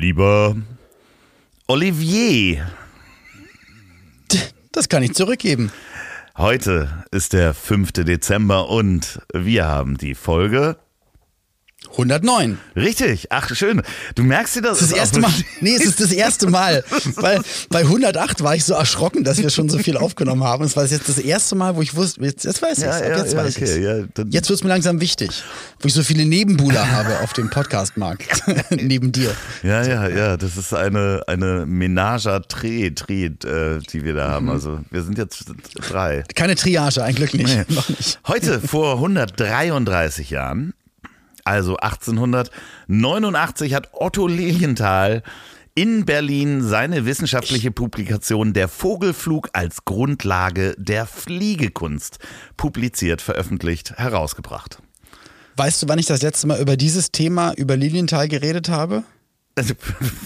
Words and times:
Lieber 0.00 0.54
Olivier, 1.66 2.70
Das 4.70 4.88
kann 4.88 5.02
ich 5.02 5.12
zurückgeben. 5.14 5.72
heute 6.36 7.04
ist 7.10 7.32
der 7.32 7.52
5. 7.52 7.90
Dezember 8.04 8.68
und 8.70 9.20
wir 9.34 9.66
haben 9.66 9.98
die 9.98 10.14
Folge. 10.14 10.76
109. 11.92 12.58
Richtig, 12.76 13.26
ach 13.30 13.54
schön. 13.54 13.82
Du 14.16 14.24
merkst 14.24 14.56
dir 14.56 14.62
das? 14.62 14.78
Das 14.80 14.88
das 14.88 14.98
erste 14.98 15.20
Mal. 15.20 15.30
Nee, 15.60 15.74
es 15.76 15.84
ist 15.84 16.00
das 16.00 16.12
erste 16.12 16.46
Mal. 16.50 16.84
Weil 17.14 17.40
bei 17.70 17.80
108 17.80 18.42
war 18.42 18.54
ich 18.56 18.64
so 18.64 18.74
erschrocken, 18.74 19.22
dass 19.24 19.38
wir 19.38 19.48
schon 19.50 19.68
so 19.68 19.78
viel 19.78 19.96
aufgenommen 19.96 20.42
haben. 20.42 20.64
Es 20.64 20.76
war 20.76 20.84
jetzt 20.84 21.08
das 21.08 21.18
erste 21.18 21.54
Mal, 21.54 21.76
wo 21.76 21.82
ich 21.82 21.94
wusste, 21.94 22.20
jetzt, 22.22 22.44
jetzt 22.44 22.60
weiß 22.62 22.78
ich 22.78 22.84
Ja, 22.84 22.98
es. 22.98 23.00
ja, 23.00 23.16
jetzt 23.18 23.32
ja, 23.32 23.38
weiß 23.38 23.56
okay, 23.56 23.82
ja, 23.82 24.24
Jetzt 24.28 24.48
wird 24.48 24.58
es 24.58 24.62
mir 24.64 24.70
langsam 24.70 25.00
wichtig, 25.00 25.42
wo 25.80 25.86
ich 25.88 25.94
so 25.94 26.02
viele 26.02 26.24
Nebenbuhler 26.24 26.90
habe 26.90 27.20
auf 27.20 27.32
dem 27.32 27.48
Podcastmarkt. 27.48 28.42
Neben 28.70 29.12
dir. 29.12 29.32
Ja, 29.62 29.82
ja, 29.84 30.08
ja, 30.08 30.36
das 30.36 30.56
ist 30.56 30.74
eine, 30.74 31.22
eine 31.26 31.64
Menage 31.66 32.30
à 32.30 32.40
Tre, 32.40 32.90
Tre, 32.94 33.26
äh, 33.26 33.78
die 33.92 34.04
wir 34.04 34.14
da 34.14 34.28
haben. 34.30 34.50
Also 34.50 34.80
wir 34.90 35.02
sind 35.02 35.16
jetzt 35.16 35.44
drei. 35.76 36.24
Keine 36.34 36.56
Triage, 36.56 37.02
ein 37.04 37.14
Glück 37.14 37.34
nicht. 37.34 37.56
Nee. 37.56 37.64
Noch 37.74 37.88
nicht. 37.88 38.18
Heute 38.26 38.60
vor 38.60 38.94
133 38.94 40.30
Jahren, 40.30 40.74
also 41.48 41.76
1889, 41.76 43.74
hat 43.74 43.88
Otto 43.92 44.26
Lilienthal 44.26 45.22
in 45.74 46.04
Berlin 46.04 46.62
seine 46.62 47.06
wissenschaftliche 47.06 47.70
Publikation 47.70 48.52
Der 48.52 48.68
Vogelflug 48.68 49.48
als 49.52 49.84
Grundlage 49.84 50.74
der 50.76 51.06
Fliegekunst 51.06 52.18
publiziert, 52.56 53.22
veröffentlicht, 53.22 53.94
herausgebracht. 53.96 54.82
Weißt 55.56 55.82
du, 55.82 55.88
wann 55.88 55.98
ich 55.98 56.06
das 56.06 56.22
letzte 56.22 56.46
Mal 56.48 56.60
über 56.60 56.76
dieses 56.76 57.12
Thema, 57.12 57.52
über 57.54 57.76
Lilienthal 57.76 58.28
geredet 58.28 58.68
habe? 58.68 59.04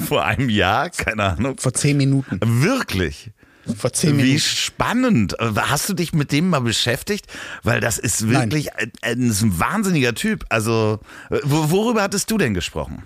Vor 0.09 0.25
einem 0.25 0.49
Jahr, 0.49 0.91
keine 0.91 1.23
Ahnung. 1.23 1.57
Vor 1.59 1.73
zehn 1.73 1.97
Minuten. 1.97 2.41
Wirklich? 2.43 3.31
Vor 3.77 3.93
zehn 3.93 4.13
Wie 4.19 4.23
Minuten. 4.23 4.39
spannend. 4.41 5.37
Hast 5.41 5.89
du 5.89 5.95
dich 5.95 6.13
mit 6.13 6.33
dem 6.33 6.49
mal 6.51 6.61
beschäftigt? 6.61 7.27
Weil 7.63 7.81
das 7.81 7.99
ist 7.99 8.29
wirklich 8.29 8.75
ein, 8.75 8.91
ein, 9.03 9.31
wahnsinniger 9.59 10.15
Typ. 10.15 10.45
Also, 10.49 10.99
wo- 11.31 11.71
worüber 11.71 12.03
hattest 12.03 12.31
du 12.31 12.39
denn 12.39 12.55
gesprochen? 12.55 13.03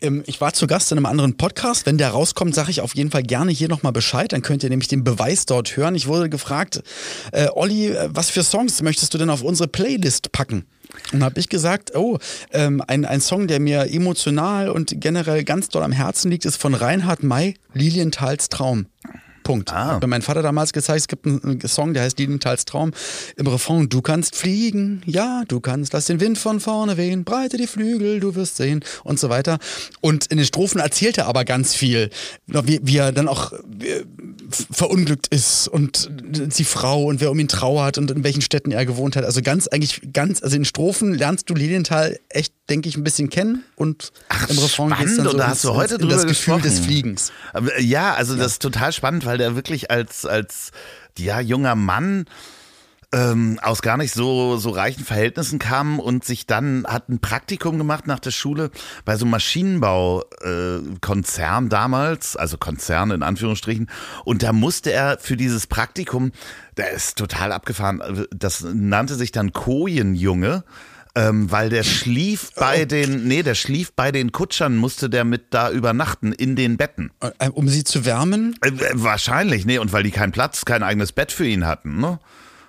Ähm, 0.00 0.22
Ich 0.26 0.40
war 0.40 0.52
zu 0.52 0.66
Gast 0.66 0.92
in 0.92 0.98
einem 0.98 1.06
anderen 1.06 1.36
Podcast. 1.36 1.86
Wenn 1.86 1.98
der 1.98 2.10
rauskommt, 2.10 2.54
sage 2.54 2.70
ich 2.70 2.80
auf 2.80 2.94
jeden 2.94 3.10
Fall 3.10 3.22
gerne 3.22 3.50
hier 3.50 3.68
nochmal 3.68 3.92
Bescheid. 3.92 4.30
Dann 4.32 4.42
könnt 4.42 4.62
ihr 4.62 4.68
nämlich 4.70 4.88
den 4.88 5.02
Beweis 5.04 5.46
dort 5.46 5.76
hören. 5.76 5.94
Ich 5.94 6.06
wurde 6.06 6.28
gefragt, 6.28 6.82
äh, 7.32 7.48
Olli, 7.54 7.88
äh, 7.88 8.08
was 8.12 8.30
für 8.30 8.44
Songs 8.44 8.82
möchtest 8.82 9.14
du 9.14 9.18
denn 9.18 9.30
auf 9.30 9.42
unsere 9.42 9.68
Playlist 9.68 10.30
packen? 10.32 10.64
Und 11.12 11.24
habe 11.24 11.40
ich 11.40 11.48
gesagt, 11.48 11.94
oh, 11.96 12.18
ähm, 12.52 12.82
ein, 12.86 13.04
ein 13.04 13.20
Song, 13.20 13.48
der 13.48 13.58
mir 13.58 13.90
emotional 13.92 14.68
und 14.70 15.00
generell 15.00 15.42
ganz 15.44 15.68
doll 15.68 15.82
am 15.82 15.92
Herzen 15.92 16.30
liegt, 16.30 16.44
ist 16.44 16.56
von 16.56 16.74
Reinhard 16.74 17.22
May, 17.24 17.54
Lilienthals 17.74 18.48
Traum. 18.48 18.86
Punkt. 19.46 19.72
Ah. 19.72 19.94
Hat 19.94 20.02
mir 20.02 20.08
mein 20.08 20.22
Vater 20.22 20.42
damals 20.42 20.72
gezeigt, 20.72 21.00
es 21.02 21.08
gibt 21.08 21.24
einen, 21.26 21.60
Song, 21.66 21.94
der 21.94 22.02
heißt 22.02 22.18
Lilienthals 22.18 22.64
Traum. 22.64 22.90
Im 23.36 23.46
Refrain, 23.46 23.88
du 23.88 24.02
kannst 24.02 24.34
fliegen, 24.36 25.02
ja, 25.06 25.44
du 25.46 25.60
kannst, 25.60 25.92
lass 25.92 26.06
den 26.06 26.20
Wind 26.20 26.36
von 26.38 26.58
vorne 26.60 26.96
wehen, 26.96 27.24
breite 27.24 27.56
die 27.56 27.66
Flügel, 27.66 28.20
du 28.20 28.34
wirst 28.34 28.56
sehen 28.56 28.84
und 29.04 29.20
so 29.20 29.28
weiter. 29.28 29.58
Und 30.00 30.26
in 30.26 30.36
den 30.38 30.46
Strophen 30.46 30.80
erzählt 30.80 31.18
er 31.18 31.26
aber 31.26 31.44
ganz 31.44 31.74
viel, 31.74 32.10
wie, 32.46 32.80
wie 32.82 32.96
er 32.96 33.12
dann 33.12 33.28
auch 33.28 33.52
äh, 33.52 34.04
verunglückt 34.70 35.28
ist 35.28 35.68
und 35.68 36.08
die 36.10 36.64
Frau 36.64 37.04
und 37.04 37.20
wer 37.20 37.30
um 37.30 37.38
ihn 37.38 37.48
trauert 37.48 37.98
und 37.98 38.10
in 38.10 38.24
welchen 38.24 38.42
Städten 38.42 38.72
er 38.72 38.86
gewohnt 38.86 39.16
hat. 39.16 39.24
Also 39.24 39.42
ganz, 39.42 39.68
eigentlich 39.68 40.00
ganz, 40.12 40.42
also 40.42 40.56
in 40.56 40.64
Strophen 40.64 41.14
lernst 41.14 41.48
du 41.50 41.54
Lilienthal 41.54 42.18
echt, 42.28 42.52
denke 42.70 42.88
ich, 42.88 42.96
ein 42.96 43.04
bisschen 43.04 43.28
kennen 43.30 43.64
und 43.76 44.12
im 44.48 44.58
Refrain 44.58 44.88
geht's 44.90 45.14
spannend. 45.14 45.18
dann 45.18 45.24
so 45.24 45.30
Und 45.30 45.38
da 45.38 45.44
ins- 45.44 45.50
hast 45.52 45.64
du 45.64 45.74
heute 45.74 45.94
in 45.96 46.08
das 46.08 46.26
Gefühl 46.26 46.60
des. 46.60 46.80
Fliegens. 46.80 47.32
Ja, 47.80 48.14
also 48.14 48.36
das 48.36 48.52
ist 48.52 48.62
total 48.62 48.92
spannend, 48.92 49.24
weil 49.24 49.35
der 49.38 49.56
wirklich 49.56 49.90
als, 49.90 50.26
als 50.26 50.72
ja, 51.18 51.40
junger 51.40 51.74
Mann 51.74 52.26
ähm, 53.12 53.58
aus 53.62 53.82
gar 53.82 53.96
nicht 53.96 54.12
so, 54.12 54.56
so 54.56 54.70
reichen 54.70 55.04
Verhältnissen 55.04 55.58
kam 55.58 55.98
und 56.00 56.24
sich 56.24 56.46
dann 56.46 56.84
hat 56.86 57.08
ein 57.08 57.20
Praktikum 57.20 57.78
gemacht 57.78 58.06
nach 58.06 58.18
der 58.18 58.30
Schule 58.30 58.70
bei 59.04 59.16
so 59.16 59.24
einem 59.24 59.30
Maschinenbaukonzern 59.32 61.66
äh, 61.66 61.68
damals, 61.68 62.36
also 62.36 62.58
Konzern 62.58 63.12
in 63.12 63.22
Anführungsstrichen. 63.22 63.88
Und 64.24 64.42
da 64.42 64.52
musste 64.52 64.92
er 64.92 65.18
für 65.18 65.36
dieses 65.36 65.66
Praktikum, 65.66 66.32
der 66.76 66.90
ist 66.90 67.16
total 67.16 67.52
abgefahren, 67.52 68.26
das 68.30 68.62
nannte 68.62 69.14
sich 69.14 69.32
dann 69.32 69.52
Kojenjunge. 69.52 70.64
Ähm, 71.16 71.50
weil 71.50 71.70
der 71.70 71.82
schlief 71.82 72.50
bei 72.56 72.84
den, 72.84 73.26
nee, 73.26 73.42
der 73.42 73.54
schlief 73.54 73.92
bei 73.94 74.12
den 74.12 74.32
Kutschern, 74.32 74.76
musste 74.76 75.08
der 75.08 75.24
mit 75.24 75.46
da 75.50 75.70
übernachten 75.70 76.32
in 76.32 76.56
den 76.56 76.76
Betten. 76.76 77.10
Äh, 77.38 77.48
Um 77.48 77.68
sie 77.68 77.84
zu 77.84 78.04
wärmen, 78.04 78.54
Äh, 78.60 78.68
äh, 78.68 78.90
wahrscheinlich, 78.92 79.64
nee, 79.64 79.78
und 79.78 79.92
weil 79.94 80.02
die 80.02 80.10
keinen 80.10 80.32
Platz, 80.32 80.66
kein 80.66 80.82
eigenes 80.82 81.12
Bett 81.12 81.32
für 81.32 81.46
ihn 81.46 81.66
hatten, 81.66 81.98
ne? 81.98 82.20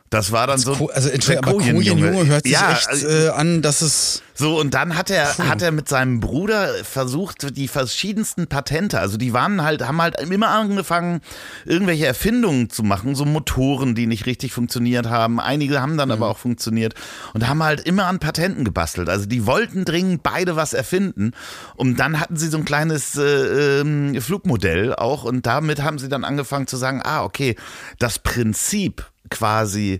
Das 0.10 0.32
war 0.32 0.48
dann 0.48 0.58
so. 0.58 0.74
Ko 0.74 0.88
also 0.88 1.10
Kojenjunge. 1.10 1.42
Kojenjunge 1.42 2.28
hört 2.28 2.44
sich 2.44 2.54
ja, 2.54 2.72
echt 2.72 2.88
also- 2.88 3.08
äh, 3.08 3.30
an, 3.30 3.62
dass 3.62 3.82
es 3.82 4.24
so, 4.40 4.60
und 4.60 4.76
dann 4.76 4.96
hat 4.96 5.10
er, 5.10 5.36
hat 5.36 5.64
er 5.64 5.72
mit 5.72 5.90
seinem 5.90 6.20
Bruder 6.20 6.70
versucht, 6.84 7.58
die 7.58 7.68
verschiedensten 7.68 8.46
Patente, 8.46 9.00
also 9.00 9.18
die 9.18 9.34
waren 9.34 9.64
halt, 9.64 9.82
haben 9.88 10.00
halt 10.00 10.20
immer 10.22 10.50
angefangen, 10.50 11.22
irgendwelche 11.66 12.06
Erfindungen 12.06 12.70
zu 12.70 12.84
machen, 12.84 13.16
so 13.16 13.26
Motoren, 13.26 13.96
die 13.96 14.06
nicht 14.06 14.28
richtig 14.28 14.54
funktioniert 14.54 15.08
haben. 15.08 15.40
Einige 15.40 15.82
haben 15.82 15.98
dann 15.98 16.12
aber 16.12 16.30
auch 16.30 16.38
funktioniert 16.38 16.94
und 17.34 17.48
haben 17.48 17.64
halt 17.64 17.82
immer 17.82 18.06
an 18.06 18.20
Patenten 18.20 18.64
gebastelt. 18.64 19.10
Also 19.10 19.26
die 19.26 19.48
wollten 19.48 19.86
dringend 19.86 20.22
beide 20.22 20.56
was 20.56 20.74
erfinden. 20.74 21.32
Und 21.76 22.00
dann 22.00 22.20
hatten 22.20 22.38
sie 22.38 22.50
so 22.50 22.60
ein 22.60 22.66
kleines 22.66 23.16
äh, 23.16 23.80
ähm, 23.82 24.22
Flugmodell 24.22 24.94
auch 24.94 25.24
und 25.24 25.48
damit 25.48 25.82
haben 25.82 25.98
sie 25.98 26.10
dann 26.10 26.24
angefangen 26.24 26.68
zu 26.68 26.78
sagen, 26.78 27.02
ah, 27.04 27.24
okay, 27.24 27.56
das 27.98 28.20
Prinzip 28.20 29.04
quasi, 29.30 30.00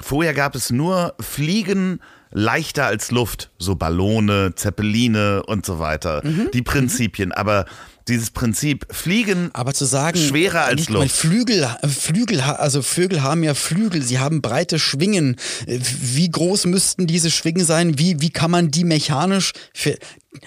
vorher 0.00 0.34
gab 0.34 0.54
es 0.54 0.70
nur 0.70 1.14
Fliegen, 1.20 2.00
leichter 2.30 2.84
als 2.86 3.10
Luft, 3.10 3.50
so 3.58 3.74
Ballone, 3.74 4.52
Zeppeline 4.54 5.42
und 5.44 5.64
so 5.64 5.78
weiter. 5.78 6.20
Mhm. 6.24 6.50
Die 6.52 6.62
Prinzipien, 6.62 7.32
aber 7.32 7.64
dieses 8.06 8.30
Prinzip 8.30 8.86
Fliegen 8.90 9.50
Aber 9.52 9.74
zu 9.74 9.84
sagen, 9.84 10.18
schwerer 10.18 10.62
als 10.64 10.76
nicht 10.80 10.90
Luft. 10.90 11.10
Flügel, 11.10 11.68
äh, 11.82 11.88
Flügel, 11.88 12.46
ha- 12.46 12.54
also 12.54 12.80
Vögel 12.80 13.22
haben 13.22 13.42
ja 13.44 13.52
Flügel, 13.52 14.00
sie 14.02 14.18
haben 14.18 14.40
breite 14.40 14.78
Schwingen. 14.78 15.36
Wie 15.66 16.30
groß 16.30 16.64
müssten 16.66 17.06
diese 17.06 17.30
Schwingen 17.30 17.66
sein? 17.66 17.98
Wie, 17.98 18.20
wie 18.22 18.30
kann 18.30 18.50
man 18.50 18.70
die 18.70 18.84
mechanisch, 18.84 19.52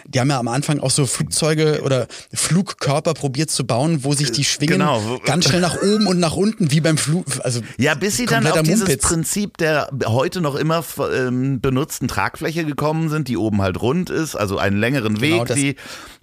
die 0.08 0.20
haben 0.20 0.30
ja 0.30 0.40
am 0.40 0.48
Anfang 0.48 0.80
auch 0.80 0.92
so 0.92 1.06
Flugzeuge 1.06 1.82
oder 1.84 2.08
Flugkörper 2.34 3.14
probiert 3.14 3.50
zu 3.52 3.66
bauen, 3.66 4.04
wo 4.04 4.14
sich 4.14 4.32
die 4.32 4.44
Schwingen 4.44 4.80
genau, 4.80 5.20
ganz 5.26 5.46
schnell 5.46 5.62
nach 5.62 5.82
oben 5.82 6.08
und 6.08 6.20
nach 6.20 6.36
unten, 6.36 6.72
wie 6.72 6.82
beim 6.82 6.98
Flug, 6.98 7.26
also 7.44 7.62
Ja, 7.78 7.94
bis 7.96 8.18
sie 8.18 8.26
dann 8.26 8.46
auf 8.46 8.54
kompletter 8.54 8.64
dieses 8.64 8.88
Mumpitz. 8.88 9.08
Prinzip 9.08 9.58
der 9.58 9.90
heute 10.06 10.42
noch 10.42 10.56
immer 10.56 10.84
ähm, 11.16 11.62
benutzten 11.62 12.08
Tragfläche 12.08 12.66
gekommen 12.66 13.10
sind, 13.10 13.28
die 13.28 13.38
oben 13.38 13.62
halt 13.62 13.82
rund 13.82 14.10
ist, 14.10 14.36
also 14.36 14.58
einen 14.58 14.78
längeren 14.78 15.16
Genau, 15.20 15.40
Weg, 15.42 15.46
das- 15.48 15.56
die 15.58 15.76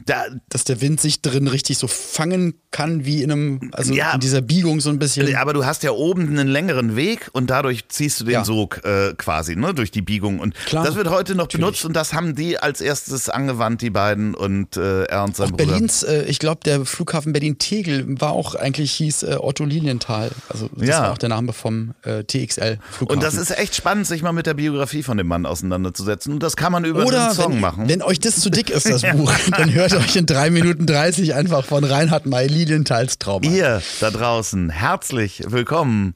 da, 0.07 0.23
dass 0.49 0.65
der 0.65 0.81
Wind 0.81 1.01
sich 1.01 1.21
drin 1.23 1.49
richtig 1.49 1.77
so 1.77 1.87
fangen 1.89 2.55
kann, 2.71 3.05
wie 3.05 3.23
in 3.23 3.33
einem, 3.33 3.71
also 3.73 3.93
Ja. 3.93 4.13
in 4.15 4.21
dieser 4.21 4.41
Biegung 4.41 4.81
so 4.81 4.91
ein 4.91 4.99
bisschen. 4.99 5.35
aber 5.37 5.53
du 5.53 5.67
hast 5.67 5.83
ja 5.83 5.91
oben 5.91 6.29
einen 6.29 6.49
längeren 6.49 6.97
Weg 6.97 7.29
und 7.33 7.51
dadurch 7.51 7.89
ziehst 7.89 8.21
du 8.21 8.25
den 8.25 8.33
Ja. 8.35 8.45
Sog 8.45 8.85
äh, 8.85 9.15
quasi, 9.19 9.57
ne, 9.57 9.75
durch 9.75 9.91
die 9.91 10.01
Biegung. 10.03 10.39
Und 10.39 10.55
Klar, 10.67 10.85
das 10.85 10.95
wird 10.95 11.11
heute 11.11 11.35
noch 11.35 11.49
benutzt 11.49 11.85
und 11.85 11.95
das 11.95 12.13
haben 12.15 12.35
die 12.35 12.59
als 12.59 12.81
erstes 12.81 13.29
angewandt, 13.29 13.58
die 13.83 13.91
beiden 13.91 14.35
und 14.35 14.77
äh, 14.77 15.05
er 15.05 15.25
und 15.25 15.37
sein 15.37 15.47
Auch 15.47 15.51
Bruder. 15.53 15.67
Berlins, 15.67 16.03
äh, 16.03 16.23
ich 16.25 16.39
glaube, 16.39 16.61
der 16.65 16.85
Flughafen 16.85 17.33
Berlin-Tegel 17.33 18.21
war 18.21 18.33
auch 18.33 18.55
eigentlich 18.55 18.93
hieß 18.93 19.23
äh, 19.25 19.37
Otto 19.39 19.65
Lilienthal. 19.65 20.31
Also 20.49 20.69
das 20.75 20.89
Ja. 20.89 21.03
war 21.03 21.13
auch 21.13 21.19
der 21.19 21.29
Name 21.29 21.53
vom 21.53 21.95
äh, 22.03 22.25
TXL-Flughafen. 22.25 23.09
Und 23.09 23.23
das 23.23 23.35
ist 23.35 23.51
echt 23.59 23.75
spannend, 23.75 24.07
sich 24.07 24.23
mal 24.23 24.33
mit 24.33 24.47
der 24.47 24.55
Biografie 24.55 25.03
von 25.03 25.17
dem 25.19 25.27
Mann 25.29 25.47
auseinanderzusetzen. 25.47 26.33
Und 26.33 26.43
das 26.43 26.57
kann 26.57 26.73
man 26.73 26.85
über 26.85 27.05
Oder 27.05 27.27
einen 27.27 27.35
Song 27.35 27.53
wenn, 27.55 27.61
machen. 27.61 27.89
wenn 27.89 28.03
euch 28.03 28.21
das 28.21 28.37
zu 28.41 28.51
dick 28.51 28.71
ist, 28.71 28.89
das 28.89 29.03
Buch, 29.17 29.33
dann 29.57 29.73
hört 29.73 29.95
euch 29.95 30.17
in 30.17 30.27
3 30.27 30.51
Minuten 30.51 30.87
30 30.87 31.35
einfach 31.35 31.65
von 31.65 31.85
Reinhard 31.85 32.27
May 32.27 32.47
Lilienthals 32.47 33.19
Traum 33.19 33.43
an. 33.45 33.53
Ihr 33.53 33.83
da 34.01 34.11
draußen, 34.11 34.71
herzlich 34.71 35.43
willkommen, 35.47 36.15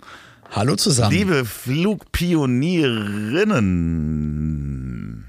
Hallo 0.51 0.77
zusammen. 0.77 1.11
liebe 1.13 1.45
Flugpionierinnen. 4.33 5.25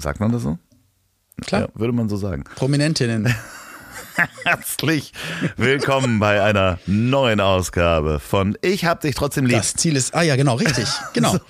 Sagt 0.00 0.20
man 0.20 0.32
das 0.32 0.42
so? 0.42 0.58
Klar. 1.46 1.62
Ja, 1.62 1.68
würde 1.74 1.92
man 1.92 2.08
so 2.08 2.16
sagen. 2.16 2.44
Prominentinnen. 2.56 3.32
Herzlich 4.44 5.12
willkommen 5.56 6.18
bei 6.18 6.42
einer 6.42 6.78
neuen 6.86 7.40
Ausgabe 7.40 8.18
von 8.18 8.58
Ich 8.62 8.84
hab 8.84 9.00
dich 9.00 9.14
trotzdem 9.14 9.46
lieb. 9.46 9.58
Das 9.58 9.74
Ziel 9.74 9.94
ist, 9.94 10.14
ah 10.14 10.22
ja, 10.22 10.34
genau, 10.36 10.56
richtig, 10.56 10.88
genau. 11.12 11.32
Also, 11.38 11.44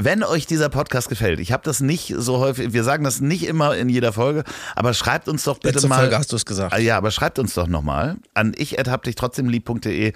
wenn 0.00 0.22
euch 0.22 0.46
dieser 0.46 0.68
Podcast 0.68 1.08
gefällt, 1.08 1.40
ich 1.40 1.50
habe 1.50 1.64
das 1.64 1.80
nicht 1.80 2.14
so 2.16 2.38
häufig, 2.38 2.72
wir 2.72 2.84
sagen 2.84 3.02
das 3.02 3.20
nicht 3.20 3.44
immer 3.46 3.76
in 3.76 3.88
jeder 3.88 4.12
Folge, 4.12 4.44
aber 4.76 4.94
schreibt 4.94 5.26
uns 5.28 5.42
doch 5.42 5.58
bitte 5.58 5.74
Letzte 5.74 5.88
mal. 5.88 5.98
Folge 5.98 6.16
hast 6.16 6.30
du 6.30 6.36
es 6.36 6.46
gesagt. 6.46 6.72
Ah, 6.72 6.78
Ja, 6.78 6.96
aber 6.96 7.10
schreibt 7.10 7.40
uns 7.40 7.52
doch 7.54 7.66
nochmal 7.66 8.16
an 8.32 8.52
ich 8.56 8.74
hab 8.74 9.02
dich 9.02 9.16
trotzdem 9.16 9.48
lieb.de 9.48 10.12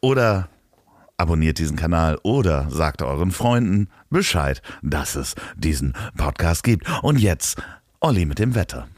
oder 0.00 0.48
abonniert 1.18 1.58
diesen 1.58 1.76
Kanal 1.76 2.18
oder 2.22 2.68
sagt 2.70 3.02
euren 3.02 3.30
Freunden 3.30 3.88
Bescheid, 4.08 4.62
dass 4.82 5.14
es 5.14 5.34
diesen 5.56 5.92
Podcast 6.16 6.62
gibt. 6.62 6.86
Und 7.02 7.18
jetzt 7.18 7.58
Olli 8.00 8.26
mit 8.26 8.38
dem 8.38 8.54
Wetter. 8.54 8.88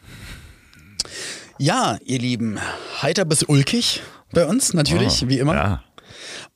Ja, 1.58 1.98
ihr 2.04 2.18
Lieben, 2.18 2.58
heiter 3.02 3.24
bis 3.24 3.42
ulkig 3.42 4.02
bei 4.32 4.46
uns 4.46 4.74
natürlich, 4.74 5.22
Oh, 5.24 5.28
wie 5.28 5.38
immer. 5.38 5.54
Ja. 5.54 5.84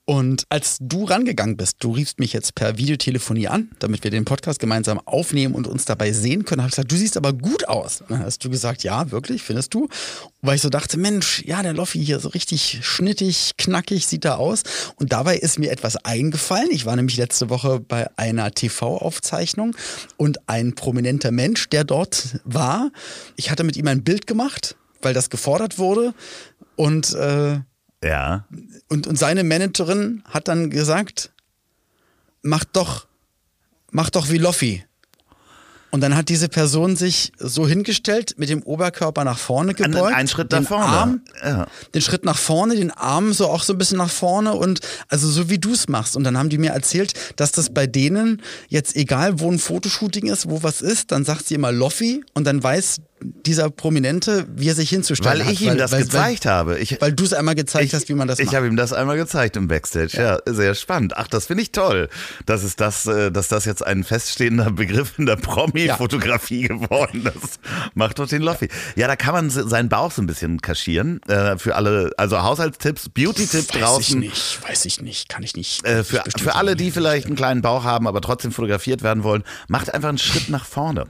Und 0.06 0.44
als 0.50 0.76
du 0.80 1.04
rangegangen 1.04 1.56
bist, 1.56 1.76
du 1.80 1.92
riefst 1.92 2.18
mich 2.18 2.34
jetzt 2.34 2.54
per 2.54 2.76
Videotelefonie 2.76 3.48
an, 3.48 3.70
damit 3.78 4.04
wir 4.04 4.10
den 4.10 4.26
Podcast 4.26 4.60
gemeinsam 4.60 5.00
aufnehmen 5.06 5.54
und 5.54 5.66
uns 5.66 5.86
dabei 5.86 6.12
sehen 6.12 6.44
können, 6.44 6.60
habe 6.60 6.68
ich 6.68 6.74
gesagt, 6.74 6.92
du 6.92 6.96
siehst 6.96 7.16
aber 7.16 7.32
gut 7.32 7.68
aus. 7.68 8.02
Dann 8.08 8.18
hast 8.18 8.44
du 8.44 8.50
gesagt, 8.50 8.84
ja, 8.84 9.10
wirklich, 9.10 9.42
findest 9.42 9.72
du? 9.72 9.88
Weil 10.42 10.56
ich 10.56 10.62
so 10.62 10.68
dachte, 10.68 10.98
Mensch, 10.98 11.42
ja, 11.46 11.62
der 11.62 11.72
Loffi 11.72 12.04
hier 12.04 12.20
so 12.20 12.28
richtig 12.28 12.80
schnittig, 12.82 13.52
knackig 13.56 14.06
sieht 14.06 14.26
er 14.26 14.38
aus. 14.38 14.62
Und 14.96 15.12
dabei 15.12 15.38
ist 15.38 15.58
mir 15.58 15.70
etwas 15.70 15.96
eingefallen. 15.96 16.68
Ich 16.70 16.84
war 16.84 16.96
nämlich 16.96 17.16
letzte 17.16 17.48
Woche 17.48 17.80
bei 17.80 18.06
einer 18.18 18.50
TV-Aufzeichnung 18.50 19.74
und 20.18 20.50
ein 20.50 20.74
prominenter 20.74 21.30
Mensch, 21.30 21.70
der 21.70 21.84
dort 21.84 22.40
war, 22.44 22.90
ich 23.36 23.50
hatte 23.50 23.64
mit 23.64 23.78
ihm 23.78 23.88
ein 23.88 24.04
Bild 24.04 24.26
gemacht, 24.26 24.76
weil 25.00 25.14
das 25.14 25.30
gefordert 25.30 25.78
wurde. 25.78 26.12
Und 26.76 27.14
äh, 27.14 27.60
Ja. 28.04 28.44
und, 28.88 29.06
und 29.06 29.18
seine 29.18 29.44
Managerin 29.44 30.22
hat 30.28 30.48
dann 30.48 30.70
gesagt, 30.70 31.32
mach 32.42 32.64
doch, 32.64 33.06
mach 33.90 34.10
doch 34.10 34.28
wie 34.30 34.38
Loffi. 34.38 34.84
Und 35.94 36.00
dann 36.00 36.16
hat 36.16 36.28
diese 36.28 36.48
Person 36.48 36.96
sich 36.96 37.30
so 37.38 37.68
hingestellt, 37.68 38.34
mit 38.36 38.48
dem 38.48 38.64
Oberkörper 38.64 39.22
nach 39.22 39.38
vorne 39.38 39.76
Einen, 39.78 39.92
gebeugt. 39.92 40.16
einen 40.16 40.26
Schritt 40.26 40.50
nach 40.50 40.58
den 40.58 40.66
vorne. 40.66 40.86
Arm, 40.86 41.20
ja. 41.40 41.66
den 41.94 42.02
Schritt 42.02 42.24
nach 42.24 42.36
vorne, 42.36 42.74
den 42.74 42.90
Arm 42.90 43.32
so 43.32 43.46
auch 43.46 43.62
so 43.62 43.74
ein 43.74 43.78
bisschen 43.78 43.98
nach 43.98 44.10
vorne 44.10 44.54
und 44.54 44.80
also 45.08 45.28
so 45.28 45.50
wie 45.50 45.58
du 45.60 45.72
es 45.72 45.86
machst. 45.88 46.16
Und 46.16 46.24
dann 46.24 46.36
haben 46.36 46.48
die 46.48 46.58
mir 46.58 46.72
erzählt, 46.72 47.14
dass 47.36 47.52
das 47.52 47.72
bei 47.72 47.86
denen 47.86 48.42
jetzt 48.68 48.96
egal, 48.96 49.38
wo 49.38 49.48
ein 49.48 49.60
Fotoshooting 49.60 50.26
ist, 50.26 50.50
wo 50.50 50.64
was 50.64 50.82
ist, 50.82 51.12
dann 51.12 51.24
sagt 51.24 51.46
sie 51.46 51.54
immer 51.54 51.70
Loffi 51.70 52.24
und 52.34 52.44
dann 52.44 52.60
weiß 52.60 52.96
dieser 53.24 53.70
Prominente, 53.70 54.46
wie 54.54 54.68
er 54.68 54.74
sich 54.74 54.90
hinzustellen 54.90 55.38
Weil 55.40 55.46
hat. 55.46 55.52
ich 55.52 55.62
ihm 55.62 55.78
das 55.78 55.92
gezeigt 55.92 56.46
habe. 56.46 56.78
Ich, 56.78 57.00
Weil 57.00 57.12
du 57.12 57.24
es 57.24 57.32
einmal 57.32 57.54
gezeigt 57.54 57.94
hast, 57.94 58.08
wie 58.08 58.14
man 58.14 58.28
das 58.28 58.38
ich 58.38 58.46
macht. 58.46 58.56
habe 58.56 58.66
ihm 58.66 58.76
das 58.76 58.92
einmal 58.92 59.16
gezeigt 59.16 59.56
im 59.56 59.66
Backstage. 59.68 60.16
Ja, 60.18 60.38
sehr 60.46 60.74
spannend. 60.74 61.16
Ach, 61.16 61.26
das 61.28 61.46
finde 61.46 61.62
ich 61.62 61.72
toll, 61.72 62.08
dass 62.46 62.62
es 62.62 62.76
das, 62.76 63.06
äh, 63.06 63.30
dass 63.32 63.48
das 63.48 63.64
jetzt 63.64 63.84
ein 63.86 64.04
feststehender 64.04 64.70
Begriff 64.70 65.18
in 65.18 65.26
der 65.26 65.36
Promi-Fotografie 65.36 66.68
geworden 66.68 67.26
ist. 67.42 67.58
Macht 67.94 68.18
doch 68.18 68.28
den 68.28 68.42
Loffi. 68.42 68.68
Ja, 68.96 69.06
da 69.06 69.16
kann 69.16 69.34
man 69.34 69.50
se- 69.50 69.68
seinen 69.68 69.88
Bauch 69.88 70.10
so 70.12 70.20
ein 70.22 70.26
bisschen 70.26 70.60
kaschieren. 70.60 71.20
Äh, 71.28 71.56
für 71.58 71.76
alle, 71.76 72.10
also 72.16 72.42
Haushaltstipps, 72.42 73.08
Beauty-Tipp 73.08 73.74
Weiß 73.74 73.80
draußen. 73.80 74.22
ich 74.22 74.30
nicht, 74.30 74.58
weiß 74.68 74.84
ich 74.84 75.00
nicht, 75.00 75.28
kann 75.28 75.42
ich 75.42 75.56
nicht. 75.56 75.84
Äh, 75.86 76.04
für, 76.04 76.22
Ich 76.26 76.42
für 76.42 76.54
alle, 76.54 76.76
die 76.76 76.90
vielleicht 76.90 77.26
einen 77.26 77.36
kleinen 77.36 77.62
Bauch 77.62 77.84
haben, 77.84 78.06
aber 78.06 78.20
trotzdem 78.20 78.52
fotografiert 78.52 79.02
werden 79.02 79.22
wollen, 79.24 79.44
macht 79.68 79.92
einfach 79.94 80.08
einen 80.10 80.18
Schritt 80.18 80.48
nach 80.48 80.64
vorne. 80.64 81.06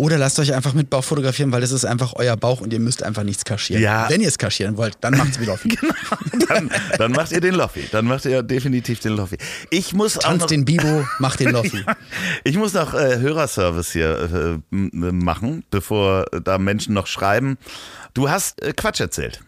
Oder 0.00 0.16
lasst 0.16 0.38
euch 0.38 0.54
einfach 0.54 0.72
mit 0.72 0.88
Bauch 0.88 1.04
fotografieren, 1.04 1.52
weil 1.52 1.60
das 1.60 1.72
ist 1.72 1.84
einfach 1.84 2.14
euer 2.16 2.34
Bauch 2.34 2.62
und 2.62 2.72
ihr 2.72 2.80
müsst 2.80 3.02
einfach 3.02 3.22
nichts 3.22 3.44
kaschieren. 3.44 3.82
Ja. 3.82 4.08
Wenn 4.08 4.22
ihr 4.22 4.28
es 4.28 4.38
kaschieren 4.38 4.78
wollt, 4.78 4.96
dann 5.02 5.14
macht's 5.14 5.38
wie 5.38 5.44
Loffi. 5.44 5.78
Dann, 6.48 6.70
dann 6.96 7.12
macht 7.12 7.32
ihr 7.32 7.40
den 7.40 7.54
Loffi. 7.54 7.86
Dann 7.92 8.06
macht 8.06 8.24
ihr 8.24 8.42
definitiv 8.42 8.98
den 9.00 9.12
Loffi. 9.12 9.36
Ich 9.68 9.92
muss 9.92 10.16
auch 10.16 10.22
noch, 10.22 10.30
Tanzt 10.30 10.50
den 10.50 10.64
Bibo, 10.64 11.06
macht 11.18 11.38
den 11.40 11.50
Loffi. 11.50 11.84
Ich 12.44 12.56
muss 12.56 12.72
noch 12.72 12.94
äh, 12.94 13.18
Hörerservice 13.18 13.92
hier 13.92 14.60
äh, 14.72 14.74
machen, 14.74 15.64
bevor 15.70 16.24
da 16.42 16.56
Menschen 16.58 16.94
noch 16.94 17.06
schreiben. 17.06 17.58
Du 18.14 18.30
hast 18.30 18.62
äh, 18.62 18.72
Quatsch 18.72 19.00
erzählt. 19.00 19.42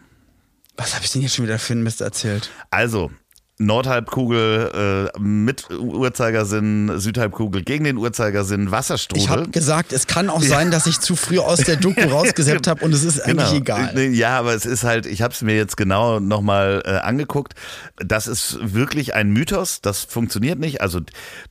Was 0.77 0.93
habe 0.93 1.03
ich 1.03 1.11
denn 1.11 1.23
jetzt 1.23 1.35
schon 1.35 1.45
wieder 1.45 1.57
für 1.57 1.73
einen 1.73 1.83
Mist 1.83 1.99
erzählt? 1.99 2.51
Also, 2.69 3.11
Nordhalbkugel 3.59 5.11
äh, 5.15 5.19
mit 5.19 5.69
Uhrzeigersinn, 5.69 6.99
Südhalbkugel 6.99 7.63
gegen 7.63 7.83
den 7.83 7.97
Uhrzeigersinn, 7.97 8.71
Wasserstrudel. 8.71 9.23
Ich 9.23 9.29
habe 9.29 9.49
gesagt, 9.49 9.93
es 9.93 10.07
kann 10.07 10.29
auch 10.29 10.41
sein, 10.41 10.71
dass 10.71 10.87
ich 10.87 10.99
zu 10.99 11.15
früh 11.15 11.39
aus 11.39 11.59
der 11.59 11.75
Doku 11.75 12.01
rausgesäppt 12.09 12.67
habe 12.67 12.83
und 12.83 12.93
es 12.93 13.03
ist 13.03 13.21
eigentlich 13.21 13.53
egal. 13.53 13.91
Nee, 13.93 14.07
Ja, 14.07 14.39
aber 14.39 14.53
es 14.53 14.65
ist 14.65 14.83
halt, 14.83 15.05
ich 15.05 15.21
habe 15.21 15.33
es 15.33 15.41
mir 15.41 15.55
jetzt 15.55 15.77
genau 15.77 16.19
nochmal 16.19 16.81
äh, 16.85 16.97
angeguckt. 16.97 17.53
Das 17.97 18.27
ist 18.27 18.57
wirklich 18.61 19.13
ein 19.13 19.31
Mythos, 19.31 19.81
das 19.81 20.03
funktioniert 20.03 20.59
nicht. 20.59 20.81
Also 20.81 21.01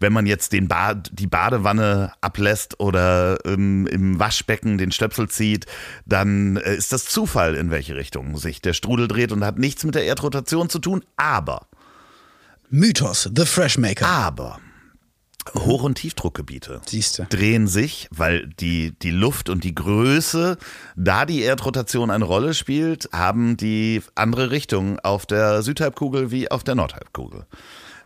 wenn 0.00 0.12
man 0.12 0.26
jetzt 0.26 0.52
den 0.52 0.68
Bad, 0.68 1.10
die 1.12 1.26
Badewanne 1.26 2.12
ablässt 2.20 2.80
oder 2.80 3.38
ähm, 3.44 3.86
im 3.86 4.18
Waschbecken 4.18 4.76
den 4.76 4.90
Stöpsel 4.92 5.28
zieht, 5.28 5.66
dann 6.04 6.56
äh, 6.56 6.74
ist 6.74 6.92
das 6.92 7.04
Zufall, 7.04 7.54
in 7.54 7.70
welche 7.70 7.94
Richtung 7.94 8.36
sich 8.36 8.60
der 8.60 8.72
Strudel 8.72 9.08
dreht 9.08 9.32
und 9.32 9.44
hat 9.44 9.58
nichts 9.58 9.84
mit 9.84 9.94
der 9.94 10.04
Erdrotation 10.04 10.68
zu 10.68 10.78
tun. 10.78 11.04
Aber, 11.16 11.66
Mythos, 12.74 13.28
The 13.36 13.44
Freshmaker. 13.44 14.06
aber 14.06 14.58
Hoch- 15.54 15.82
und 15.82 15.96
Tiefdruckgebiete 15.96 16.80
Siehste. 16.86 17.26
drehen 17.28 17.66
sich, 17.66 18.08
weil 18.10 18.48
die, 18.60 18.94
die 19.02 19.10
Luft 19.10 19.50
und 19.50 19.62
die 19.62 19.74
Größe, 19.74 20.56
da 20.96 21.26
die 21.26 21.42
Erdrotation 21.42 22.10
eine 22.10 22.24
Rolle 22.24 22.54
spielt, 22.54 23.10
haben 23.12 23.58
die 23.58 24.00
andere 24.14 24.50
Richtung 24.50 24.98
auf 25.00 25.26
der 25.26 25.62
Südhalbkugel 25.62 26.30
wie 26.30 26.50
auf 26.50 26.64
der 26.64 26.74
Nordhalbkugel. 26.74 27.44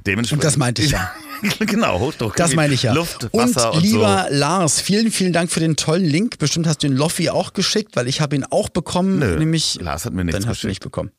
Dementsprechend. 0.04 0.42
Und 0.42 0.44
das 0.44 0.56
meinte 0.56 0.82
ich 0.82 0.90
ja. 0.90 1.12
genau, 1.60 2.00
Hochdruck. 2.00 2.34
Das 2.34 2.56
meine 2.56 2.74
ich 2.74 2.82
ja. 2.82 2.92
Luft, 2.92 3.22
und 3.32 3.34
Wasser 3.34 3.72
und, 3.72 3.82
lieber 3.82 4.26
so. 4.28 4.34
Lars, 4.36 4.80
vielen, 4.80 5.12
vielen 5.12 5.32
Dank 5.32 5.52
für 5.52 5.60
den 5.60 5.76
tollen 5.76 6.04
Link. 6.04 6.38
Bestimmt 6.38 6.66
hast 6.66 6.82
du 6.82 6.88
den 6.88 6.96
Loffi 6.96 7.30
auch 7.30 7.52
geschickt, 7.52 7.94
weil 7.94 8.08
ich 8.08 8.20
habe 8.20 8.34
ihn 8.34 8.44
auch 8.50 8.68
bekommen. 8.68 9.20
Nö, 9.20 9.38
nämlich 9.38 9.78
Lars 9.80 10.06
hat 10.06 10.12
mir 10.12 10.24
nichts 10.24 10.40
Dann 10.40 10.48
hast 10.48 10.64
du 10.64 10.66
geschickt. 10.66 10.70
nicht 10.70 10.82
bekommen. 10.82 11.12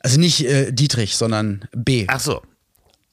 Also 0.00 0.18
nicht 0.18 0.44
äh, 0.44 0.72
Dietrich, 0.72 1.16
sondern 1.16 1.64
B. 1.74 2.04
Ach 2.08 2.20
so. 2.20 2.42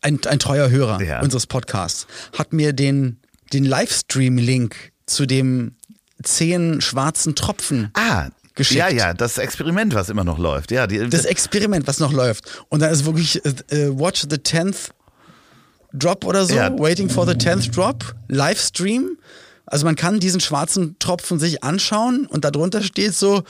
ein, 0.01 0.19
ein 0.25 0.39
treuer 0.39 0.69
Hörer 0.69 1.01
Ja. 1.01 1.21
unseres 1.21 1.45
Podcasts, 1.47 2.07
hat 2.37 2.53
mir 2.53 2.73
den, 2.73 3.19
den 3.53 3.65
Livestream-Link 3.65 4.93
zu 5.05 5.25
dem 5.25 5.75
zehn 6.23 6.81
schwarzen 6.81 7.35
Tropfen 7.35 7.89
Ah, 7.93 8.29
Geschickt. 8.55 8.79
ja, 8.79 8.89
ja, 8.89 9.13
das 9.13 9.37
Experiment, 9.37 9.93
was 9.93 10.09
immer 10.09 10.23
noch 10.23 10.39
läuft. 10.39 10.71
Ja, 10.71 10.87
die, 10.87 11.07
das 11.09 11.25
Experiment, 11.25 11.85
was 11.87 11.99
noch 11.99 12.11
läuft. 12.11 12.63
Und 12.69 12.79
dann 12.81 12.91
ist 12.91 13.05
wirklich 13.05 13.43
äh, 13.45 13.49
äh, 13.69 13.99
Watch 13.99 14.21
the 14.21 14.37
10th 14.37 14.89
Drop 15.93 16.25
oder 16.25 16.45
so, 16.45 16.55
Ja. 16.55 16.77
Waiting 16.79 17.09
for 17.09 17.25
the 17.27 17.33
10th 17.33 17.71
Drop, 17.71 18.15
Livestream. 18.27 19.17
Also 19.65 19.85
man 19.85 19.95
kann 19.95 20.19
diesen 20.19 20.39
schwarzen 20.39 20.97
Tropfen 20.99 21.39
sich 21.39 21.63
anschauen 21.63 22.25
und 22.25 22.45
darunter 22.45 22.81
steht 22.81 23.13
so 23.13 23.43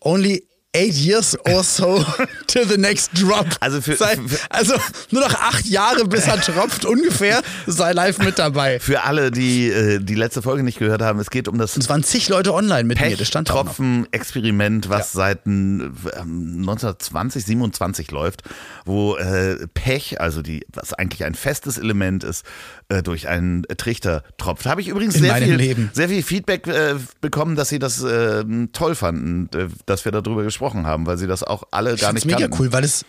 Only 0.00 0.46
eight 0.74 0.94
years 0.94 1.36
or 1.46 1.62
so 1.64 2.04
to 2.46 2.64
the 2.64 2.76
next 2.76 3.10
drop. 3.14 3.46
Also 3.60 3.80
für- 3.80 3.96
sei, 3.96 4.16
also 4.50 4.74
nur 5.10 5.22
noch 5.22 5.34
acht 5.34 5.64
Jahre, 5.66 6.04
bis 6.06 6.26
er 6.26 6.40
tropft 6.40 6.84
ungefähr. 6.84 7.42
Sei 7.66 7.92
live 7.92 8.18
mit 8.18 8.38
dabei. 8.38 8.78
für 8.78 9.02
alle, 9.04 9.30
die 9.30 9.68
äh, 9.70 9.98
die 9.98 10.14
letzte 10.14 10.42
Folge 10.42 10.62
nicht 10.62 10.78
gehört 10.78 11.00
haben, 11.02 11.18
es 11.20 11.30
geht 11.30 11.48
um 11.48 11.58
das 11.58 11.74
Und 11.74 11.82
es 11.82 11.88
waren 11.88 12.04
zig 12.04 12.28
Leute 12.28 12.52
online 12.54 12.84
mit 12.84 13.00
mir. 13.00 13.16
Das 13.16 13.26
stand. 13.28 13.48
Pech-Tropfen-Experiment, 13.48 14.88
was 14.88 15.12
seit 15.12 15.46
ähm, 15.46 15.94
1920, 16.14 17.44
27 17.44 18.10
läuft, 18.10 18.42
wo 18.84 19.16
äh, 19.16 19.66
Pech, 19.74 20.20
also 20.20 20.42
die, 20.42 20.66
was 20.72 20.92
eigentlich 20.92 21.24
ein 21.24 21.34
festes 21.34 21.78
Element 21.78 22.24
ist, 22.24 22.44
äh, 22.88 23.02
durch 23.02 23.28
einen 23.28 23.64
Trichter 23.76 24.22
tropft. 24.38 24.66
Habe 24.66 24.80
ich 24.80 24.88
übrigens 24.88 25.14
In 25.16 25.22
sehr 25.22 25.34
viel, 25.36 25.54
Leben. 25.56 25.90
sehr 25.92 26.08
viel 26.08 26.22
Feedback 26.22 26.66
äh, 26.66 26.94
bekommen, 27.20 27.54
dass 27.56 27.68
sie 27.68 27.78
das 27.78 28.02
äh, 28.02 28.44
toll 28.72 28.94
fanden, 28.94 29.48
äh, 29.56 29.68
dass 29.86 30.04
wir 30.04 30.12
darüber 30.12 30.42
gesprochen 30.42 30.86
haben, 30.86 31.06
weil 31.06 31.18
sie 31.18 31.26
das 31.26 31.42
auch 31.42 31.64
alle 31.70 31.94
Ich 31.94 32.00
gar 32.00 32.12
nicht 32.12 32.26
mega 32.26 32.38
kannten. 32.40 32.56
cool, 32.60 32.72
weil 32.72 32.84
es 32.84 33.04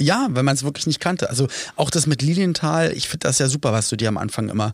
ja, 0.00 0.28
weil 0.30 0.44
man 0.44 0.54
es 0.54 0.62
wirklich 0.62 0.86
nicht 0.86 1.00
kannte. 1.00 1.28
Also 1.28 1.48
auch 1.74 1.90
das 1.90 2.06
mit 2.06 2.22
Lilienthal, 2.22 2.92
ich 2.92 3.08
finde 3.08 3.26
das 3.26 3.40
ja 3.40 3.48
super, 3.48 3.72
was 3.72 3.88
du 3.88 3.96
dir 3.96 4.06
am 4.08 4.16
Anfang 4.16 4.48
immer 4.48 4.72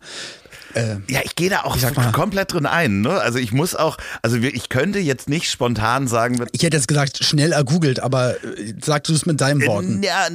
äh, 0.74 0.96
Ja, 1.08 1.20
ich 1.24 1.34
gehe 1.36 1.50
da 1.50 1.60
auch 1.64 1.76
Ich 1.76 1.82
mal- 1.94 2.12
komplett 2.12 2.52
drin 2.52 2.66
ein. 2.66 3.00
Ne? 3.00 3.10
Also 3.20 3.38
ich 3.38 3.52
muss 3.52 3.74
auch, 3.74 3.96
also 4.22 4.36
ich 4.36 4.68
könnte 4.68 4.98
jetzt 4.98 5.28
nicht 5.28 5.50
spontan 5.50 6.06
sagen, 6.08 6.44
Ich 6.52 6.62
hätte 6.62 6.76
jetzt 6.76 6.88
gesagt, 6.88 7.24
schnell 7.24 7.52
ergoogelt, 7.52 8.00
aber 8.00 8.34
äh, 8.44 8.74
sag 8.82 9.04
du 9.04 9.12
es 9.14 9.26
mit 9.26 9.40
deinen 9.40 9.64
Worten. 9.66 10.02
Ja, 10.02 10.26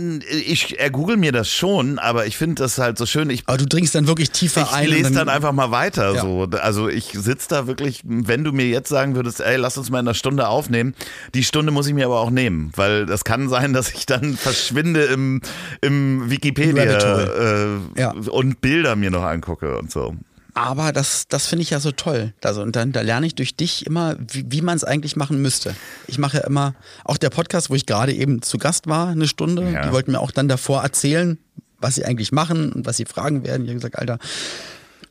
ich 0.46 0.80
er 0.80 0.90
google 0.90 1.18
mir 1.18 1.32
das 1.32 1.50
schon, 1.50 2.00
aber 2.00 2.26
ich 2.26 2.38
finde 2.38 2.56
das 2.64 2.78
halt 2.78 2.98
so 2.98 3.06
schön. 3.06 3.30
Ich, 3.30 3.44
Aber 3.48 3.58
du 3.58 3.66
dringst 3.66 3.96
dann 3.96 4.08
wirklich 4.08 4.32
tiefer 4.32 4.62
ich 4.62 4.72
ein. 4.72 4.88
und 4.88 4.94
lese 4.96 5.12
dann 5.12 5.30
einfach 5.30 5.52
mal 5.52 5.72
weiter. 5.72 6.14
Ja. 6.16 6.22
So. 6.22 6.48
Also 6.62 6.90
ich 6.90 7.12
sitze 7.14 7.48
da 7.50 7.68
wirklich, 7.68 8.02
wenn 8.04 8.44
du 8.44 8.52
mir 8.52 8.68
jetzt 8.68 8.90
sagen 8.90 9.16
würdest, 9.16 9.42
ey, 9.42 9.58
lass 9.58 9.78
uns 9.78 9.90
mal 9.90 10.00
in 10.00 10.08
einer 10.08 10.14
Stunde 10.14 10.48
aufnehmen, 10.48 10.96
die 11.34 11.44
Stunde 11.44 11.72
muss 11.72 11.88
ich 11.88 11.94
mir 11.94 12.06
aber 12.06 12.20
auch 12.20 12.30
nehmen, 12.32 12.72
weil 12.76 13.06
das 13.06 13.24
kann 13.24 13.50
sein, 13.50 13.74
dass 13.80 13.92
ich 13.92 14.06
dann 14.06 14.36
verschwinde 14.38 15.04
im, 15.06 15.42
im 15.82 16.30
Wikipedia 16.30 16.84
äh, 16.84 17.68
Ja. 17.98 18.12
und 18.12 18.62
Bilder 18.62 18.96
mir 18.96 19.12
noch 19.12 19.24
angucke 19.24 19.78
und 19.78 19.92
so. 19.92 20.16
Aber 20.60 20.92
das, 20.92 21.28
das 21.28 21.48
finde 21.48 21.64
ich 21.64 21.70
ja 21.70 21.80
so 21.80 21.92
toll. 21.92 22.34
Also, 22.44 22.62
und 22.62 22.76
dann 22.76 22.92
da 22.92 23.02
lerne 23.02 23.26
ich 23.26 23.36
durch 23.36 23.56
dich 23.56 23.86
immer, 23.86 24.16
wie, 24.20 24.46
wie 24.50 24.62
man 24.62 24.76
es 24.76 24.84
eigentlich 24.84 25.16
machen 25.16 25.42
müsste. 25.42 25.74
Ich 26.08 26.18
mache 26.18 26.38
ja 26.38 26.44
immer, 26.46 26.76
auch 27.06 27.18
der 27.18 27.30
Podcast, 27.30 27.70
wo 27.70 27.76
ich 27.76 27.86
gerade 27.86 28.14
eben 28.14 28.42
zu 28.42 28.58
Gast 28.58 28.88
war, 28.88 29.08
eine 29.10 29.28
Stunde, 29.28 29.70
Ja. 29.72 29.86
die 29.86 29.92
wollten 29.94 30.12
mir 30.12 30.20
auch 30.20 30.32
dann 30.32 30.48
davor 30.48 30.84
erzählen, 30.84 31.38
was 31.80 31.96
sie 31.96 32.04
eigentlich 32.06 32.32
machen 32.34 32.72
und 32.74 32.86
was 32.86 32.98
sie 32.98 33.06
fragen 33.06 33.44
werden. 33.46 33.64
Ich 33.64 33.70
habe 33.70 33.76
gesagt, 33.80 33.98
Alter, 33.98 34.20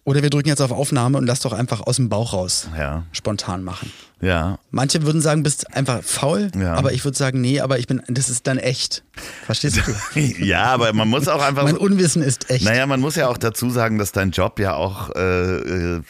oder 0.09 0.23
wir 0.23 0.31
drücken 0.31 0.49
jetzt 0.49 0.63
auf 0.63 0.73
Aufnahme 0.73 1.19
und 1.19 1.27
lass 1.27 1.41
doch 1.41 1.53
einfach 1.53 1.83
aus 1.83 1.97
dem 1.97 2.09
Bauch 2.09 2.33
raus 2.33 2.69
Ja. 2.79 3.05
spontan 3.13 3.63
machen. 3.63 3.93
Ja. 4.23 4.59
Manche 4.71 5.03
würden 5.03 5.21
sagen, 5.21 5.43
bist 5.43 5.77
einfach 5.77 6.03
faul, 6.03 6.51
Ja. 6.59 6.75
aber 6.75 6.93
ich 6.93 7.05
würde 7.05 7.17
sagen, 7.17 7.41
nee, 7.43 7.61
aber 7.61 7.79
ich 7.79 7.87
bin, 7.87 8.03
das 8.09 8.31
ist 8.31 8.47
dann 8.47 8.57
echt. 8.59 9.05
Verstehst 9.45 9.77
du? 9.77 10.21
Ja, 10.43 10.65
aber 10.65 10.93
man 10.95 11.09
muss 11.09 11.29
auch 11.29 11.43
einfach. 11.43 11.63
mein 11.65 11.77
Unwissen 11.77 12.23
ist 12.23 12.49
echt. 12.51 12.65
Naja, 12.65 12.87
man 12.87 13.01
muss 13.01 13.17
ja 13.17 13.29
auch 13.29 13.37
dazu 13.37 13.69
sagen, 13.69 13.99
dass 13.99 14.11
dein 14.13 14.31
Job 14.31 14.59
ja 14.59 14.75
auch, 14.75 15.15
äh, 15.15 15.57
äh, 15.97 16.03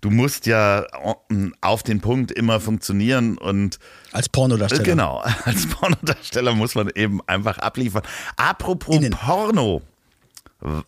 du 0.00 0.10
musst 0.10 0.46
ja 0.46 0.86
auf 1.60 1.82
den 1.82 2.00
Punkt 2.00 2.30
immer 2.30 2.60
funktionieren 2.60 3.36
und 3.36 3.78
Als 4.12 4.28
Pornodarsteller. 4.28 4.84
genau, 4.84 5.18
als 5.44 5.66
Pornodarsteller 5.66 6.54
muss 6.54 6.76
man 6.76 6.88
eben 6.94 7.20
einfach 7.26 7.58
abliefern. 7.58 8.02
Apropos 8.36 8.94
Innen. 8.96 9.10
Porno. 9.10 9.82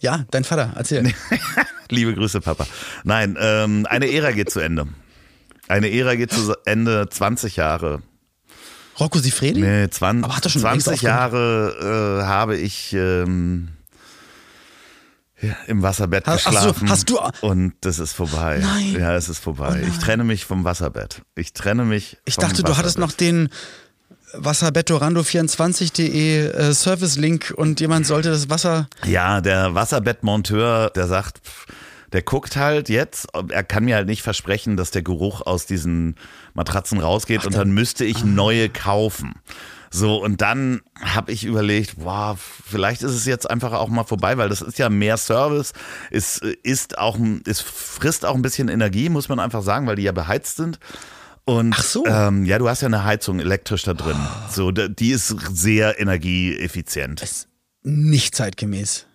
Ja, 0.01 0.25
dein 0.31 0.45
Vater, 0.45 0.73
erzähl. 0.77 1.13
Liebe 1.93 2.15
Grüße, 2.15 2.41
Papa. 2.41 2.67
Nein, 3.05 3.37
ähm, 3.39 3.87
eine 3.89 4.11
Ära 4.13 4.33
geht 4.33 4.51
zu 4.51 4.61
Ende. 4.61 4.87
Eine 5.69 5.91
Ära 5.93 6.15
geht 6.17 6.33
zu 6.33 6.55
Ende, 6.65 7.09
20 7.09 7.57
Jahre. 7.57 8.03
Rocco 8.99 9.19
Sifredi? 9.19 9.61
Nee, 9.61 9.89
20, 9.89 10.25
Aber 10.25 10.37
hat 10.37 10.45
er 10.45 10.51
schon 10.51 10.63
längst 10.63 10.85
20 10.87 11.03
Jahre 11.03 12.21
äh, 12.23 12.27
habe 12.27 12.57
ich 12.57 12.93
ähm, 12.93 13.69
ja, 15.41 15.55
im 15.67 15.83
Wasserbett 15.83 16.27
Ha- 16.27 16.35
ach 16.35 16.39
so, 16.41 16.51
geschlafen. 16.51 16.89
hast 16.91 17.11
du- 17.11 17.19
Und 17.41 17.75
das 17.81 17.99
ist 17.99 18.13
vorbei. 18.13 18.61
Nein. 18.63 18.93
Ja, 18.99 19.15
es 19.17 19.29
ist 19.29 19.39
vorbei. 19.39 19.81
Oh 19.83 19.87
ich 19.89 19.99
trenne 19.99 20.25
mich 20.25 20.45
vom 20.45 20.65
Wasserbett. 20.65 21.23
Ich 21.37 21.53
trenne 21.53 21.85
mich. 21.85 22.19
Ich 22.25 22.37
dachte, 22.37 22.63
du 22.63 22.77
hattest 22.77 22.99
noch 22.99 23.09
Wasserbett. 23.09 23.21
den 23.21 23.49
wasserbettorando24.de 24.35 26.47
äh, 26.49 26.75
Service-Link 26.75 27.53
und 27.57 27.81
jemand 27.81 28.07
sollte 28.07 28.31
das 28.31 28.51
Wasser. 28.51 28.89
Ja, 29.05 29.41
der 29.41 29.75
Wasserbettmonteur, 29.75 30.91
der 30.91 31.07
sagt, 31.07 31.41
der 32.13 32.23
guckt 32.23 32.57
halt 32.57 32.89
jetzt, 32.89 33.29
er 33.49 33.65
kann 33.65 33.85
mir 33.85 33.97
halt 33.97 34.07
nicht 34.07 34.23
versprechen, 34.23 34.77
dass 34.77 34.91
der 34.91 35.03
Geruch 35.03 35.43
aus 35.47 35.67
diesen 35.67 36.17
Matratzen 36.55 37.01
rausgeht 37.01 37.47
und 37.47 37.55
dann 37.55 37.71
müsste 37.73 38.05
Ah. 38.05 38.09
ich 38.09 38.25
neue 38.25 38.69
kaufen. 38.69 39.35
So, 39.95 40.17
und 40.23 40.41
dann 40.41 40.81
habe 41.03 41.33
ich 41.33 41.45
überlegt, 41.45 41.97
wow, 41.99 42.39
vielleicht 42.67 43.03
ist 43.03 43.13
es 43.13 43.27
jetzt 43.27 43.49
einfach 43.51 43.73
auch 43.73 43.91
mal 43.91 44.05
vorbei, 44.05 44.39
weil 44.39 44.49
das 44.49 44.63
ist 44.63 44.79
ja 44.79 44.89
mehr 44.89 45.19
Service, 45.19 45.75
es 46.11 46.39
ist 46.63 46.97
auch, 46.97 47.19
es 47.47 47.61
frisst 47.61 48.25
auch 48.25 48.35
ein 48.35 48.41
bisschen 48.41 48.69
Energie, 48.69 49.11
muss 49.11 49.29
man 49.29 49.39
einfach 49.39 49.61
sagen, 49.63 49.87
weil 49.87 49.97
die 49.97 50.05
ja 50.05 50.13
beheizt 50.13 50.57
sind. 50.57 50.79
Und 51.45 51.75
Ach 51.77 51.83
so. 51.83 52.05
ähm, 52.07 52.45
ja, 52.45 52.59
du 52.59 52.69
hast 52.69 52.83
ja 52.83 52.87
eine 52.87 53.05
Heizung 53.05 53.41
elektrisch 53.41 53.83
da 53.83 53.95
drin. 53.95 54.17
So, 54.51 54.71
da- 54.71 54.89
die 54.89 55.11
ist 55.11 55.35
sehr 55.53 55.99
energieeffizient. 56.01 57.47
Nicht 57.83 58.35
zeitgemäß. 58.37 59.07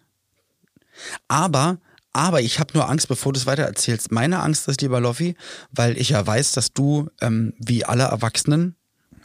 Aber, 1.27 1.77
aber 2.13 2.41
ich 2.41 2.59
habe 2.59 2.71
nur 2.73 2.89
Angst, 2.89 3.07
bevor 3.07 3.33
du 3.33 3.39
es 3.39 3.45
weiter 3.45 3.63
erzählst. 3.63 4.11
Meine 4.11 4.39
Angst 4.41 4.67
ist, 4.67 4.81
lieber 4.81 4.99
Loffi, 4.99 5.35
weil 5.71 5.97
ich 5.97 6.09
ja 6.09 6.25
weiß, 6.25 6.53
dass 6.53 6.73
du, 6.73 7.09
ähm, 7.21 7.53
wie 7.59 7.85
alle 7.85 8.03
Erwachsenen, 8.03 8.75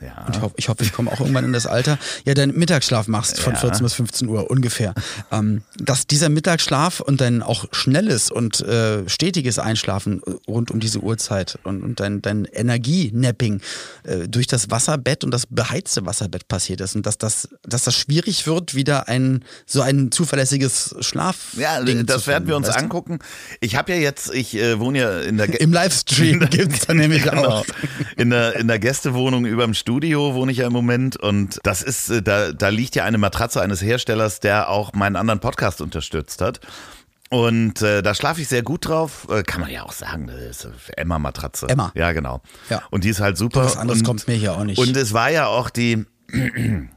Ja. 0.03 0.25
und 0.27 0.37
ich 0.37 0.43
hoffe, 0.43 0.55
ich, 0.57 0.69
hoffe, 0.69 0.83
ich 0.85 0.93
komme 0.93 1.11
auch 1.13 1.21
irgendwann 1.21 1.45
in 1.45 1.53
das 1.53 1.67
Alter, 1.67 1.99
ja, 2.25 2.35
deinen 2.35 2.59
Mittagsschlaf 2.59 3.07
machst 3.09 3.39
von 3.41 3.53
Ja. 3.55 3.59
14 3.61 3.83
bis 3.85 3.95
15 3.95 4.29
Uhr 4.29 4.51
ungefähr. 4.51 4.95
Ähm, 5.31 5.63
dass 5.77 6.07
dieser 6.07 6.29
Mittagsschlaf 6.29 7.01
und 7.01 7.21
dein 7.21 7.43
auch 7.43 7.67
schnelles 7.73 8.31
und 8.31 8.61
äh, 8.61 9.09
stetiges 9.09 9.59
Einschlafen 9.59 10.21
rund 10.49 10.71
um 10.71 10.81
diese 10.81 10.99
Uhrzeit 11.01 11.59
und, 11.65 11.83
und 11.83 12.01
dein, 12.01 12.21
dein 12.23 12.45
Energienapping 12.47 13.61
äh, 14.05 14.29
durch 14.29 14.47
das 14.47 14.71
Wasserbett 14.71 15.25
und 15.25 15.31
das 15.31 15.47
beheizte 15.47 16.05
Wasserbett 16.07 16.49
passiert 16.49 16.81
ist 16.81 16.97
und 16.97 17.07
dass 17.07 17.19
das, 17.19 17.49
dass 17.63 17.85
das 17.85 17.95
schwierig 17.97 18.47
wird, 18.47 18.75
wieder 18.75 19.09
ein 19.09 19.45
so 19.67 19.83
ein 19.83 20.11
zuverlässiges 20.11 20.95
Schlaf. 21.01 21.55
Ja, 21.57 21.81
das 21.83 22.27
werden 22.27 22.49
wir 22.49 22.57
uns 22.57 22.69
angucken. 22.69 23.19
Ich 23.61 23.77
habe 23.77 23.93
ja 23.93 23.99
jetzt, 23.99 24.35
ich 24.35 24.55
äh, 24.57 24.79
wohne 24.81 24.99
ja 24.99 25.21
in 25.21 25.37
der 25.37 25.49
Ge- 25.49 25.61
Im 25.63 25.73
Livestream 25.73 26.41
gibt 26.51 26.73
es 26.73 26.81
dann 26.87 26.97
nämlich 26.97 27.23
Genau. 27.33 27.45
auch. 27.49 27.67
In 28.17 28.31
der, 28.31 28.57
in 28.57 28.67
der 28.69 28.79
Gästewohnung 28.79 29.45
über 29.47 29.65
dem 29.65 29.75
Studio 29.75 29.92
wohne 30.01 30.53
ich 30.53 30.59
ja 30.59 30.67
im 30.67 30.73
Moment 30.73 31.17
und 31.17 31.61
das 31.63 31.83
ist, 31.83 32.11
äh, 32.11 32.23
da, 32.23 32.53
da 32.53 32.69
liegt 32.69 32.95
ja 32.95 33.05
eine 33.05 33.19
Matratze 33.19 33.61
eines 33.61 33.83
Herstellers, 33.83 34.41
der 34.41 34.69
auch 34.69 34.93
meinen 34.93 35.17
anderen 35.17 35.41
Podcast 35.41 35.81
unterstützt 35.81 36.41
hat. 36.41 36.61
Und 37.31 37.81
äh, 37.81 38.03
da 38.03 38.15
schlafe 38.15 38.43
ich 38.43 38.49
sehr 38.49 38.63
gut 38.63 38.87
drauf. 38.87 39.27
Äh, 39.31 39.43
kann 39.43 39.63
man 39.63 39.71
ja 39.71 39.85
auch 39.85 39.93
sagen, 39.93 40.27
das 40.27 40.67
ist 40.67 40.69
Emma-Matratze. 40.99 41.67
Emma. 41.67 41.91
Ja, 41.95 42.13
genau. 42.13 42.43
Ja. 42.69 42.83
Und 42.91 43.05
die 43.05 43.09
ist 43.09 43.21
halt 43.21 43.39
super. 43.39 43.65
Was 43.65 43.79
anderes 43.79 44.01
und, 44.01 44.07
kommt 44.07 44.29
mir 44.29 44.35
hier 44.35 44.53
auch 44.53 44.65
nicht. 44.65 44.79
Und 44.79 44.95
es 44.99 45.15
war 45.15 45.31
ja 45.31 45.47
auch 45.47 45.71
die 45.71 46.05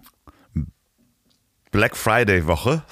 Black 1.72 1.96
Friday-Woche. 1.96 2.84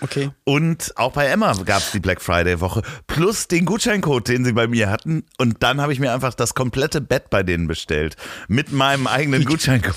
Okay. 0.00 0.30
Und 0.44 0.92
auch 0.96 1.12
bei 1.12 1.26
Emma 1.26 1.52
gab 1.64 1.78
es 1.78 1.92
die 1.92 2.00
Black 2.00 2.20
Friday 2.20 2.60
Woche 2.60 2.82
plus 3.06 3.48
den 3.48 3.64
Gutscheincode, 3.64 4.28
den 4.28 4.44
sie 4.44 4.52
bei 4.52 4.66
mir 4.66 4.90
hatten. 4.90 5.24
Und 5.38 5.62
dann 5.62 5.80
habe 5.80 5.92
ich 5.92 6.00
mir 6.00 6.12
einfach 6.12 6.34
das 6.34 6.54
komplette 6.54 7.00
Bett 7.00 7.30
bei 7.30 7.42
denen 7.42 7.66
bestellt 7.68 8.16
mit 8.48 8.72
meinem 8.72 9.06
eigenen 9.06 9.44
Gutscheincode 9.46 9.96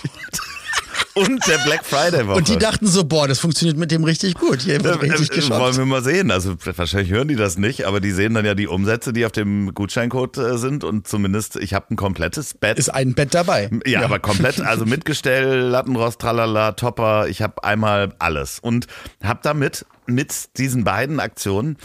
und 1.13 1.45
der 1.47 1.57
Black 1.59 1.85
Friday 1.85 2.27
Woche. 2.27 2.37
Und 2.37 2.47
die 2.47 2.57
dachten 2.57 2.87
so, 2.87 3.03
boah, 3.03 3.27
das 3.27 3.39
funktioniert 3.39 3.77
mit 3.77 3.91
dem 3.91 4.03
richtig 4.03 4.35
gut. 4.35 4.61
Hier 4.61 4.83
wird 4.83 5.01
Äh, 5.03 5.07
richtig 5.11 5.31
äh, 5.31 5.35
geschafft. 5.35 5.59
wollen 5.59 5.77
wir 5.77 5.85
mal 5.85 6.03
sehen. 6.03 6.31
Also 6.31 6.55
wahrscheinlich 6.75 7.11
hören 7.11 7.27
die 7.27 7.35
das 7.35 7.57
nicht, 7.57 7.85
aber 7.85 7.99
die 7.99 8.11
sehen 8.11 8.33
dann 8.33 8.45
ja 8.45 8.55
die 8.55 8.67
Umsätze, 8.67 9.13
die 9.13 9.25
auf 9.25 9.31
dem 9.31 9.73
Gutscheincode 9.73 10.37
äh, 10.37 10.57
sind 10.57 10.83
und 10.83 11.07
zumindest 11.07 11.55
ich 11.57 11.73
habe 11.73 11.87
ein 11.91 11.95
komplettes 11.95 12.53
Bett. 12.53 12.77
Ist 12.79 12.89
ein 12.89 13.13
Bett 13.13 13.33
dabei. 13.33 13.69
Ja, 13.85 14.03
aber 14.03 14.19
komplett, 14.19 14.61
also 14.61 14.85
mit 14.87 15.05
Gestell, 15.05 15.59
Lattenrost, 15.59 16.19
tralala, 16.19 16.73
Topper, 16.73 17.27
ich 17.27 17.41
habe 17.41 17.63
einmal 17.63 18.13
alles 18.19 18.59
und 18.59 18.87
habe 19.23 19.39
damit 19.43 19.85
mit 20.05 20.57
diesen 20.57 20.83
beiden 20.83 21.19
Aktionen 21.19 21.77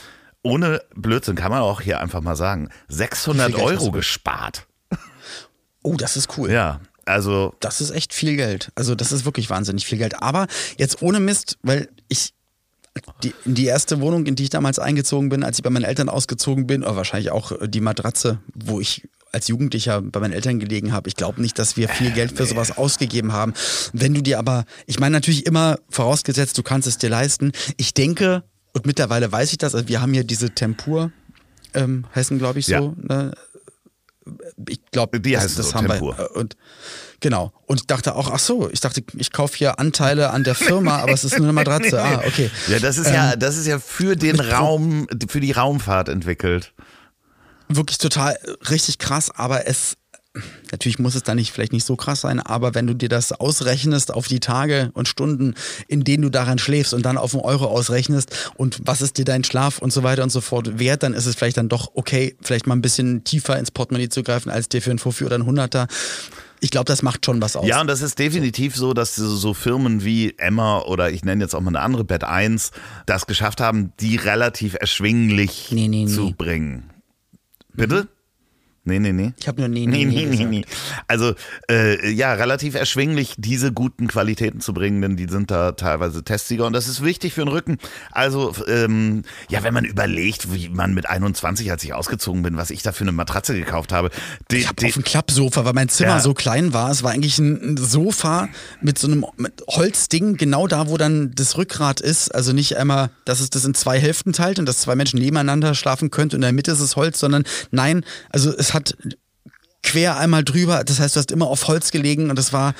ohne 0.42 0.80
Blödsinn, 0.94 1.34
kann 1.34 1.50
man 1.50 1.60
auch 1.60 1.80
hier 1.80 2.00
einfach 2.00 2.20
mal 2.20 2.36
sagen, 2.36 2.68
600 2.88 3.48
Wie 3.48 3.52
viel 3.52 3.60
Geld 3.64 3.76
hast 3.76 3.82
Euro 3.82 3.90
gespart. 3.92 4.66
Oh, 5.82 5.94
das 5.96 6.16
ist 6.16 6.36
cool. 6.38 6.50
Ja, 6.50 6.80
also 7.06 7.54
Das 7.60 7.80
ist 7.80 7.90
echt 7.90 8.12
viel 8.12 8.36
Geld. 8.36 8.70
Also 8.74 8.94
das 8.94 9.12
ist 9.12 9.24
wirklich 9.24 9.48
wahnsinnig 9.48 9.86
viel 9.86 9.98
Geld. 9.98 10.22
Aber 10.22 10.46
jetzt 10.76 11.00
ohne 11.02 11.20
Mist, 11.20 11.56
weil 11.62 11.88
ich 12.08 12.34
die, 13.22 13.34
die 13.44 13.66
erste 13.66 14.00
Wohnung, 14.00 14.26
in 14.26 14.36
die 14.36 14.44
ich 14.44 14.50
damals 14.50 14.78
eingezogen 14.78 15.28
bin, 15.28 15.42
als 15.44 15.58
ich 15.58 15.62
bei 15.62 15.70
meinen 15.70 15.84
Eltern 15.84 16.08
ausgezogen 16.08 16.66
bin, 16.66 16.82
oder 16.82 16.96
wahrscheinlich 16.96 17.30
auch 17.30 17.52
äh, 17.52 17.68
die 17.68 17.80
Matratze, 17.80 18.38
wo 18.54 18.80
ich 18.80 19.06
als 19.32 19.48
Jugendlicher 19.48 20.00
bei 20.00 20.18
meinen 20.20 20.32
Eltern 20.32 20.58
gelegen 20.58 20.92
habe. 20.92 21.08
Ich 21.08 21.16
glaube 21.16 21.42
nicht, 21.42 21.58
dass 21.58 21.76
wir 21.76 21.88
viel 21.90 22.10
Geld 22.12 22.36
für 22.36 22.46
sowas 22.46 22.76
ausgegeben 22.78 23.32
haben. 23.32 23.52
Wenn 23.92 24.14
du 24.14 24.22
dir 24.22 24.38
aber, 24.38 24.64
ich 24.86 24.98
meine 24.98 25.12
natürlich 25.14 25.44
immer 25.44 25.78
vorausgesetzt, 25.90 26.56
du 26.56 26.62
kannst 26.62 26.88
es 26.88 26.96
dir 26.96 27.10
leisten. 27.10 27.52
Ich 27.76 27.92
denke, 27.92 28.44
und 28.72 28.86
mittlerweile 28.86 29.30
weiß 29.30 29.52
ich 29.52 29.58
das, 29.58 29.74
also 29.74 29.88
wir 29.88 30.00
haben 30.00 30.14
hier 30.14 30.24
diese 30.24 30.50
Tempur, 30.50 31.12
ähm, 31.74 32.06
heißen 32.14 32.38
glaube 32.38 32.60
ich 32.60 32.66
so, 32.66 32.72
Ja. 32.72 32.94
ne? 32.96 33.32
Ich 34.68 34.80
glaube, 34.90 35.20
das, 35.20 35.42
heißt 35.42 35.58
das 35.58 35.70
so, 35.70 35.74
haben 35.74 35.88
Tempur. 35.88 36.16
wir. 36.18 36.24
äh, 36.24 36.38
Und 36.38 36.56
genau. 37.20 37.52
Und 37.66 37.80
ich 37.80 37.86
dachte 37.86 38.14
auch, 38.14 38.30
ach 38.30 38.38
so, 38.38 38.68
ich 38.70 38.80
dachte, 38.80 39.02
ich 39.16 39.32
kaufe 39.32 39.56
hier 39.56 39.78
Anteile 39.78 40.30
an 40.30 40.44
der 40.44 40.54
Firma, 40.54 40.98
aber 40.98 41.12
es 41.12 41.24
ist 41.24 41.36
nur 41.38 41.46
eine 41.46 41.52
Matratze. 41.52 41.96
Ah, 42.06 42.22
okay. 42.26 42.50
ja, 42.68 42.78
das 42.78 42.98
ist 42.98 43.10
ja, 43.10 43.36
das 43.36 43.56
ist 43.56 43.66
ja 43.66 43.78
für 43.78 44.16
den 44.16 44.38
Raum, 44.38 45.06
für 45.28 45.40
die 45.40 45.52
Raumfahrt 45.52 46.08
entwickelt. 46.08 46.72
Wirklich 47.68 47.98
total 47.98 48.34
äh, 48.34 48.50
richtig 48.70 48.98
krass, 48.98 49.30
aber 49.30 49.66
es. 49.66 49.96
Natürlich 50.70 50.98
muss 50.98 51.14
es 51.14 51.22
dann 51.22 51.36
nicht, 51.36 51.52
vielleicht 51.52 51.72
nicht 51.72 51.86
so 51.86 51.96
krass 51.96 52.22
sein, 52.22 52.40
aber 52.40 52.74
wenn 52.74 52.86
du 52.86 52.94
dir 52.94 53.08
das 53.08 53.32
ausrechnest 53.32 54.12
auf 54.12 54.28
die 54.28 54.40
Tage 54.40 54.90
und 54.94 55.08
Stunden, 55.08 55.54
in 55.88 56.04
denen 56.04 56.22
du 56.22 56.30
daran 56.30 56.58
schläfst 56.58 56.94
und 56.94 57.04
dann 57.04 57.18
auf 57.18 57.34
einen 57.34 57.44
Euro 57.44 57.66
ausrechnest 57.66 58.52
und 58.56 58.80
was 58.84 59.00
ist 59.00 59.18
dir 59.18 59.24
dein 59.24 59.44
Schlaf 59.44 59.78
und 59.78 59.92
so 59.92 60.02
weiter 60.02 60.22
und 60.22 60.30
so 60.30 60.40
fort 60.40 60.78
wert, 60.78 61.02
dann 61.02 61.14
ist 61.14 61.26
es 61.26 61.34
vielleicht 61.34 61.56
dann 61.56 61.68
doch 61.68 61.92
okay, 61.94 62.36
vielleicht 62.42 62.66
mal 62.66 62.74
ein 62.74 62.82
bisschen 62.82 63.24
tiefer 63.24 63.58
ins 63.58 63.70
Portemonnaie 63.70 64.08
zu 64.08 64.22
greifen, 64.22 64.50
als 64.50 64.68
dir 64.68 64.82
für 64.82 64.90
einen 64.90 64.98
Fuffi 64.98 65.24
oder 65.24 65.36
einen 65.36 65.46
Hunderter. 65.46 65.86
Ich 66.60 66.70
glaube, 66.70 66.86
das 66.86 67.02
macht 67.02 67.24
schon 67.24 67.40
was 67.42 67.54
aus. 67.54 67.66
Ja, 67.66 67.80
und 67.80 67.86
das 67.86 68.00
ist 68.02 68.18
definitiv 68.18 68.76
so, 68.76 68.94
dass 68.94 69.14
so, 69.14 69.54
Firmen 69.54 70.04
wie 70.04 70.34
Emma 70.38 70.80
oder 70.80 71.10
ich 71.10 71.24
nenne 71.24 71.44
jetzt 71.44 71.54
auch 71.54 71.60
mal 71.60 71.68
eine 71.68 71.80
andere 71.80 72.04
Bett 72.04 72.24
1 72.24 72.70
das 73.04 73.26
geschafft 73.26 73.60
haben, 73.60 73.92
die 74.00 74.16
relativ 74.16 74.74
erschwinglich 74.78 75.68
Nee, 75.70 75.88
nee, 75.88 76.04
nee. 76.04 76.10
zu 76.10 76.32
bringen. 76.36 76.90
Bitte? 77.74 78.08
Nee, 78.86 79.00
nee, 79.00 79.12
nee. 79.12 79.32
Ich 79.36 79.48
habe 79.48 79.60
nur 79.60 79.68
nee, 79.68 79.84
nee, 79.84 80.04
nee, 80.04 80.26
nee, 80.26 80.36
nee, 80.36 80.44
nee. 80.44 80.64
Also 81.08 81.34
äh, 81.68 82.08
ja, 82.10 82.34
relativ 82.34 82.76
erschwinglich, 82.76 83.34
diese 83.36 83.72
guten 83.72 84.06
Qualitäten 84.06 84.60
zu 84.60 84.72
bringen, 84.72 85.02
denn 85.02 85.16
die 85.16 85.26
sind 85.28 85.50
da 85.50 85.72
teilweise 85.72 86.22
Testsieger 86.22 86.66
und 86.66 86.72
das 86.72 86.86
ist 86.86 87.02
wichtig 87.02 87.34
für 87.34 87.40
den 87.40 87.48
Rücken. 87.48 87.78
Also 88.12 88.54
ähm, 88.68 89.24
ja, 89.50 89.64
wenn 89.64 89.74
man 89.74 89.84
überlegt, 89.84 90.54
wie 90.54 90.68
man 90.68 90.94
mit 90.94 91.06
21, 91.08 91.68
als 91.72 91.82
ich 91.82 91.94
ausgezogen 91.94 92.42
bin, 92.42 92.56
was 92.56 92.70
ich 92.70 92.82
da 92.82 92.92
für 92.92 93.02
eine 93.02 93.10
Matratze 93.10 93.54
gekauft 93.54 93.92
habe. 93.92 94.10
Die, 94.52 94.58
ich 94.58 94.68
habe 94.68 94.86
auf 94.86 94.96
ein 94.96 95.02
Klappsofa, 95.02 95.64
weil 95.64 95.72
mein 95.72 95.88
Zimmer 95.88 96.10
ja. 96.10 96.20
so 96.20 96.32
klein 96.32 96.72
war. 96.72 96.92
Es 96.92 97.02
war 97.02 97.10
eigentlich 97.10 97.40
ein 97.40 97.76
Sofa 97.76 98.48
mit 98.80 98.98
so 99.00 99.08
einem 99.08 99.26
Holzding, 99.68 100.36
genau 100.36 100.68
da, 100.68 100.88
wo 100.88 100.96
dann 100.96 101.32
das 101.34 101.58
Rückgrat 101.58 102.00
ist. 102.00 102.32
Also 102.32 102.52
nicht 102.52 102.76
einmal, 102.76 103.10
dass 103.24 103.40
es 103.40 103.50
das 103.50 103.64
in 103.64 103.74
zwei 103.74 103.98
Hälften 103.98 104.32
teilt 104.32 104.60
und 104.60 104.66
dass 104.66 104.78
zwei 104.78 104.94
Menschen 104.94 105.18
nebeneinander 105.18 105.74
schlafen 105.74 106.12
könnten 106.12 106.36
und 106.36 106.42
in 106.42 106.42
der 106.42 106.52
Mitte 106.52 106.70
ist 106.70 106.80
es 106.80 106.96
Holz, 106.96 107.18
sondern 107.18 107.44
nein, 107.70 108.04
also 108.30 108.54
es 108.56 108.74
hat 108.74 108.75
quer 109.82 110.16
einmal 110.18 110.44
drüber. 110.44 110.84
Das 110.84 111.00
heißt, 111.00 111.16
du 111.16 111.20
hast 111.20 111.30
immer 111.30 111.46
auf 111.46 111.68
Holz 111.68 111.90
gelegen 111.90 112.30
und 112.30 112.36
das 112.36 112.52
war. 112.52 112.74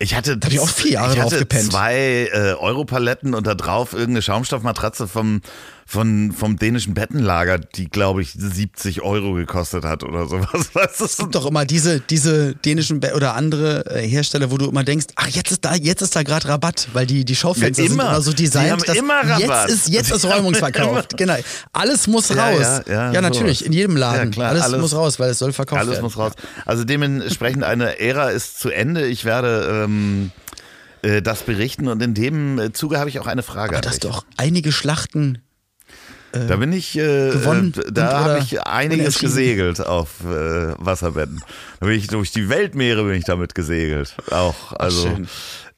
Ich 0.00 0.14
hatte, 0.14 0.36
da 0.36 0.46
hab 0.46 0.52
ich 0.52 0.60
auch 0.60 0.68
vier 0.68 0.92
Jahre 0.92 1.12
ich 1.12 1.18
drauf 1.18 1.32
hatte 1.32 1.38
gepennt. 1.40 1.72
zwei 1.72 2.28
äh, 2.32 2.54
Europaletten 2.54 3.34
und 3.34 3.46
da 3.46 3.54
drauf 3.54 3.92
irgendeine 3.92 4.22
Schaumstoffmatratze 4.22 5.08
vom 5.08 5.40
von, 5.90 6.32
vom 6.32 6.58
dänischen 6.58 6.92
Bettenlager, 6.92 7.56
die, 7.56 7.88
glaube 7.88 8.20
ich, 8.20 8.34
70 8.34 9.00
Euro 9.00 9.32
gekostet 9.32 9.84
hat 9.84 10.04
oder 10.04 10.26
sowas. 10.26 10.68
Weißt 10.74 11.00
du? 11.00 11.06
Es 11.06 11.16
gibt 11.16 11.34
doch 11.34 11.46
immer 11.46 11.64
diese, 11.64 11.98
diese 12.00 12.54
dänischen 12.56 13.00
Be 13.00 13.14
oder 13.14 13.34
andere 13.34 13.86
äh, 13.86 14.06
Hersteller, 14.06 14.50
wo 14.50 14.58
du 14.58 14.68
immer 14.68 14.84
denkst, 14.84 15.06
ach, 15.16 15.28
jetzt 15.28 15.50
ist 15.50 15.64
da, 15.64 15.74
jetzt 15.74 16.02
ist 16.02 16.14
da 16.14 16.22
gerade 16.24 16.46
Rabatt, 16.46 16.88
weil 16.92 17.06
die, 17.06 17.24
die 17.24 17.34
Schaufenster 17.34 17.82
ja, 17.82 17.90
immer. 17.90 18.02
sind 18.02 18.10
immer 18.12 18.20
so 18.20 18.32
designt, 18.34 18.86
dass 18.86 18.96
immer 18.98 19.14
Rabatt. 19.14 19.70
jetzt 19.70 19.86
ist, 19.86 19.88
jetzt 19.88 20.12
ist 20.12 20.26
Räumungsverkauf. 20.26 21.08
Genau. 21.16 21.36
Alles 21.72 22.06
muss 22.06 22.36
raus. 22.36 22.60
Ja, 22.60 22.82
ja, 22.86 23.12
ja 23.14 23.20
natürlich, 23.22 23.64
in 23.64 23.72
jedem 23.72 23.96
Laden. 23.96 24.30
Klar, 24.30 24.50
alles, 24.50 24.64
alles, 24.64 24.80
muss 24.82 24.94
raus, 24.94 25.18
weil 25.18 25.30
es 25.30 25.38
soll 25.38 25.54
verkauft 25.54 25.80
alles 25.80 25.92
werden. 25.92 26.04
Alles 26.04 26.16
muss 26.16 26.22
raus. 26.22 26.32
Also 26.66 26.84
dementsprechend 26.84 27.64
eine 27.64 27.98
Ära 27.98 28.28
ist 28.28 28.60
zu 28.60 28.68
Ende. 28.68 29.06
Ich 29.06 29.24
werde 29.24 29.84
ähm, 29.86 30.32
äh, 31.00 31.22
das 31.22 31.44
berichten 31.44 31.88
und 31.88 32.02
in 32.02 32.12
dem 32.12 32.74
Zuge 32.74 32.98
habe 32.98 33.08
ich 33.08 33.20
auch 33.20 33.26
eine 33.26 33.42
Frage. 33.42 33.74
Aber 33.74 33.80
dass 33.80 34.00
doch 34.00 34.26
einige 34.36 34.70
Schlachten 34.70 35.36
äh, 35.36 35.47
da 36.32 36.56
bin 36.56 36.72
ich, 36.72 36.96
äh, 36.96 37.30
gewonnen. 37.30 37.72
Da 37.90 38.24
habe 38.24 38.38
ich 38.40 38.62
einiges 38.62 39.18
gesegelt 39.18 39.80
auf 39.80 40.20
äh, 40.24 40.74
Wasserbetten. 40.78 41.42
Da 41.80 41.86
bin 41.86 41.96
ich 41.96 42.08
durch 42.08 42.30
die 42.30 42.48
Weltmeere 42.48 43.04
bin 43.04 43.14
ich 43.14 43.24
damit 43.24 43.54
gesegelt. 43.54 44.14
Auch, 44.30 44.72
also. 44.74 45.18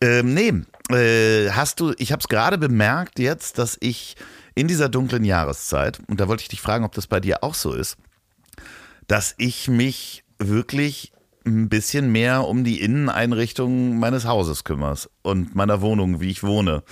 Ähm, 0.00 0.34
nee, 0.34 0.52
äh, 0.94 1.50
hast 1.50 1.80
du, 1.80 1.92
ich 1.98 2.10
habe 2.12 2.20
es 2.20 2.28
gerade 2.28 2.58
bemerkt 2.58 3.18
jetzt, 3.18 3.58
dass 3.58 3.76
ich 3.80 4.16
in 4.54 4.66
dieser 4.66 4.88
dunklen 4.88 5.24
Jahreszeit, 5.24 6.00
und 6.08 6.20
da 6.20 6.28
wollte 6.28 6.42
ich 6.42 6.48
dich 6.48 6.60
fragen, 6.60 6.84
ob 6.84 6.92
das 6.92 7.06
bei 7.06 7.20
dir 7.20 7.44
auch 7.44 7.54
so 7.54 7.72
ist, 7.72 7.96
dass 9.06 9.34
ich 9.38 9.68
mich 9.68 10.24
wirklich 10.38 11.12
ein 11.46 11.68
bisschen 11.68 12.12
mehr 12.12 12.46
um 12.46 12.64
die 12.64 12.80
Inneneinrichtung 12.80 13.98
meines 13.98 14.24
Hauses 14.24 14.64
kümmerst 14.64 15.10
und 15.22 15.54
meiner 15.54 15.80
Wohnung, 15.82 16.20
wie 16.20 16.30
ich 16.30 16.42
wohne. 16.42 16.82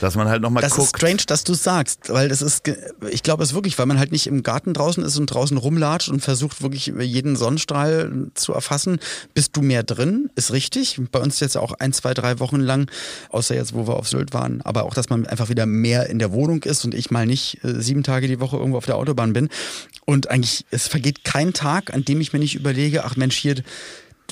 Dass 0.00 0.14
man 0.14 0.28
halt 0.28 0.42
nochmal 0.42 0.62
guckt. 0.62 0.76
Das 0.76 0.84
ist 0.84 0.96
strange, 0.96 1.22
dass 1.26 1.44
du 1.44 1.54
sagst, 1.54 2.10
weil 2.12 2.28
das 2.28 2.42
ist, 2.42 2.70
ich 3.10 3.22
glaube 3.22 3.42
es 3.42 3.54
wirklich, 3.54 3.78
weil 3.78 3.86
man 3.86 3.98
halt 3.98 4.12
nicht 4.12 4.26
im 4.26 4.42
Garten 4.42 4.74
draußen 4.74 5.02
ist 5.02 5.16
und 5.16 5.26
draußen 5.26 5.56
rumlatscht 5.56 6.10
und 6.10 6.20
versucht 6.20 6.62
wirklich 6.62 6.86
jeden 6.86 7.36
Sonnenstrahl 7.36 8.28
zu 8.34 8.52
erfassen. 8.52 8.98
Bist 9.32 9.56
du 9.56 9.62
mehr 9.62 9.82
drin? 9.82 10.30
Ist 10.34 10.52
richtig. 10.52 11.00
Bei 11.10 11.20
uns 11.20 11.40
jetzt 11.40 11.56
auch 11.56 11.72
ein, 11.72 11.92
zwei, 11.92 12.12
drei 12.12 12.40
Wochen 12.40 12.60
lang, 12.60 12.90
außer 13.30 13.54
jetzt, 13.54 13.74
wo 13.74 13.86
wir 13.86 13.96
auf 13.96 14.08
Sylt 14.08 14.34
waren, 14.34 14.60
aber 14.62 14.84
auch, 14.84 14.94
dass 14.94 15.08
man 15.08 15.26
einfach 15.26 15.48
wieder 15.48 15.64
mehr 15.64 16.10
in 16.10 16.18
der 16.18 16.32
Wohnung 16.32 16.62
ist 16.64 16.84
und 16.84 16.94
ich 16.94 17.10
mal 17.10 17.26
nicht 17.26 17.64
äh, 17.64 17.80
sieben 17.80 18.02
Tage 18.02 18.28
die 18.28 18.40
Woche 18.40 18.56
irgendwo 18.56 18.78
auf 18.78 18.86
der 18.86 18.96
Autobahn 18.96 19.32
bin. 19.32 19.48
Und 20.04 20.30
eigentlich, 20.30 20.66
es 20.70 20.88
vergeht 20.88 21.24
kein 21.24 21.52
Tag, 21.52 21.94
an 21.94 22.04
dem 22.04 22.20
ich 22.20 22.32
mir 22.32 22.38
nicht 22.38 22.54
überlege, 22.54 23.04
ach 23.04 23.16
Mensch, 23.16 23.36
hier 23.36 23.56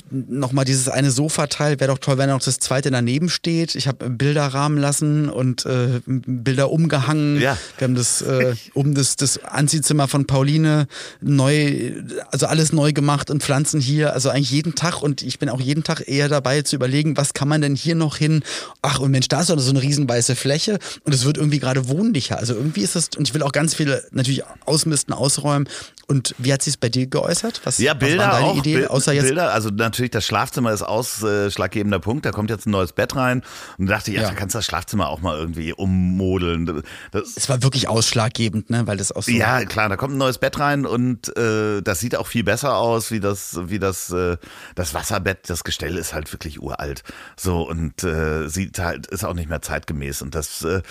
nochmal 0.09 0.65
dieses 0.65 0.89
eine 0.89 1.11
Sofateil, 1.11 1.79
wäre 1.79 1.91
doch 1.91 1.99
toll, 1.99 2.17
wenn 2.17 2.29
noch 2.29 2.41
das 2.41 2.59
zweite 2.59 2.91
daneben 2.91 3.29
steht. 3.29 3.75
Ich 3.75 3.87
habe 3.87 4.09
Bilder 4.09 4.45
rahmen 4.47 4.77
lassen 4.77 5.29
und 5.29 5.65
äh, 5.65 6.01
Bilder 6.05 6.71
umgehangen. 6.71 7.41
Ja. 7.41 7.57
Wir 7.77 7.87
haben 7.87 7.95
das 7.95 8.21
äh, 8.21 8.55
um 8.73 8.93
das, 8.93 9.15
das 9.15 9.43
Anziehzimmer 9.43 10.07
von 10.07 10.25
Pauline 10.25 10.87
neu, 11.21 11.93
also 12.31 12.45
alles 12.45 12.73
neu 12.73 12.93
gemacht 12.93 13.29
und 13.29 13.43
Pflanzen 13.43 13.79
hier, 13.79 14.13
also 14.13 14.29
eigentlich 14.29 14.51
jeden 14.51 14.75
Tag 14.75 15.01
und 15.01 15.21
ich 15.21 15.39
bin 15.39 15.49
auch 15.49 15.61
jeden 15.61 15.83
Tag 15.83 16.07
eher 16.07 16.29
dabei 16.29 16.61
zu 16.61 16.75
überlegen, 16.75 17.17
was 17.17 17.33
kann 17.33 17.47
man 17.47 17.61
denn 17.61 17.75
hier 17.75 17.95
noch 17.95 18.17
hin? 18.17 18.43
Ach 18.81 18.99
und 18.99 19.11
Mensch, 19.11 19.27
da 19.27 19.41
ist 19.41 19.49
doch 19.49 19.59
so 19.59 19.69
eine 19.69 19.81
riesen 19.81 20.07
weiße 20.07 20.35
Fläche 20.35 20.79
und 21.03 21.13
es 21.13 21.25
wird 21.25 21.37
irgendwie 21.37 21.59
gerade 21.59 21.89
wohnlicher. 21.89 22.37
Also 22.37 22.53
irgendwie 22.53 22.81
ist 22.81 22.95
das, 22.95 23.09
und 23.17 23.27
ich 23.27 23.33
will 23.33 23.43
auch 23.43 23.51
ganz 23.51 23.73
viele 23.73 24.03
natürlich 24.11 24.43
ausmisten, 24.65 25.13
ausräumen. 25.13 25.67
Und 26.07 26.33
wie 26.37 26.53
hat 26.53 26.61
sich 26.61 26.75
es 26.75 26.77
bei 26.77 26.87
dir 26.87 27.05
geäußert? 27.07 27.61
Was, 27.65 27.79
ja, 27.79 27.93
Bilder 27.93 28.19
was 28.19 28.25
war 28.25 28.39
deine 28.39 28.45
auch, 28.45 28.57
Idee? 28.57 28.85
Außer 28.85 29.11
jetzt 29.11 29.25
Bilder, 29.25 29.53
also 29.53 29.69
natürlich 29.87 30.11
das 30.11 30.25
Schlafzimmer 30.25 30.71
ist 30.71 30.83
ausschlaggebender 30.83 31.99
Punkt. 31.99 32.25
Da 32.25 32.31
kommt 32.31 32.49
jetzt 32.49 32.65
ein 32.65 32.71
neues 32.71 32.93
Bett 32.93 33.15
rein 33.15 33.43
und 33.77 33.87
da 33.87 33.95
dachte 33.95 34.11
ich, 34.11 34.17
ja, 34.17 34.23
ja. 34.23 34.29
da 34.29 34.35
kannst 34.35 34.55
du 34.55 34.59
das 34.59 34.65
Schlafzimmer 34.65 35.09
auch 35.09 35.21
mal 35.21 35.37
irgendwie 35.37 35.73
ummodeln. 35.73 36.83
Das, 37.11 37.35
es 37.35 37.49
war 37.49 37.63
wirklich 37.63 37.87
ausschlaggebend, 37.87 38.69
ne, 38.69 38.85
weil 38.87 38.97
das 38.97 39.11
auch 39.11 39.23
so. 39.23 39.31
Ja, 39.31 39.63
klar, 39.65 39.89
da 39.89 39.97
kommt 39.97 40.13
ein 40.13 40.17
neues 40.17 40.37
Bett 40.37 40.59
rein 40.59 40.85
und 40.85 41.35
äh, 41.37 41.81
das 41.81 41.99
sieht 41.99 42.15
auch 42.15 42.27
viel 42.27 42.43
besser 42.43 42.77
aus, 42.77 43.11
wie 43.11 43.19
das, 43.19 43.59
wie 43.63 43.79
das, 43.79 44.11
äh, 44.11 44.37
das 44.75 44.93
Wasserbett. 44.93 45.49
Das 45.49 45.63
Gestell 45.63 45.97
ist 45.97 46.13
halt 46.13 46.31
wirklich 46.31 46.61
uralt. 46.61 47.03
So 47.35 47.67
und 47.67 48.03
äh, 48.03 48.47
sieht 48.47 48.79
halt 48.79 49.07
ist 49.07 49.23
auch 49.23 49.33
nicht 49.33 49.49
mehr 49.49 49.61
zeitgemäß 49.61 50.21
und 50.21 50.35
das, 50.35 50.63
äh, 50.63 50.81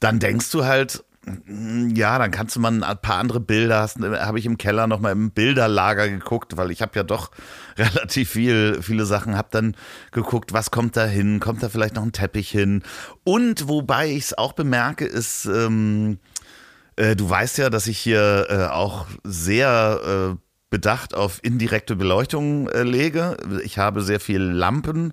dann 0.00 0.18
denkst 0.18 0.50
du 0.50 0.64
halt 0.64 1.04
ja, 1.94 2.18
dann 2.18 2.30
kannst 2.30 2.56
du 2.56 2.60
mal 2.60 2.82
ein 2.82 2.98
paar 3.00 3.16
andere 3.16 3.40
Bilder, 3.40 3.80
hast, 3.80 3.98
habe 3.98 4.38
ich 4.38 4.46
im 4.46 4.58
Keller 4.58 4.86
nochmal 4.86 5.12
im 5.12 5.30
Bilderlager 5.30 6.08
geguckt, 6.08 6.56
weil 6.56 6.70
ich 6.70 6.82
habe 6.82 6.92
ja 6.96 7.02
doch 7.02 7.30
relativ 7.78 8.30
viel, 8.30 8.82
viele 8.82 9.06
Sachen, 9.06 9.36
habe 9.36 9.48
dann 9.50 9.76
geguckt, 10.10 10.52
was 10.52 10.70
kommt 10.70 10.96
da 10.96 11.06
hin, 11.06 11.40
kommt 11.40 11.62
da 11.62 11.68
vielleicht 11.68 11.94
noch 11.94 12.02
ein 12.02 12.12
Teppich 12.12 12.50
hin 12.50 12.82
und 13.24 13.68
wobei 13.68 14.10
ich 14.10 14.24
es 14.24 14.38
auch 14.38 14.52
bemerke, 14.52 15.06
ist, 15.06 15.46
ähm, 15.46 16.18
äh, 16.96 17.16
du 17.16 17.28
weißt 17.28 17.58
ja, 17.58 17.70
dass 17.70 17.86
ich 17.86 17.98
hier 17.98 18.46
äh, 18.48 18.72
auch 18.72 19.06
sehr 19.24 20.34
äh, 20.34 20.36
bedacht 20.70 21.14
auf 21.14 21.38
indirekte 21.42 21.94
Beleuchtung 21.94 22.68
äh, 22.68 22.82
lege. 22.82 23.36
Ich 23.64 23.78
habe 23.78 24.02
sehr 24.02 24.18
viel 24.18 24.40
Lampen 24.40 25.12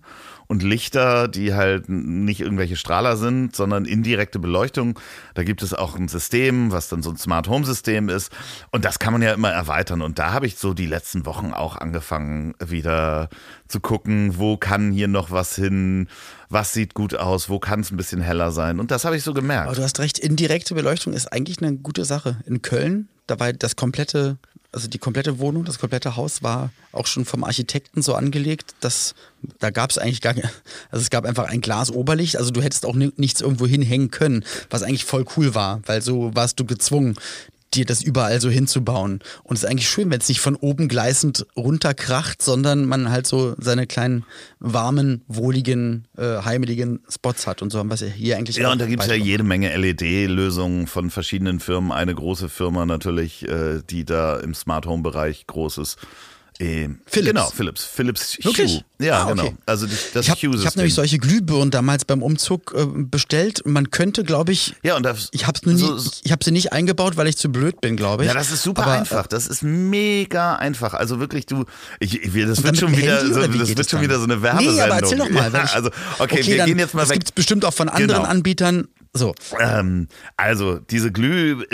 und 0.51 0.63
Lichter, 0.63 1.29
die 1.29 1.53
halt 1.53 1.87
nicht 1.87 2.41
irgendwelche 2.41 2.75
Strahler 2.75 3.15
sind, 3.15 3.55
sondern 3.55 3.85
indirekte 3.85 4.37
Beleuchtung. 4.37 4.99
Da 5.33 5.45
gibt 5.45 5.61
es 5.61 5.73
auch 5.73 5.95
ein 5.95 6.09
System, 6.09 6.73
was 6.73 6.89
dann 6.89 7.01
so 7.01 7.09
ein 7.09 7.15
Smart 7.15 7.47
Home 7.47 7.65
System 7.65 8.09
ist. 8.09 8.33
Und 8.69 8.83
das 8.83 8.99
kann 8.99 9.13
man 9.13 9.21
ja 9.21 9.31
immer 9.31 9.49
erweitern. 9.49 10.01
Und 10.01 10.19
da 10.19 10.33
habe 10.33 10.47
ich 10.47 10.57
so 10.57 10.73
die 10.73 10.87
letzten 10.87 11.25
Wochen 11.25 11.53
auch 11.53 11.77
angefangen, 11.77 12.53
wieder 12.59 13.29
zu 13.69 13.79
gucken, 13.79 14.37
wo 14.39 14.57
kann 14.57 14.91
hier 14.91 15.07
noch 15.07 15.31
was 15.31 15.55
hin, 15.55 16.09
was 16.49 16.73
sieht 16.73 16.95
gut 16.95 17.15
aus, 17.15 17.47
wo 17.47 17.59
kann 17.59 17.79
es 17.79 17.91
ein 17.91 17.95
bisschen 17.95 18.19
heller 18.19 18.51
sein. 18.51 18.81
Und 18.81 18.91
das 18.91 19.05
habe 19.05 19.15
ich 19.15 19.23
so 19.23 19.33
gemerkt. 19.33 19.67
Aber 19.67 19.77
du 19.77 19.83
hast 19.83 19.99
recht, 19.99 20.19
indirekte 20.19 20.75
Beleuchtung 20.75 21.13
ist 21.13 21.31
eigentlich 21.31 21.61
eine 21.61 21.77
gute 21.77 22.03
Sache. 22.03 22.41
In 22.45 22.61
Köln, 22.61 23.07
dabei 23.25 23.53
das 23.53 23.77
komplette 23.77 24.37
also 24.71 24.88
die 24.88 24.99
komplette 24.99 25.39
Wohnung, 25.39 25.65
das 25.65 25.79
komplette 25.79 26.15
Haus 26.15 26.43
war 26.43 26.71
auch 26.91 27.05
schon 27.05 27.25
vom 27.25 27.43
Architekten 27.43 28.01
so 28.01 28.15
angelegt, 28.15 28.73
dass 28.79 29.15
da 29.60 29.69
gab 29.69 29.89
es 29.89 29.97
eigentlich 29.97 30.21
gar 30.21 30.34
also 30.91 31.01
es 31.01 31.10
gab 31.10 31.25
einfach 31.25 31.49
ein 31.49 31.62
Glasoberlicht, 31.62 32.38
also 32.38 32.51
du 32.51 32.62
hättest 32.62 32.86
auch 32.86 32.95
nichts 32.95 33.41
irgendwo 33.41 33.67
hinhängen 33.67 34.12
können, 34.12 34.45
was 34.69 34.84
eigentlich 34.84 35.05
voll 35.05 35.25
cool 35.36 35.55
war, 35.55 35.81
weil 35.86 36.01
so 36.01 36.34
warst 36.36 36.60
du 36.60 36.65
gezwungen, 36.65 37.15
dir 37.73 37.86
das 37.86 38.01
überall 38.01 38.41
so 38.41 38.49
hinzubauen. 38.49 39.19
Und 39.43 39.55
es 39.55 39.63
ist 39.63 39.69
eigentlich 39.69 39.89
schön, 39.89 40.10
wenn 40.12 40.19
es 40.19 40.29
nicht 40.29 40.41
von 40.41 40.55
oben 40.55 40.88
gleißend 40.88 41.45
runterkracht, 41.55 42.41
sondern 42.41 42.86
man 42.86 43.10
halt 43.10 43.27
so 43.27 43.55
seine 43.60 43.88
kleinen 43.88 44.25
warmen, 44.60 45.23
wohligen, 45.27 46.07
äh, 46.17 46.41
heimeligen 46.43 46.99
Spots 47.10 47.47
hat 47.47 47.62
und 47.62 47.71
so 47.71 47.79
haben 47.79 47.89
wir 47.89 47.95
es 47.95 48.01
ja 48.01 48.07
hier 48.07 48.38
eigentlich. 48.38 48.57
Ja, 48.57 48.71
und 48.71 48.81
da 48.81 48.86
gibt 48.86 49.03
es 49.03 49.10
ja 49.10 49.15
jede 49.15 49.43
Menge 49.43 49.75
LED-Lösungen 49.75 50.88
von 50.88 51.10
verschiedenen 51.10 51.60
Firmen. 51.60 51.91
Eine 51.91 52.13
große 52.13 52.49
Firma 52.49 52.86
natürlich, 52.86 53.47
äh, 53.47 53.81
die 53.89 54.05
da 54.05 54.38
im 54.38 54.53
Smart 54.53 54.86
Home 54.86 55.03
Bereich 55.03 55.47
groß 56.62 56.69
ist. 56.69 56.82
Äh, 56.82 56.89
Philips. 57.06 57.28
Genau, 57.28 57.50
Philips. 57.50 57.84
Philips 57.84 58.38
Wirklich? 58.43 58.71
Hue. 59.00 59.06
Ja, 59.06 59.19
ah, 59.19 59.24
okay. 59.24 59.36
genau. 59.36 59.54
Also 59.65 59.88
das 59.88 60.26
ich 60.26 60.30
habe 60.30 60.47
hab 60.65 60.76
nämlich 60.76 60.93
solche 60.93 61.17
Glühbirnen 61.17 61.71
damals 61.71 62.06
beim 62.06 62.21
Umzug 62.21 62.74
äh, 62.76 62.86
bestellt. 62.86 63.63
Man 63.65 63.91
könnte, 63.91 64.24
glaube 64.24 64.52
ich, 64.52 64.76
ja, 64.84 64.95
und 64.95 65.04
das, 65.04 65.30
ich 65.32 65.47
habe 65.47 65.60
so, 65.76 65.97
hab 66.30 66.43
sie 66.43 66.52
nicht 66.52 66.71
eingebaut, 66.71 67.17
weil 67.17 67.28
ich 67.28 67.38
zu 67.38 67.52
blöd 67.52 67.82
bin, 67.82 67.95
glaube 67.95 68.24
ich. 68.24 68.28
Ja, 68.28 68.34
das 68.34 68.52
ist 68.52 68.63
super 68.63 68.84
Aber, 68.84 68.91
einfach. 68.93 69.28
Das 69.28 69.47
ist 69.47 69.63
mega 69.63 70.56
einfach. 70.56 70.93
Also 70.93 71.19
wirklich, 71.19 71.45
du, 71.45 71.65
ich, 72.00 72.21
ich 72.21 72.45
das 72.45 72.63
wird 72.63 72.78
schon 72.78 72.95
wieder, 72.95 73.26
so, 73.26 73.41
das 73.41 73.76
wird 73.76 73.89
schon 73.89 74.02
wieder 74.02 74.17
so 74.17 74.26
eine 74.26 74.41
Werbesendung. 74.41 74.76
Nee, 74.76 74.82
aber 74.82 74.95
erzähl 74.95 75.17
doch 75.17 75.30
mal. 75.30 75.41
Ja, 75.52 75.65
also, 75.74 75.89
okay, 76.19 76.39
okay 76.39 76.47
wir 76.47 76.58
dann, 76.58 76.65
gehen 76.67 76.80
jetzt 76.80 76.93
mal 76.93 77.02
das 77.02 77.10
weg. 77.10 77.15
Das 77.15 77.19
gibt 77.19 77.30
es 77.30 77.32
bestimmt 77.34 77.65
auch 77.65 77.74
von 77.74 77.89
anderen 77.89 78.21
genau. 78.21 78.30
Anbietern. 78.30 78.88
So. 79.13 79.36
Ähm, 79.60 80.08
also 80.38 80.80
diese 80.80 81.12
Glüh 81.12 81.65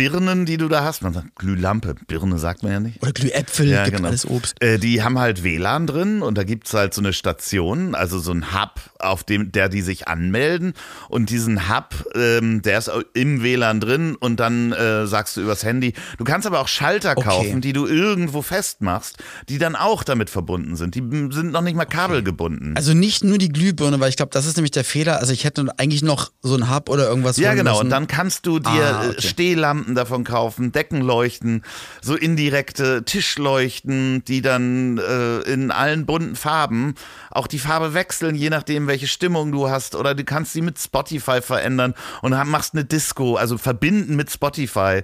Birnen, 0.00 0.46
die 0.46 0.56
du 0.56 0.68
da 0.68 0.82
hast, 0.82 1.02
man 1.02 1.12
sagt 1.12 1.36
Glühlampe, 1.36 1.94
Birne 2.06 2.38
sagt 2.38 2.62
man 2.62 2.72
ja 2.72 2.80
nicht. 2.80 3.02
Oder 3.02 3.12
Glühäpfel, 3.12 3.68
Ja, 3.68 3.84
gibt 3.84 3.96
genau. 3.98 4.08
alles 4.08 4.24
Obst. 4.26 4.54
Äh, 4.62 4.78
die 4.78 5.02
haben 5.02 5.18
halt 5.18 5.42
WLAN 5.44 5.86
drin 5.86 6.22
und 6.22 6.38
da 6.38 6.44
gibt's 6.44 6.72
halt 6.72 6.94
so 6.94 7.02
eine 7.02 7.12
Station, 7.12 7.94
also 7.94 8.18
so 8.18 8.32
ein 8.32 8.54
Hub, 8.54 8.80
auf 8.98 9.24
dem 9.24 9.52
der 9.52 9.68
die 9.68 9.82
sich 9.82 10.08
anmelden 10.08 10.72
und 11.10 11.28
diesen 11.28 11.68
Hub, 11.68 12.06
ähm, 12.14 12.62
der 12.62 12.78
ist 12.78 12.90
im 13.12 13.42
WLAN 13.42 13.80
drin 13.80 14.16
und 14.16 14.40
dann 14.40 14.72
äh, 14.72 15.06
sagst 15.06 15.36
du 15.36 15.42
übers 15.42 15.64
Handy. 15.64 15.92
Du 16.16 16.24
kannst 16.24 16.46
aber 16.46 16.60
auch 16.60 16.68
Schalter 16.68 17.10
Okay. 17.16 17.28
kaufen, 17.28 17.60
die 17.60 17.72
du 17.74 17.86
irgendwo 17.86 18.40
festmachst, 18.40 19.18
die 19.50 19.58
dann 19.58 19.76
auch 19.76 20.02
damit 20.02 20.30
verbunden 20.30 20.76
sind. 20.76 20.94
Die 20.94 21.00
sind 21.30 21.52
noch 21.52 21.60
nicht 21.60 21.76
mal 21.76 21.84
kabelgebunden. 21.84 22.74
Also 22.76 22.94
nicht 22.94 23.22
nur 23.24 23.36
die 23.36 23.50
Glühbirne, 23.50 24.00
weil 24.00 24.08
ich 24.08 24.16
glaube, 24.16 24.30
das 24.32 24.46
ist 24.46 24.56
nämlich 24.56 24.70
der 24.70 24.84
Fehler. 24.84 25.18
Also 25.18 25.32
ich 25.34 25.44
hätte 25.44 25.66
eigentlich 25.76 26.02
noch 26.02 26.30
so 26.40 26.54
ein 26.56 26.74
Hub 26.74 26.88
oder 26.88 27.06
irgendwas 27.08 27.36
Ja, 27.36 27.52
genau. 27.54 27.72
müssen. 27.72 27.84
Und 27.84 27.90
dann 27.90 28.06
kannst 28.06 28.46
du 28.46 28.60
dir 28.60 28.70
Ah, 28.70 29.04
äh, 29.04 29.08
okay. 29.10 29.28
Stehlampen 29.28 29.89
davon 29.94 30.24
kaufen, 30.24 30.72
Deckenleuchten, 30.72 31.62
so 32.00 32.14
indirekte 32.16 33.04
Tischleuchten, 33.04 34.24
die 34.24 34.42
dann 34.42 34.98
äh, 34.98 35.40
in 35.40 35.70
allen 35.70 36.06
bunten 36.06 36.36
Farben 36.36 36.94
auch 37.30 37.46
die 37.46 37.58
Farbe 37.58 37.94
wechseln, 37.94 38.34
je 38.34 38.50
nachdem, 38.50 38.86
welche 38.86 39.06
Stimmung 39.06 39.52
du 39.52 39.68
hast. 39.68 39.94
Oder 39.94 40.14
du 40.14 40.24
kannst 40.24 40.52
sie 40.52 40.62
mit 40.62 40.78
Spotify 40.78 41.40
verändern 41.42 41.94
und 42.22 42.32
machst 42.46 42.74
eine 42.74 42.84
Disco, 42.84 43.36
also 43.36 43.58
verbinden 43.58 44.16
mit 44.16 44.30
Spotify. 44.30 45.02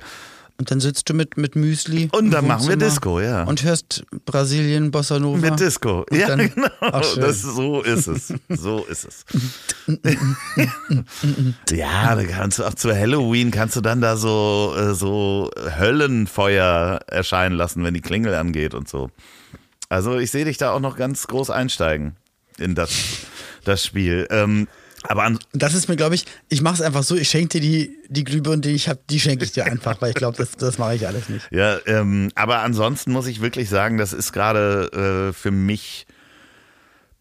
Und 0.59 0.71
dann 0.71 0.81
sitzt 0.81 1.09
du 1.11 1.15
mit, 1.15 1.37
mit 1.37 1.55
Müsli. 1.55 2.09
Und 2.13 2.31
dann 2.31 2.47
machen 2.47 2.67
wir 2.69 2.77
Disco, 2.77 3.21
ja. 3.21 3.43
Und 3.45 3.63
hörst 3.63 4.05
Brasilien, 4.25 4.91
Bossa 4.91 5.19
Nova. 5.19 5.37
Mit 5.37 5.61
Disco. 5.61 6.07
Ja, 6.11 6.29
dann- 6.29 6.51
genau. 6.55 6.69
Das, 6.81 7.43
so 7.43 7.83
ist 7.83 8.07
es. 8.07 8.33
So 8.49 8.85
ist 8.85 9.05
es. 9.05 9.25
ja, 11.71 12.15
da 12.15 12.25
kannst 12.25 12.59
du 12.59 12.65
auch 12.65 12.75
zu 12.75 12.95
Halloween 12.95 13.51
kannst 13.51 13.77
du 13.77 13.81
dann 13.81 14.01
da 14.01 14.17
so, 14.17 14.75
äh, 14.77 14.95
so 14.95 15.51
Höllenfeuer 15.79 17.01
erscheinen 17.07 17.55
lassen, 17.57 17.85
wenn 17.85 17.95
die 17.95 18.01
Klingel 18.01 18.35
angeht 18.35 18.75
und 18.75 18.89
so. 18.89 19.11
Also 19.89 20.19
ich 20.19 20.31
sehe 20.31 20.45
dich 20.45 20.59
da 20.59 20.73
auch 20.73 20.81
noch 20.81 20.97
ganz 20.97 21.27
groß 21.27 21.51
einsteigen 21.51 22.17
in 22.59 22.75
das, 22.75 22.91
das 23.65 23.85
Spiel. 23.85 24.27
Ähm, 24.31 24.69
aber 25.09 25.39
das 25.53 25.75
ist 25.75 25.89
mir, 25.89 25.97
glaube 25.97 26.15
ich, 26.15 26.25
ich 26.49 26.63
mache 26.63 26.75
es 26.75 26.81
einfach 26.83 27.03
so, 27.03 27.17
ich 27.17 27.29
schenke 27.29 27.59
dir 27.59 27.61
die, 27.61 27.99
die 28.09 28.25
Glühbirne, 28.25 28.63
die 28.63 28.71
ich 28.71 28.89
habe, 28.89 29.01
die 29.11 29.21
schenke 29.21 29.45
ich 29.45 29.53
dir 29.53 29.65
einfach, 29.71 30.01
weil 30.01 30.11
ich 30.11 30.17
glaube, 30.17 30.37
das, 30.37 30.53
das 30.53 30.79
mache 30.79 30.95
ich 30.95 31.07
alles 31.07 31.29
nicht. 31.29 31.47
Ja, 31.51 31.79
ähm, 31.87 32.31
aber 32.35 32.61
ansonsten 32.61 33.13
muss 33.13 33.27
ich 33.27 33.41
wirklich 33.41 33.69
sagen, 33.69 33.99
das 33.99 34.13
ist 34.13 34.33
gerade 34.33 35.31
äh, 35.31 35.33
für 35.33 35.51
mich. 35.51 36.07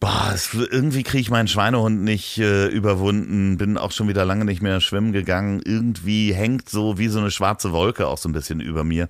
Boah, 0.02 0.32
es, 0.36 0.54
irgendwie 0.54 1.04
kriege 1.04 1.22
ich 1.22 1.30
meinen 1.30 1.48
Schweinehund 1.48 2.04
nicht 2.04 2.38
äh, 2.38 2.68
überwunden, 2.68 3.58
bin 3.58 3.78
auch 3.78 3.94
schon 3.94 4.10
wieder 4.10 4.26
lange 4.26 4.44
nicht 4.44 4.62
mehr 4.62 4.82
schwimmen 4.82 5.14
gegangen. 5.14 5.62
Irgendwie 5.64 6.34
hängt 6.34 6.70
so 6.70 6.98
wie 6.98 7.08
so 7.08 7.20
eine 7.20 7.32
schwarze 7.32 7.72
Wolke 7.72 8.06
auch 8.06 8.18
so 8.18 8.28
ein 8.28 8.34
bisschen 8.34 8.60
über 8.60 8.84
mir. 8.84 9.08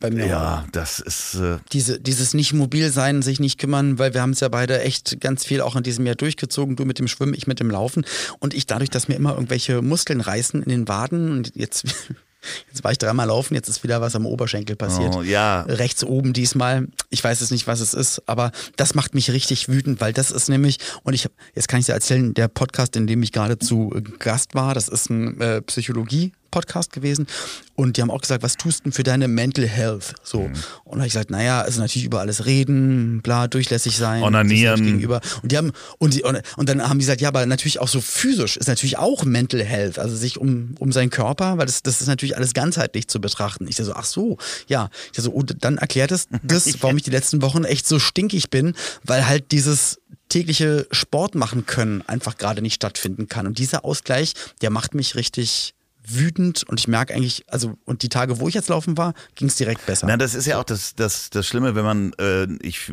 Bei 0.00 0.10
mir. 0.10 0.26
Ja, 0.26 0.66
das 0.72 1.00
ist. 1.00 1.36
Äh, 1.36 1.58
Diese, 1.72 1.98
dieses 2.00 2.34
nicht 2.34 2.52
mobil 2.52 2.90
sein, 2.90 3.22
sich 3.22 3.40
nicht 3.40 3.58
kümmern, 3.58 3.98
weil 3.98 4.12
wir 4.12 4.20
haben 4.22 4.30
es 4.32 4.40
ja 4.40 4.48
beide 4.48 4.80
echt 4.80 5.20
ganz 5.20 5.44
viel 5.44 5.60
auch 5.60 5.76
in 5.76 5.82
diesem 5.82 6.04
Jahr 6.04 6.16
durchgezogen. 6.16 6.76
Du 6.76 6.84
mit 6.84 6.98
dem 6.98 7.08
Schwimmen, 7.08 7.32
ich 7.34 7.46
mit 7.46 7.60
dem 7.60 7.70
Laufen. 7.70 8.04
Und 8.38 8.54
ich 8.54 8.66
dadurch, 8.66 8.90
dass 8.90 9.08
mir 9.08 9.14
immer 9.14 9.34
irgendwelche 9.34 9.80
Muskeln 9.82 10.20
reißen 10.20 10.62
in 10.62 10.68
den 10.68 10.88
Waden 10.88 11.30
und 11.30 11.52
jetzt, 11.54 11.84
jetzt 12.68 12.84
war 12.84 12.92
ich 12.92 12.98
dreimal 12.98 13.28
laufen, 13.28 13.54
jetzt 13.54 13.68
ist 13.68 13.82
wieder 13.82 14.00
was 14.00 14.14
am 14.16 14.26
Oberschenkel 14.26 14.76
passiert. 14.76 15.14
Oh, 15.14 15.22
ja. 15.22 15.62
Rechts 15.62 16.04
oben 16.04 16.32
diesmal. 16.34 16.88
Ich 17.10 17.22
weiß 17.24 17.40
es 17.40 17.50
nicht, 17.50 17.66
was 17.66 17.80
es 17.80 17.94
ist, 17.94 18.22
aber 18.26 18.52
das 18.76 18.94
macht 18.94 19.14
mich 19.14 19.30
richtig 19.30 19.68
wütend, 19.68 20.00
weil 20.00 20.12
das 20.12 20.30
ist 20.30 20.48
nämlich, 20.48 20.78
und 21.04 21.14
ich, 21.14 21.28
jetzt 21.54 21.68
kann 21.68 21.80
ich 21.80 21.86
dir 21.86 21.92
erzählen, 21.92 22.34
der 22.34 22.48
Podcast, 22.48 22.96
in 22.96 23.06
dem 23.06 23.22
ich 23.22 23.32
gerade 23.32 23.58
zu 23.58 23.90
Gast 24.18 24.54
war, 24.54 24.74
das 24.74 24.88
ist 24.88 25.08
ein 25.08 25.40
äh, 25.40 25.62
Psychologie- 25.62 26.32
Podcast 26.54 26.92
gewesen 26.92 27.26
und 27.74 27.96
die 27.96 28.02
haben 28.02 28.12
auch 28.12 28.20
gesagt, 28.20 28.44
was 28.44 28.56
tust 28.56 28.80
du 28.80 28.82
denn 28.84 28.92
für 28.92 29.02
deine 29.02 29.26
Mental 29.26 29.66
Health? 29.66 30.14
So. 30.22 30.42
Mhm. 30.42 30.52
Und 30.84 30.92
da 30.92 30.98
habe 30.98 31.06
ich 31.08 31.12
gesagt, 31.12 31.30
naja, 31.30 31.62
also 31.62 31.80
natürlich 31.80 32.04
über 32.04 32.20
alles 32.20 32.46
reden, 32.46 33.22
bla, 33.22 33.48
durchlässig 33.48 33.96
sein. 33.96 34.22
Onanieren. 34.22 34.84
Gegenüber. 34.84 35.20
Und 35.42 35.50
die 35.50 35.56
haben, 35.56 35.72
und, 35.98 36.14
die, 36.14 36.22
und, 36.22 36.40
und 36.56 36.68
dann 36.68 36.88
haben 36.88 37.00
die 37.00 37.04
gesagt, 37.04 37.20
ja, 37.20 37.28
aber 37.28 37.44
natürlich 37.46 37.80
auch 37.80 37.88
so 37.88 38.00
physisch 38.00 38.56
ist 38.56 38.68
natürlich 38.68 38.98
auch 38.98 39.24
Mental 39.24 39.64
Health, 39.64 39.98
also 39.98 40.14
sich 40.14 40.38
um, 40.38 40.76
um 40.78 40.92
seinen 40.92 41.10
Körper, 41.10 41.58
weil 41.58 41.66
das, 41.66 41.82
das 41.82 42.00
ist 42.00 42.06
natürlich 42.06 42.36
alles 42.36 42.54
ganzheitlich 42.54 43.08
zu 43.08 43.20
betrachten. 43.20 43.66
Ich 43.66 43.74
dachte 43.74 43.86
so, 43.86 43.94
ach 43.94 44.04
so, 44.04 44.38
ja. 44.68 44.90
Ich 45.06 45.12
dachte 45.12 45.22
so, 45.22 45.32
oh, 45.32 45.42
dann 45.42 45.78
erklärt 45.78 46.12
es 46.12 46.28
das, 46.44 46.80
warum 46.82 46.96
ich 46.96 47.02
die 47.02 47.10
letzten 47.10 47.42
Wochen 47.42 47.64
echt 47.64 47.88
so 47.88 47.98
stinkig 47.98 48.50
bin, 48.50 48.74
weil 49.02 49.26
halt 49.26 49.50
dieses 49.50 49.98
tägliche 50.28 50.86
Sport 50.92 51.34
machen 51.34 51.66
können 51.66 52.02
einfach 52.06 52.38
gerade 52.38 52.62
nicht 52.62 52.74
stattfinden 52.74 53.28
kann. 53.28 53.48
Und 53.48 53.58
dieser 53.58 53.84
Ausgleich, 53.84 54.34
der 54.62 54.70
macht 54.70 54.94
mich 54.94 55.16
richtig 55.16 55.74
wütend 56.06 56.64
und 56.64 56.78
ich 56.78 56.88
merke 56.88 57.14
eigentlich, 57.14 57.44
also 57.48 57.74
und 57.84 58.02
die 58.02 58.08
Tage, 58.08 58.38
wo 58.40 58.48
ich 58.48 58.54
jetzt 58.54 58.68
laufen 58.68 58.96
war, 58.98 59.14
ging 59.34 59.48
es 59.48 59.56
direkt 59.56 59.86
besser. 59.86 60.06
Na, 60.06 60.16
das 60.16 60.34
ist 60.34 60.46
ja 60.46 60.58
auch 60.58 60.64
das, 60.64 60.94
das, 60.94 61.30
das 61.30 61.46
Schlimme, 61.46 61.74
wenn 61.74 61.84
man, 61.84 62.12
äh, 62.20 62.46
ich 62.62 62.92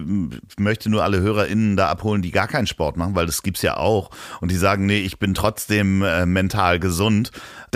möchte 0.57 0.89
nur 0.89 1.03
alle 1.03 1.19
HörerInnen 1.19 1.75
da 1.75 1.89
abholen, 1.89 2.21
die 2.21 2.31
gar 2.31 2.47
keinen 2.47 2.67
Sport 2.67 2.97
machen, 2.97 3.15
weil 3.15 3.25
das 3.25 3.43
gibt's 3.43 3.61
ja 3.61 3.77
auch. 3.77 4.11
Und 4.39 4.51
die 4.51 4.55
sagen, 4.55 4.85
nee, 4.85 4.99
ich 4.99 5.19
bin 5.19 5.33
trotzdem 5.33 6.01
äh, 6.01 6.25
mental 6.25 6.79
gesund. 6.79 7.31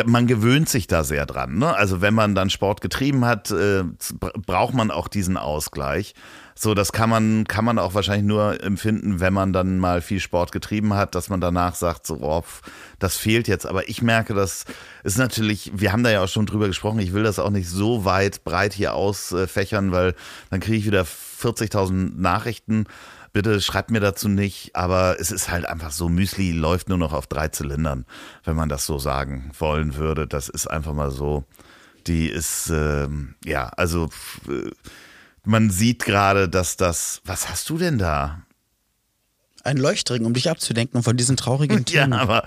Man 0.05 0.27
gewöhnt 0.27 0.69
sich 0.69 0.87
da 0.87 1.03
sehr 1.03 1.25
dran. 1.25 1.57
Ne? 1.57 1.75
Also 1.75 2.01
wenn 2.01 2.13
man 2.13 2.35
dann 2.35 2.49
Sport 2.49 2.81
getrieben 2.81 3.25
hat, 3.25 3.51
äh, 3.51 3.83
braucht 4.45 4.73
man 4.73 4.91
auch 4.91 5.07
diesen 5.07 5.37
Ausgleich. 5.37 6.13
So, 6.57 6.73
das 6.73 6.93
kann 6.93 7.09
man, 7.09 7.43
kann 7.43 7.65
man 7.65 7.77
auch 7.77 7.95
wahrscheinlich 7.95 8.25
nur 8.25 8.63
empfinden, 8.63 9.19
wenn 9.19 9.33
man 9.33 9.51
dann 9.51 9.77
mal 9.77 10.01
viel 10.01 10.21
Sport 10.21 10.53
getrieben 10.53 10.93
hat, 10.93 11.13
dass 11.13 11.27
man 11.27 11.41
danach 11.41 11.75
sagt, 11.75 12.07
so, 12.07 12.19
oh, 12.21 12.45
das 12.97 13.17
fehlt 13.17 13.49
jetzt. 13.49 13.65
Aber 13.65 13.89
ich 13.89 14.01
merke, 14.01 14.33
das 14.33 14.63
ist 15.03 15.17
natürlich, 15.17 15.71
wir 15.75 15.91
haben 15.91 16.03
da 16.03 16.11
ja 16.11 16.23
auch 16.23 16.29
schon 16.29 16.45
drüber 16.45 16.67
gesprochen, 16.67 16.99
ich 16.99 17.11
will 17.11 17.23
das 17.23 17.39
auch 17.39 17.49
nicht 17.49 17.67
so 17.67 18.05
weit 18.05 18.45
breit 18.45 18.73
hier 18.73 18.93
ausfächern, 18.93 19.91
weil 19.91 20.15
dann 20.49 20.61
kriege 20.61 20.77
ich 20.77 20.85
wieder 20.85 21.03
40.000 21.03 22.13
Nachrichten. 22.15 22.85
Bitte 23.33 23.59
schreibt 23.59 23.91
mir 23.91 23.99
dazu 23.99 24.29
nicht, 24.29 24.77
aber 24.77 25.17
es 25.19 25.31
ist 25.31 25.51
halt 25.51 25.65
einfach 25.65 25.91
so, 25.91 26.07
Müsli 26.07 26.53
läuft 26.53 26.87
nur 26.87 26.97
noch 26.97 27.11
auf 27.11 27.27
drei 27.27 27.49
Zylindern, 27.49 28.05
wenn 28.45 28.55
man 28.55 28.69
das 28.69 28.85
so 28.85 28.97
sagen 28.97 29.51
wollen 29.59 29.97
würde. 29.97 30.25
Das 30.25 30.47
ist 30.47 30.67
einfach 30.67 30.93
mal 30.93 31.11
so. 31.11 31.43
Die 32.07 32.29
ist, 32.29 32.69
ähm, 32.69 33.35
ja, 33.43 33.67
also 33.75 34.09
äh, 34.47 34.71
man 35.45 35.69
sieht 35.69 36.03
gerade, 36.05 36.49
dass 36.49 36.77
das, 36.77 37.21
was 37.25 37.49
hast 37.49 37.69
du 37.69 37.77
denn 37.77 37.97
da? 37.97 38.41
Ein 39.63 39.77
Leuchtring, 39.77 40.25
um 40.25 40.33
dich 40.33 40.49
abzudenken 40.49 41.01
von 41.01 41.17
diesen 41.17 41.37
traurigen 41.37 41.77
Ja, 41.79 41.83
Tieren. 41.83 42.13
aber 42.13 42.45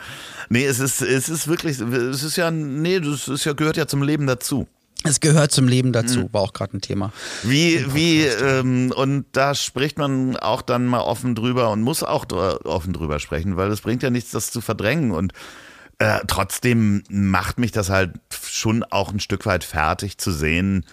nee, 0.49 0.65
es 0.65 0.79
ist, 0.79 1.03
es 1.03 1.29
ist 1.29 1.49
wirklich, 1.49 1.81
es 1.81 2.23
ist 2.23 2.37
ja, 2.37 2.51
nee, 2.51 3.01
das 3.01 3.27
ist 3.29 3.45
ja, 3.45 3.55
gehört 3.55 3.77
ja 3.77 3.87
zum 3.87 4.03
Leben 4.03 4.27
dazu. 4.27 4.69
Es 5.05 5.21
gehört 5.21 5.53
zum 5.53 5.69
Leben 5.69 5.93
dazu, 5.93 6.21
Mhm. 6.21 6.33
war 6.33 6.43
auch 6.43 6.53
gerade 6.53 6.77
ein 6.77 6.81
Thema. 6.81 7.13
Wie, 7.45 7.85
wie, 7.95 8.23
ähm, 8.25 8.93
und 8.95 9.27
da 9.33 9.55
spricht 9.55 9.97
man 9.97 10.37
auch 10.37 10.61
dann 10.63 10.87
mal 10.87 11.01
offen 11.01 11.37
drüber 11.37 11.71
und 11.71 11.83
muss 11.83 12.03
auch 12.03 12.27
offen 12.65 12.93
drüber 12.93 13.21
sprechen, 13.21 13.57
weil 13.57 13.71
es 13.71 13.81
bringt 13.81 14.03
ja 14.03 14.11
nichts, 14.11 14.33
das 14.33 14.51
zu 14.51 14.61
verdrängen. 14.61 15.13
Und 15.13 15.33
äh, 15.99 16.19
trotzdem 16.27 17.05
macht 17.11 17.59
mich 17.59 17.71
das 17.71 17.91
halt 17.91 18.13
schon 18.45 18.83
auch 18.85 19.13
ein 19.13 19.21
Stück 19.21 19.47
weit 19.47 19.63
fertig 19.63 20.19
zu 20.19 20.33
sehen, 20.33 20.85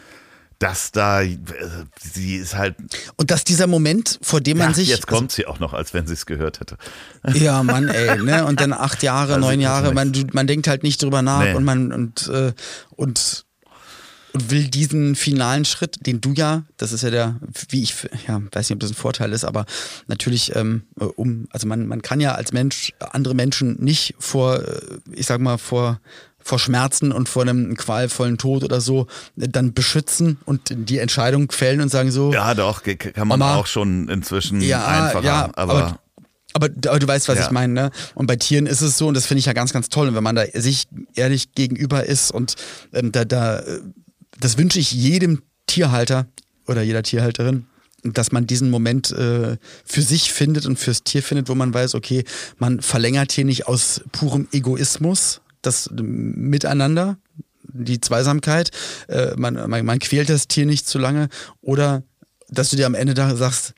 dass 0.60 0.92
da, 0.92 1.22
äh, 1.22 1.38
sie 2.02 2.38
ist 2.38 2.56
halt, 2.56 2.76
Und 3.18 3.32
dass 3.32 3.44
dieser 3.44 3.68
Moment, 3.68 4.20
vor 4.22 4.42
dem 4.42 4.58
man 4.58 4.70
ja, 4.70 4.74
sich. 4.76 4.88
jetzt 4.90 5.08
kommt 5.08 5.32
sie 5.32 5.46
auch 5.46 5.60
noch, 5.60 5.74
als 5.74 5.94
wenn 5.94 6.08
sie 6.08 6.14
es 6.14 6.26
gehört 6.26 6.60
hätte. 6.60 6.78
Ja, 7.34 7.64
Mann, 7.64 7.88
ey, 7.90 8.22
ne? 8.22 8.46
Und 8.46 8.62
dann 8.62 8.72
acht 8.74 9.04
Jahre, 9.04 9.36
Also, 9.36 9.48
neun 9.48 9.60
Jahre, 9.60 9.94
man, 9.94 10.14
man 10.34 10.48
denkt 10.48 10.68
halt 10.68 10.84
nicht 10.84 11.02
drüber 11.02 11.22
nach 11.22 11.44
Nee. 11.44 11.54
und 11.54 11.64
man 11.64 11.92
und, 11.92 12.28
äh, 12.28 12.54
und 12.92 13.46
und 14.34 14.52
will 14.52 14.68
diesen 14.68 15.16
finalen 15.16 15.64
Schritt, 15.64 16.06
den 16.06 16.20
du 16.20 16.34
ja, 16.34 16.66
das 16.76 16.92
ist 16.92 17.04
ja 17.04 17.10
der, 17.10 17.40
wie 17.70 17.84
ich, 17.84 17.96
ja, 18.28 18.42
weiß 18.52 18.70
nicht, 18.70 18.74
ob 18.76 18.80
das 18.82 18.92
ein 18.92 18.96
Vorteil 18.96 19.32
ist, 19.32 19.46
aber 19.46 19.66
natürlich, 20.08 20.54
ähm, 20.58 20.84
um, 21.16 21.48
also 21.52 21.68
man, 21.68 21.88
man 21.88 22.02
kann 22.02 22.20
ja 22.20 22.36
als 22.36 22.52
Mensch 22.52 22.92
andere 23.00 23.34
Menschen 23.34 23.82
nicht 23.82 24.14
vor, 24.20 24.60
äh, 24.62 24.82
ich 25.14 25.26
sag 25.26 25.40
mal, 25.40 25.58
vor 25.58 26.02
vor 26.46 26.60
Schmerzen 26.60 27.12
und 27.12 27.28
vor 27.28 27.42
einem 27.42 27.76
qualvollen 27.76 28.38
Tod 28.38 28.64
oder 28.64 28.80
so 28.80 29.08
äh, 29.36 29.48
dann 29.50 29.74
beschützen 29.74 30.38
und 30.46 30.62
die 30.70 31.00
Entscheidung 31.00 31.52
fällen 31.52 31.82
und 31.82 31.90
sagen 31.90 32.12
so, 32.12 32.32
Ja, 32.32 32.54
doch, 32.54 32.84
kann 32.84 33.28
man 33.28 33.40
Mama. 33.40 33.56
auch 33.56 33.66
schon 33.66 34.08
inzwischen 34.10 34.62
ja, 34.62 34.86
einfacher. 34.86 35.26
ja, 35.26 35.50
aber, 35.56 35.74
aber, 35.74 36.00
aber, 36.54 36.70
aber 36.88 37.00
du 37.00 37.08
weißt, 37.08 37.28
was 37.30 37.40
Ja. 37.40 37.46
ich 37.46 37.52
meine, 37.52 37.74
ne? 37.74 37.92
Und 38.14 38.28
bei 38.28 38.36
Tieren 38.36 38.68
ist 38.68 38.82
es 38.82 38.96
so, 39.00 39.08
und 39.08 39.16
das 39.16 39.26
finde 39.26 39.40
ich 39.40 39.48
ja 39.48 39.54
ganz, 39.54 39.74
ganz 39.74 39.90
toll, 39.90 40.14
wenn 40.14 40.24
man 40.24 40.36
da 40.36 40.44
sich 40.54 40.86
ehrlich 41.16 41.54
gegenüber 41.54 42.06
ist 42.06 42.30
und 42.32 42.56
ähm, 42.94 43.12
da, 43.12 43.26
da, 43.26 43.60
äh, 43.62 43.80
das 44.40 44.60
wünsche 44.60 44.78
ich 44.80 44.92
jedem 44.92 45.42
Tierhalter 45.66 46.28
oder 46.68 46.84
jeder 46.84 47.02
Tierhalterin, 47.02 47.66
dass 48.04 48.32
man 48.32 48.46
diesen 48.46 48.70
Moment 48.70 49.12
äh, 49.14 49.58
für 49.84 50.02
sich 50.04 50.32
findet 50.32 50.68
und 50.68 50.78
fürs 50.78 51.02
Tier 51.04 51.24
findet, 51.24 51.50
wo 51.50 51.56
man 51.56 51.74
weiß, 51.74 51.96
okay, 51.96 52.24
man 52.60 52.82
verlängert 52.82 53.32
hier 53.32 53.46
nicht 53.46 53.66
aus 53.68 54.02
purem 54.12 54.48
Egoismus 54.52 55.42
das 55.66 55.90
Miteinander, 55.94 57.18
die 57.64 58.00
Zweisamkeit, 58.00 58.72
äh, 59.08 59.36
man, 59.36 59.56
man, 59.70 59.86
man 59.86 60.00
quält 60.00 60.30
das 60.30 60.48
Tier 60.48 60.66
nicht 60.66 60.88
zu 60.88 61.00
lange 61.00 61.30
oder 61.62 62.04
dass 62.50 62.70
du 62.70 62.76
dir 62.78 62.86
am 62.86 62.96
Ende 62.96 63.14
da 63.14 63.36
sagst, 63.36 63.74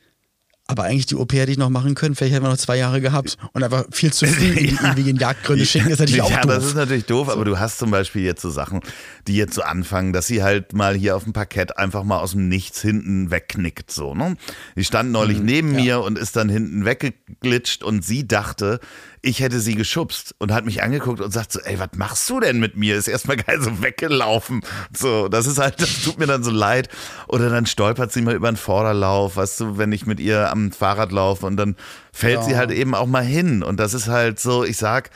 aber 0.70 0.84
eigentlich 0.84 1.06
die 1.06 1.16
OP 1.16 1.32
hätte 1.32 1.50
ich 1.50 1.58
noch 1.58 1.70
machen 1.70 1.96
können, 1.96 2.14
vielleicht 2.14 2.34
hätten 2.34 2.44
wir 2.44 2.50
noch 2.50 2.58
zwei 2.58 2.76
Jahre 2.76 3.00
gehabt 3.00 3.38
und 3.54 3.64
einfach 3.64 3.86
viel 3.92 4.12
zu 4.12 4.28
früh 4.28 4.44
in 4.52 4.68
die 4.78 4.84
ewigen 4.86 5.16
Jagdgründe 5.18 5.66
schicken, 5.66 5.90
ist 5.90 6.00
natürlich 6.00 6.18
ja, 6.18 6.24
auch 6.26 6.30
Ja, 6.30 6.42
doof. 6.42 6.52
das 6.52 6.66
ist 6.66 6.76
natürlich 6.76 7.06
doof, 7.06 7.30
aber 7.30 7.46
du 7.46 7.58
hast 7.58 7.78
zum 7.80 7.90
Beispiel 7.90 8.24
jetzt 8.24 8.42
so 8.42 8.50
Sachen, 8.50 8.82
die 9.28 9.38
jetzt 9.38 9.54
so 9.56 9.62
anfangen, 9.62 10.12
dass 10.12 10.28
sie 10.28 10.44
halt 10.44 10.74
mal 10.74 10.94
hier 10.94 11.16
auf 11.16 11.24
dem 11.24 11.32
Parkett 11.32 11.78
einfach 11.78 12.04
mal 12.04 12.20
aus 12.20 12.32
dem 12.32 12.50
Nichts 12.50 12.82
hinten 12.82 13.32
wegknickt, 13.32 13.90
so, 13.90 14.14
ne? 14.14 14.36
Die 14.76 14.84
stand 14.84 15.10
neulich 15.12 15.40
Mhm, 15.40 15.46
neben 15.46 15.72
mir 15.72 16.02
und 16.02 16.20
ist 16.20 16.36
dann 16.36 16.50
hinten 16.50 16.84
weggeglitscht 16.84 17.82
und 17.84 18.04
sie 18.04 18.28
dachte, 18.28 18.82
ich 19.22 19.40
hätte 19.40 19.60
sie 19.60 19.76
geschubst 19.76 20.36
und 20.38 20.52
hat 20.54 20.66
mich 20.66 20.84
angeguckt 20.84 21.22
und 21.22 21.32
sagt 21.32 21.52
so, 21.52 21.60
ey, 21.62 21.80
was 21.80 21.90
machst 21.96 22.30
du 22.30 22.40
denn 22.40 22.60
mit 22.60 22.78
mir? 22.78 22.96
Ist 22.96 23.08
erstmal 23.08 23.38
geil 23.38 23.62
so 23.62 23.82
weggelaufen. 23.82 24.62
So, 24.96 25.28
das 25.28 25.48
ist 25.48 25.58
halt, 25.58 25.82
das 25.82 26.04
tut 26.04 26.20
mir 26.20 26.28
dann 26.28 26.44
so 26.44 26.52
leid. 26.52 26.90
Oder 27.28 27.50
dann 27.50 27.66
stolpert 27.66 28.12
sie 28.12 28.22
mal 28.22 28.36
über 28.36 28.52
den 28.52 28.58
Vorderlauf, 28.58 29.36
weißt 29.36 29.60
du, 29.60 29.78
wenn 29.78 29.92
ich 29.92 30.06
mit 30.06 30.20
ihr 30.20 30.52
am 30.52 30.72
Fahrrad 30.72 31.12
laufe 31.12 31.46
und 31.46 31.58
dann 31.58 31.76
fällt 32.14 32.36
Ja. 32.38 32.42
sie 32.44 32.58
halt 32.58 32.72
eben 32.72 32.94
auch 32.96 33.08
mal 33.08 33.24
hin. 33.24 33.64
Und 33.64 33.80
das 33.80 33.94
ist 33.94 34.08
halt 34.08 34.40
so, 34.40 34.64
ich 34.64 34.78
sag, 34.78 35.10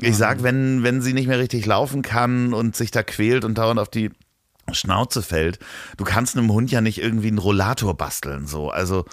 ich 0.00 0.16
sag, 0.16 0.42
wenn, 0.42 0.82
wenn 0.82 1.00
sie 1.02 1.12
nicht 1.12 1.28
mehr 1.28 1.38
richtig 1.38 1.66
laufen 1.66 2.02
kann 2.02 2.52
und 2.52 2.74
sich 2.76 2.90
da 2.90 3.02
quält 3.02 3.44
und 3.44 3.58
dauernd 3.58 3.78
auf 3.80 3.88
die 3.90 4.10
Schnauze 4.72 5.22
fällt, 5.22 5.60
du 5.96 6.04
kannst 6.04 6.36
einem 6.36 6.50
Hund 6.52 6.72
ja 6.72 6.80
nicht 6.80 6.98
irgendwie 6.98 7.28
einen 7.28 7.38
Rollator 7.38 7.96
basteln, 7.96 8.46
so. 8.48 8.70
Also, 8.70 9.04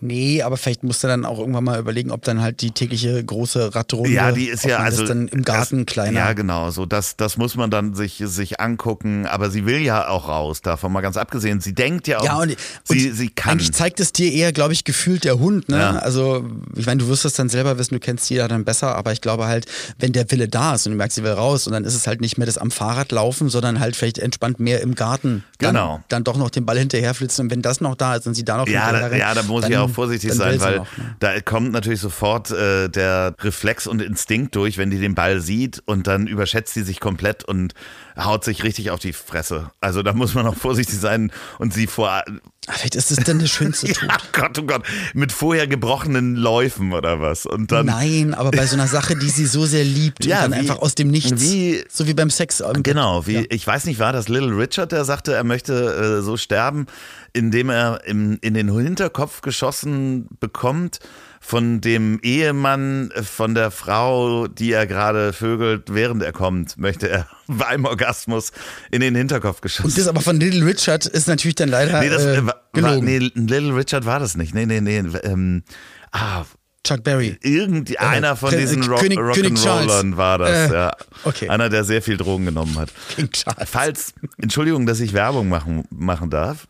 Nee, 0.00 0.42
aber 0.42 0.56
vielleicht 0.56 0.82
musst 0.82 1.02
du 1.04 1.08
dann 1.08 1.24
auch 1.24 1.38
irgendwann 1.38 1.64
mal 1.64 1.78
überlegen, 1.78 2.10
ob 2.10 2.22
dann 2.22 2.40
halt 2.40 2.60
die 2.60 2.70
tägliche 2.70 3.22
große 3.22 3.74
Radrunde, 3.74 4.10
Ja, 4.10 4.32
die 4.32 4.48
ist 4.48 4.64
ja 4.64 4.78
also 4.78 5.02
das 5.02 5.08
dann 5.08 5.28
im 5.28 5.42
Garten 5.42 5.84
das, 5.84 5.92
kleiner. 5.92 6.20
Ja, 6.20 6.32
genau, 6.32 6.70
so 6.70 6.86
das 6.86 7.16
das 7.16 7.36
muss 7.36 7.56
man 7.56 7.70
dann 7.70 7.94
sich 7.94 8.22
sich 8.24 8.60
angucken, 8.60 9.26
aber 9.26 9.50
sie 9.50 9.66
will 9.66 9.80
ja 9.80 10.08
auch 10.08 10.28
raus, 10.28 10.62
davon 10.62 10.92
mal 10.92 11.00
ganz 11.00 11.16
abgesehen. 11.16 11.60
Sie 11.60 11.74
denkt 11.74 12.08
ja 12.08 12.18
auch 12.20 12.24
Ja, 12.24 12.36
und, 12.38 12.56
sie 12.84 13.08
und 13.08 13.16
sie 13.16 13.28
kann 13.28 13.52
eigentlich 13.52 13.72
zeigt 13.72 14.00
es 14.00 14.12
dir 14.12 14.32
eher, 14.32 14.52
glaube 14.52 14.72
ich, 14.72 14.84
gefühlt 14.84 15.24
der 15.24 15.38
Hund. 15.38 15.68
Ne? 15.68 15.78
Ja. 15.78 15.90
Also, 15.96 16.44
ich 16.76 16.86
meine, 16.86 16.98
du 16.98 17.08
wirst 17.08 17.24
es 17.24 17.34
dann 17.34 17.48
selber 17.48 17.78
wissen, 17.78 17.94
du 17.94 18.00
kennst 18.00 18.28
jeder 18.30 18.48
dann 18.48 18.64
besser, 18.64 18.94
aber 18.94 19.12
ich 19.12 19.20
glaube 19.20 19.46
halt, 19.46 19.66
wenn 19.98 20.12
der 20.12 20.30
Wille 20.30 20.48
da 20.48 20.74
ist 20.74 20.86
und 20.86 20.92
du 20.92 20.98
merkst, 20.98 21.16
sie 21.16 21.24
will 21.24 21.32
raus 21.32 21.66
und 21.66 21.72
dann 21.72 21.84
ist 21.84 21.94
es 21.94 22.06
halt 22.06 22.20
nicht 22.20 22.38
mehr 22.38 22.46
das 22.46 22.58
am 22.58 22.70
Fahrrad 22.70 23.12
laufen, 23.12 23.48
sondern 23.48 23.80
halt 23.80 23.96
vielleicht 23.96 24.18
entspannt 24.18 24.60
mehr 24.60 24.80
im 24.80 24.94
Garten. 24.94 25.44
Dann, 25.58 25.74
Genau. 25.74 26.00
Dann 26.08 26.24
doch 26.24 26.36
noch 26.36 26.50
den 26.50 26.66
Ball 26.66 26.78
hinterherflitzen 26.78 27.44
und 27.46 27.50
wenn 27.50 27.62
das 27.62 27.80
noch 27.80 27.94
da 27.94 28.16
ist 28.16 28.26
und 28.26 28.34
sie 28.34 28.44
da 28.44 28.56
noch 28.58 28.68
ja, 28.68 28.92
da, 28.92 29.14
ja, 29.14 29.34
da 29.34 29.42
muss 29.42 29.62
dann, 29.62 29.72
ich 29.72 29.78
auch 29.78 29.83
vorsichtig 29.88 30.30
dann 30.30 30.38
sein, 30.38 30.60
weil 30.60 30.76
noch, 30.78 30.96
ne? 30.98 31.16
da 31.20 31.40
kommt 31.40 31.72
natürlich 31.72 32.00
sofort 32.00 32.50
äh, 32.50 32.88
der 32.88 33.34
Reflex 33.40 33.86
und 33.86 34.00
Instinkt 34.02 34.54
durch, 34.56 34.78
wenn 34.78 34.90
die 34.90 34.98
den 34.98 35.14
Ball 35.14 35.40
sieht 35.40 35.82
und 35.86 36.06
dann 36.06 36.26
überschätzt 36.26 36.74
sie 36.74 36.82
sich 36.82 37.00
komplett 37.00 37.44
und 37.44 37.74
haut 38.16 38.44
sich 38.44 38.62
richtig 38.62 38.90
auf 38.90 39.00
die 39.00 39.12
Fresse. 39.12 39.70
Also 39.80 40.02
da 40.02 40.12
muss 40.12 40.34
man 40.34 40.46
auch 40.46 40.56
vorsichtig 40.56 40.98
sein 40.98 41.32
und 41.58 41.74
sie 41.74 41.86
vor 41.86 42.22
Vielleicht 42.66 42.94
ist 42.94 43.10
es 43.10 43.18
dann 43.18 43.40
der 43.40 43.46
schönste 43.46 43.88
Tod. 43.92 44.08
ja, 44.08 44.16
Gott, 44.32 44.58
oh 44.58 44.62
Gott, 44.62 44.84
mit 45.12 45.32
vorher 45.32 45.66
gebrochenen 45.66 46.34
Läufen 46.34 46.94
oder 46.94 47.20
was 47.20 47.44
und 47.44 47.70
dann 47.72 47.84
Nein, 47.86 48.32
aber 48.32 48.52
bei 48.52 48.64
so 48.66 48.76
einer 48.76 48.86
Sache, 48.86 49.16
die 49.16 49.28
sie 49.28 49.44
so 49.44 49.66
sehr 49.66 49.84
liebt 49.84 50.24
Ja, 50.24 50.44
und 50.46 50.52
dann 50.52 50.52
wie- 50.52 50.56
einfach 50.70 50.80
aus 50.80 50.94
dem 50.94 51.08
Nichts, 51.08 51.42
wie- 51.42 51.84
so 51.90 52.06
wie 52.06 52.14
beim 52.14 52.30
Sex. 52.30 52.62
Genau, 52.82 53.26
wie 53.26 53.34
Ja. 53.34 53.42
ich 53.50 53.66
weiß 53.66 53.84
nicht, 53.84 53.98
war 53.98 54.14
das 54.14 54.28
Little 54.28 54.56
Richard, 54.56 54.92
der 54.92 55.04
sagte, 55.04 55.34
er 55.34 55.44
möchte 55.44 56.18
äh, 56.20 56.22
so 56.22 56.38
sterben, 56.38 56.86
indem 57.34 57.68
er 57.68 58.00
im, 58.06 58.38
in 58.40 58.54
den 58.54 58.72
Hinterkopf 58.72 59.42
geschossen 59.42 60.28
bekommt 60.40 61.00
von 61.40 61.82
dem 61.82 62.20
Ehemann 62.22 63.10
äh, 63.10 63.22
von 63.22 63.54
der 63.54 63.70
Frau, 63.70 64.46
die 64.46 64.72
er 64.72 64.86
gerade 64.86 65.34
vögelt, 65.34 65.92
während 65.92 66.22
er 66.22 66.32
kommt, 66.32 66.78
möchte 66.78 67.10
er 67.10 67.28
beim 67.46 67.84
Orgasmus 67.84 68.52
in 68.90 69.00
den 69.00 69.14
Hinterkopf 69.14 69.60
geschossen. 69.60 69.88
Und 69.88 69.98
das 69.98 70.08
aber 70.08 70.22
von 70.22 70.40
Little 70.40 70.64
Richard 70.64 71.04
ist 71.06 71.28
natürlich 71.28 71.56
dann 71.56 71.68
leider 71.68 72.00
nee, 72.00 72.08
das 72.08 72.24
äh, 72.24 72.36
äh, 72.36 72.46
war, 72.46 72.46
war, 72.46 72.62
gelogen. 72.72 73.04
nee, 73.04 73.18
Little 73.18 73.76
Richard 73.76 74.06
war 74.06 74.20
das 74.20 74.36
nicht. 74.36 74.54
Nee, 74.54 74.64
nee, 74.64 74.80
nee. 74.80 74.98
Ähm, 75.24 75.64
ah, 76.12 76.44
Chuck 76.84 77.02
Berry. 77.02 77.36
Irgendwie 77.42 77.98
einer 77.98 78.36
von 78.36 78.50
diesen 78.56 78.82
äh, 78.82 78.86
Rock, 78.86 79.00
König-. 79.00 79.18
Rock'n'Rollern 79.18 80.16
war 80.16 80.38
das, 80.38 80.70
Äh, 80.70 80.74
ja. 80.74 80.92
okay. 81.24 81.48
Einer, 81.48 81.68
der 81.68 81.82
sehr 81.84 82.00
viel 82.00 82.16
Drogen 82.16 82.44
genommen 82.44 82.78
hat. 82.78 82.90
King 83.16 83.30
Charles. 83.32 83.68
Falls, 83.68 84.14
Entschuldigung, 84.40 84.86
dass 84.86 85.00
ich 85.00 85.12
Werbung 85.14 85.48
machen, 85.48 85.84
machen 85.90 86.30
darf. 86.30 86.68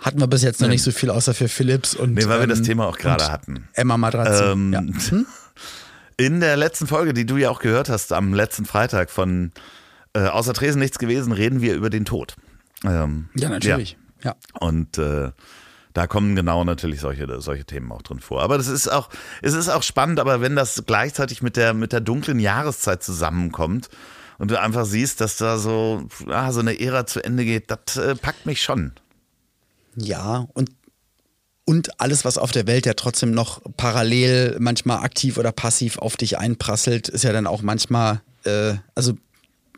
Hatten 0.00 0.20
wir 0.20 0.26
bis 0.26 0.42
jetzt 0.42 0.60
noch 0.60 0.68
nicht 0.68 0.82
so 0.82 0.90
viel, 0.90 1.10
außer 1.10 1.34
für 1.34 1.48
Philips 1.48 1.94
und 1.94 2.14
Nee, 2.14 2.26
weil 2.26 2.40
wir 2.40 2.46
das 2.46 2.58
ähm, 2.58 2.64
Thema 2.64 2.86
auch 2.86 2.98
gerade 2.98 3.30
hatten. 3.30 3.68
Emma 3.74 3.96
Matrazzi. 3.96 4.42
Ähm, 4.42 4.72
ja. 4.72 4.80
Hm? 4.80 5.26
In 6.16 6.40
der 6.40 6.56
letzten 6.56 6.86
Folge, 6.86 7.12
die 7.12 7.26
du 7.26 7.36
ja 7.36 7.50
auch 7.50 7.60
gehört 7.60 7.88
hast, 7.88 8.12
am 8.12 8.34
letzten 8.34 8.66
Freitag 8.66 9.10
von 9.10 9.52
äh, 10.14 10.26
Außer 10.26 10.52
Tresen 10.52 10.80
nichts 10.80 10.98
gewesen, 10.98 11.32
reden 11.32 11.60
wir 11.60 11.74
über 11.74 11.90
den 11.90 12.04
Tod. 12.04 12.36
Ähm, 12.84 13.28
ja, 13.34 13.48
natürlich. 13.48 13.96
Ja. 14.22 14.36
Und 14.58 14.98
äh, 14.98 15.30
da 15.92 16.06
kommen 16.08 16.34
genau 16.34 16.64
natürlich 16.64 17.00
solche, 17.00 17.40
solche 17.40 17.64
Themen 17.64 17.90
auch 17.92 18.02
drin 18.02 18.20
vor. 18.20 18.42
Aber 18.42 18.58
das 18.58 18.66
ist 18.66 18.88
auch, 18.88 19.08
es 19.42 19.54
ist 19.54 19.68
auch 19.68 19.82
spannend, 19.82 20.18
aber 20.18 20.40
wenn 20.40 20.56
das 20.56 20.82
gleichzeitig 20.86 21.40
mit 21.40 21.56
der, 21.56 21.72
mit 21.72 21.92
der 21.92 22.00
dunklen 22.00 22.40
Jahreszeit 22.40 23.02
zusammenkommt 23.02 23.88
und 24.38 24.50
du 24.50 24.60
einfach 24.60 24.86
siehst, 24.86 25.20
dass 25.20 25.36
da 25.36 25.56
so, 25.56 26.08
ah, 26.28 26.50
so 26.52 26.60
eine 26.60 26.80
Ära 26.80 27.06
zu 27.06 27.24
Ende 27.24 27.44
geht, 27.44 27.70
das 27.70 27.96
äh, 27.96 28.16
packt 28.16 28.44
mich 28.44 28.62
schon. 28.62 28.92
Ja, 29.96 30.46
und, 30.54 30.70
und 31.64 32.00
alles, 32.00 32.24
was 32.24 32.38
auf 32.38 32.50
der 32.50 32.66
Welt 32.66 32.86
ja 32.86 32.94
trotzdem 32.94 33.32
noch 33.32 33.62
parallel, 33.76 34.56
manchmal 34.60 34.98
aktiv 34.98 35.38
oder 35.38 35.52
passiv 35.52 35.98
auf 35.98 36.16
dich 36.16 36.38
einprasselt, 36.38 37.08
ist 37.08 37.24
ja 37.24 37.32
dann 37.32 37.46
auch 37.46 37.62
manchmal, 37.62 38.20
äh, 38.44 38.74
also 38.94 39.14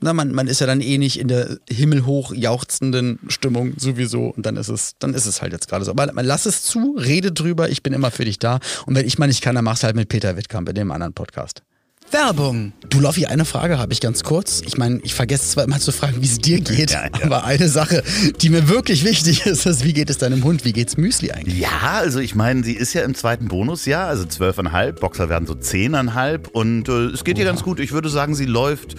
na, 0.00 0.12
man, 0.12 0.33
man 0.33 0.46
ist 0.46 0.61
ja 0.61 0.66
dann 0.66 0.81
eh 0.81 0.98
nicht 0.98 1.18
in 1.18 1.29
der 1.29 1.59
himmelhoch 1.70 2.35
jauchzenden 2.35 3.18
Stimmung 3.29 3.74
sowieso 3.79 4.26
und 4.29 4.44
dann 4.44 4.57
ist 4.57 4.68
es, 4.68 4.92
dann 4.98 5.14
ist 5.14 5.26
es 5.26 5.40
halt 5.40 5.52
jetzt 5.52 5.68
gerade 5.68 5.85
so. 5.85 5.90
Aber 5.90 6.12
man 6.12 6.26
lass 6.26 6.44
es 6.44 6.62
zu, 6.62 6.96
rede 6.98 7.33
drüber, 7.33 7.70
ich 7.70 7.83
bin 7.83 7.94
immer 7.94 8.11
für 8.11 8.24
dich 8.24 8.38
da. 8.38 8.61
Und 8.85 8.94
wenn 8.94 9.07
ich 9.07 9.18
mal 9.18 9.26
nicht 9.26 9.42
kann, 9.42 9.55
dann 9.55 9.64
mach's 9.64 9.85
halt 9.85 9.96
mit 9.96 10.09
Peter 10.09 10.37
Wittkamp 10.37 10.68
in 10.68 10.74
dem 10.74 10.90
anderen 10.90 11.14
Podcast. 11.14 11.62
Werbung. 12.11 12.73
Du, 12.88 13.01
Loffi, 13.01 13.27
eine 13.27 13.45
Frage 13.45 13.79
habe 13.79 13.92
ich 13.92 14.01
ganz 14.01 14.23
kurz. 14.23 14.62
Ich 14.64 14.79
meine, 14.79 15.01
ich 15.03 15.14
vergesse 15.14 15.51
zwar 15.51 15.64
immer 15.64 15.81
zu 15.81 15.90
fragen, 15.92 16.16
wie 16.23 16.27
es 16.27 16.38
dir 16.38 16.61
geht, 16.62 16.90
Ja, 16.92 17.05
ja. 17.05 17.11
aber 17.25 17.45
eine 17.45 17.69
Sache, 17.69 18.03
die 18.40 18.49
mir 18.49 18.69
wirklich 18.69 19.05
wichtig 19.05 19.45
ist, 19.45 19.66
ist, 19.66 19.85
wie 19.85 19.92
geht 19.92 20.09
es 20.09 20.19
deinem 20.19 20.45
Hund? 20.45 20.64
Wie 20.64 20.73
geht's 20.73 20.97
Müsli 20.97 21.33
eigentlich? 21.33 21.59
Ja, 21.59 21.69
also 21.99 22.21
ich 22.21 22.35
meine, 22.35 22.62
sie 22.64 22.73
ist 22.75 22.92
ja 22.95 23.03
im 23.03 23.14
zweiten 23.14 23.49
Bonusjahr, 23.49 24.07
also 24.07 24.25
zwölfeinhalb, 24.25 25.01
Boxer 25.01 25.29
werden 25.29 25.47
so 25.47 25.55
zehneinhalb 25.55 26.49
und 26.49 26.88
äh, 26.88 27.07
es 27.07 27.25
geht 27.25 27.38
ihr 27.38 27.45
ganz 27.45 27.62
gut. 27.62 27.81
Ich 27.81 27.92
würde 27.92 28.09
sagen, 28.09 28.35
sie 28.35 28.47
läuft 28.47 28.95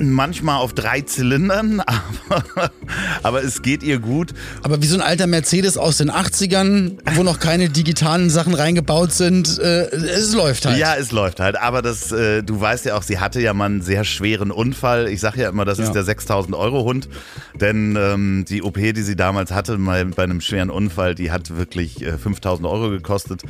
manchmal 0.00 0.56
auf 0.60 0.72
drei 0.72 1.00
Zylindern, 1.02 1.80
aber, 2.28 2.70
aber 3.22 3.42
es 3.44 3.62
geht 3.62 3.82
ihr 3.82 3.98
gut. 3.98 4.34
Aber 4.62 4.82
wie 4.82 4.86
so 4.86 4.94
ein 4.96 5.00
alter 5.02 5.26
Mercedes 5.26 5.76
aus 5.76 5.98
den 5.98 6.10
80ern, 6.10 6.98
wo 7.14 7.22
noch 7.22 7.38
keine 7.40 7.68
digitalen 7.68 8.30
Sachen 8.30 8.54
reingebaut 8.54 9.12
sind, 9.12 9.58
äh, 9.58 9.86
es 9.90 10.34
läuft 10.34 10.66
halt. 10.66 10.78
Ja, 10.78 10.94
es 10.96 11.12
läuft 11.12 11.40
halt. 11.40 11.56
Aber 11.60 11.82
das, 11.82 12.12
äh, 12.12 12.42
du 12.42 12.60
weißt 12.60 12.84
ja 12.86 12.96
auch, 12.96 13.02
sie 13.02 13.18
hatte 13.18 13.40
ja 13.40 13.54
mal 13.54 13.66
einen 13.66 13.82
sehr 13.82 14.04
schweren 14.04 14.50
Unfall. 14.50 15.08
Ich 15.08 15.20
sage 15.20 15.42
ja 15.42 15.48
immer, 15.48 15.64
das 15.64 15.78
ist 15.78 15.88
Ja. 15.88 15.92
der 15.94 16.04
6000 16.04 16.54
Euro 16.54 16.84
Hund. 16.84 17.08
Denn 17.60 17.96
ähm, 17.96 18.44
die 18.48 18.62
OP, 18.62 18.74
die 18.76 19.02
sie 19.02 19.16
damals 19.16 19.50
hatte, 19.52 19.78
mal 19.78 20.04
bei 20.06 20.22
einem 20.24 20.40
schweren 20.40 20.70
Unfall, 20.70 21.14
die 21.14 21.30
hat 21.30 21.56
wirklich 21.56 22.02
äh, 22.02 22.16
5000 22.18 22.66
Euro 22.68 22.90
gekostet. 22.90 23.42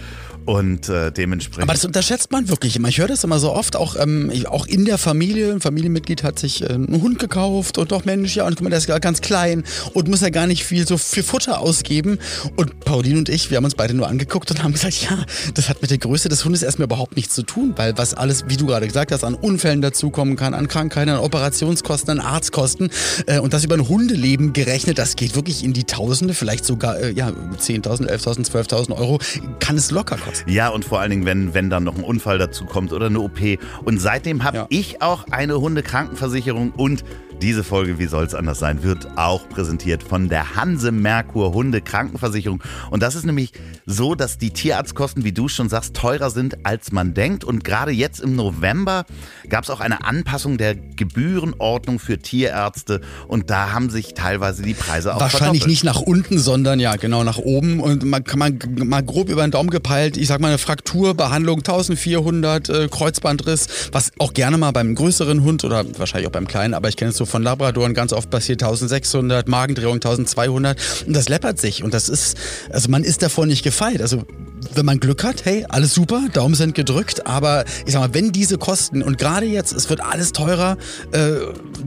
Und 0.45 0.89
äh, 0.89 1.13
dementsprechend. 1.13 1.65
Aber 1.65 1.75
das 1.75 1.85
unterschätzt 1.85 2.33
man 2.33 2.49
wirklich 2.49 2.75
immer. 2.77 2.89
Ich 2.89 2.99
höre 2.99 3.09
das 3.09 3.23
immer 3.23 3.39
so 3.39 3.53
oft, 3.53 3.77
auch, 3.77 3.97
ähm, 3.97 4.33
auch 4.49 4.67
in 4.67 4.87
der 4.87 4.97
Familie. 4.97 5.53
Ein 5.53 5.61
Familienmitglied 5.61 6.23
hat 6.23 6.38
sich 6.39 6.63
äh, 6.63 6.73
einen 6.73 7.01
Hund 7.03 7.19
gekauft 7.19 7.79
und 7.79 7.93
doch 7.93 8.05
Mensch, 8.05 8.37
ja, 8.37 8.47
und 8.47 8.57
guck 8.57 8.65
mal, 8.65 8.71
der 8.71 8.79
ist 8.79 8.87
ganz 9.01 9.21
klein 9.21 9.65
und 9.95 10.09
muss 10.09 10.21
ja 10.21 10.31
gar 10.31 10.47
nicht 10.47 10.65
viel 10.65 10.87
so 10.87 10.99
für 10.99 11.23
Futter 11.23 11.61
ausgeben. 11.61 12.19
Und 12.57 12.81
Pauline 12.81 13.19
und 13.19 13.29
ich, 13.29 13.51
wir 13.51 13.57
haben 13.57 13.65
uns 13.65 13.75
beide 13.75 13.95
nur 13.95 14.09
angeguckt 14.09 14.51
und 14.51 14.63
haben 14.63 14.73
gesagt, 14.73 15.03
ja, 15.03 15.19
das 15.55 15.69
hat 15.69 15.83
mit 15.83 15.91
der 15.91 15.99
Größe 15.99 16.29
des 16.29 16.45
Hundes 16.45 16.63
erstmal 16.63 16.87
überhaupt 16.87 17.17
nichts 17.17 17.35
zu 17.35 17.43
tun, 17.43 17.73
weil 17.77 17.97
was 17.99 18.15
alles, 18.15 18.45
wie 18.49 18.57
du 18.57 18.67
gerade 18.67 18.87
gesagt 18.87 19.13
hast, 19.13 19.25
an 19.25 19.35
Unfällen 19.35 19.81
dazukommen 19.83 20.37
kann, 20.37 20.55
an 20.55 20.69
Krankheiten, 20.69 21.11
an 21.11 21.19
Operationskosten, 21.21 22.19
an 22.19 22.27
Arztkosten 22.27 22.91
äh, 23.27 23.39
und 23.39 23.53
das 23.53 23.65
über 23.65 23.75
ein 23.77 23.89
Hundeleben 23.89 24.53
gerechnet, 24.53 24.99
das 24.99 25.17
geht 25.17 25.35
wirklich 25.35 25.65
in 25.65 25.73
die 25.73 25.85
Tausende, 25.85 26.35
vielleicht 26.35 26.65
sogar 26.65 26.99
äh, 26.99 27.13
ja, 27.13 27.29
10.000, 27.29 28.09
11.000, 28.09 28.51
12.000 28.51 28.97
Euro, 28.97 29.19
kann 29.61 29.77
es 29.77 29.91
locker 29.91 30.17
kosten. 30.17 30.51
Ja, 30.51 30.69
und 30.69 30.85
vor 30.85 31.01
allen 31.01 31.11
Dingen, 31.11 31.25
wenn, 31.27 31.55
wenn 31.55 31.71
dann 31.71 31.85
noch 31.85 31.97
ein 31.97 32.05
Unfall 32.05 32.39
dazu 32.39 32.65
kommt 32.65 32.93
oder 32.93 33.07
eine 33.07 33.21
OP. 33.21 33.39
Und 33.85 34.01
seitdem 34.01 34.45
habe 34.45 34.57
Ja. 34.59 34.67
ich 34.71 35.03
auch 35.03 35.25
eine 35.31 35.61
Hundekrankenversicherung 35.61 36.28
und 36.77 37.05
diese 37.43 37.65
Folge, 37.65 37.99
wie 37.99 38.07
soll 38.07 38.25
es 38.25 38.35
anders 38.35 38.59
sein, 38.59 38.83
wird 38.83 39.07
auch 39.17 39.49
präsentiert 39.49 40.03
von 40.03 40.29
der 40.29 40.57
Hanse 40.57 40.93
Merkur 40.93 41.53
Hundekrankenversicherung. 41.53 42.63
Und 42.91 43.03
das 43.03 43.15
ist 43.15 43.25
nämlich 43.25 43.53
so, 43.87 44.15
dass 44.15 44.39
die 44.39 44.51
Tierarztkosten, 44.51 45.25
wie 45.25 45.33
du 45.33 45.49
schon 45.49 45.69
sagst, 45.69 45.95
teurer 45.95 46.31
sind, 46.31 46.67
als 46.67 46.93
man 46.93 47.15
denkt. 47.15 47.45
Und 47.45 47.65
gerade 47.65 47.93
jetzt 47.93 48.21
im 48.21 48.35
November 48.35 49.05
gab 49.49 49.65
es 49.65 49.71
auch 49.71 49.81
eine 49.81 50.05
Anpassung 50.05 50.59
der 50.59 50.75
Gebührenordnung 50.75 51.99
für 51.99 52.19
Tierärzte. 52.19 53.01
Und 53.29 53.51
da 53.51 53.73
haben 53.73 53.91
sich 53.91 54.15
teilweise 54.15 54.63
die 54.63 54.75
Preise 54.75 55.15
auch 55.15 55.21
Wahrscheinlich 55.21 55.63
verdoppelt. 55.63 55.67
nicht 55.67 55.85
nach 55.85 56.01
unten, 56.01 56.39
sondern 56.39 56.81
ja, 56.81 56.97
genau 56.97 57.25
nach 57.25 57.39
oben. 57.39 57.81
Und 57.81 58.05
man 58.05 58.25
kann 58.25 58.39
man 58.39 58.59
mal 58.85 59.03
grob 59.03 59.29
über 59.29 59.43
den 59.43 59.53
Daumen 59.53 59.71
gepeilt, 59.71 60.17
ich 60.17 60.27
sag 60.27 60.41
mal 60.41 60.49
eine 60.49 60.59
Frakturbehandlung 60.59 61.59
1400, 61.59 62.69
äh, 62.69 62.89
Kreuzbandriss, 62.89 63.91
was 63.93 64.11
auch 64.19 64.35
gerne 64.35 64.59
mal 64.59 64.73
beim 64.73 64.95
größeren 64.95 65.43
Hund 65.43 65.65
oder 65.65 65.85
wahrscheinlich 65.99 66.27
auch 66.27 66.33
beim 66.33 66.49
kleinen, 66.49 66.75
aber 66.75 66.89
ich 66.89 66.97
kenne 66.97 67.11
es 67.11 67.17
so 67.17 67.28
von 67.29 67.43
Labradoren 67.43 67.95
ganz 67.95 68.13
oft 68.13 68.31
passiert. 68.31 68.63
1600, 68.63 69.49
Magendrehung 69.49 69.95
1200 69.95 71.05
und 71.07 71.15
das 71.15 71.29
läppert 71.29 71.61
sich. 71.61 71.83
Und 71.83 71.95
das 71.95 72.09
ist, 72.09 72.37
also 72.71 72.89
man 72.91 73.05
ist 73.05 73.23
davor 73.23 73.47
nicht 73.47 73.63
gefeit. 73.63 74.01
Also 74.01 74.25
wenn 74.75 74.87
man 74.87 75.01
Glück 75.01 75.25
hat, 75.25 75.45
hey, 75.45 75.65
alles 75.69 75.95
super, 75.95 76.29
Daumen 76.33 76.55
sind 76.55 76.75
gedrückt, 76.75 77.27
aber 77.27 77.65
ich 77.87 77.93
sag 77.93 78.01
mal, 78.01 78.15
wenn 78.15 78.33
diese 78.33 78.59
Kosten 78.59 79.03
und 79.03 79.19
gerade 79.19 79.47
jetzt, 79.47 79.73
es 79.73 79.89
wird 79.91 80.01
alles 80.01 80.33
teurer, 80.33 80.77
äh, 81.13 81.33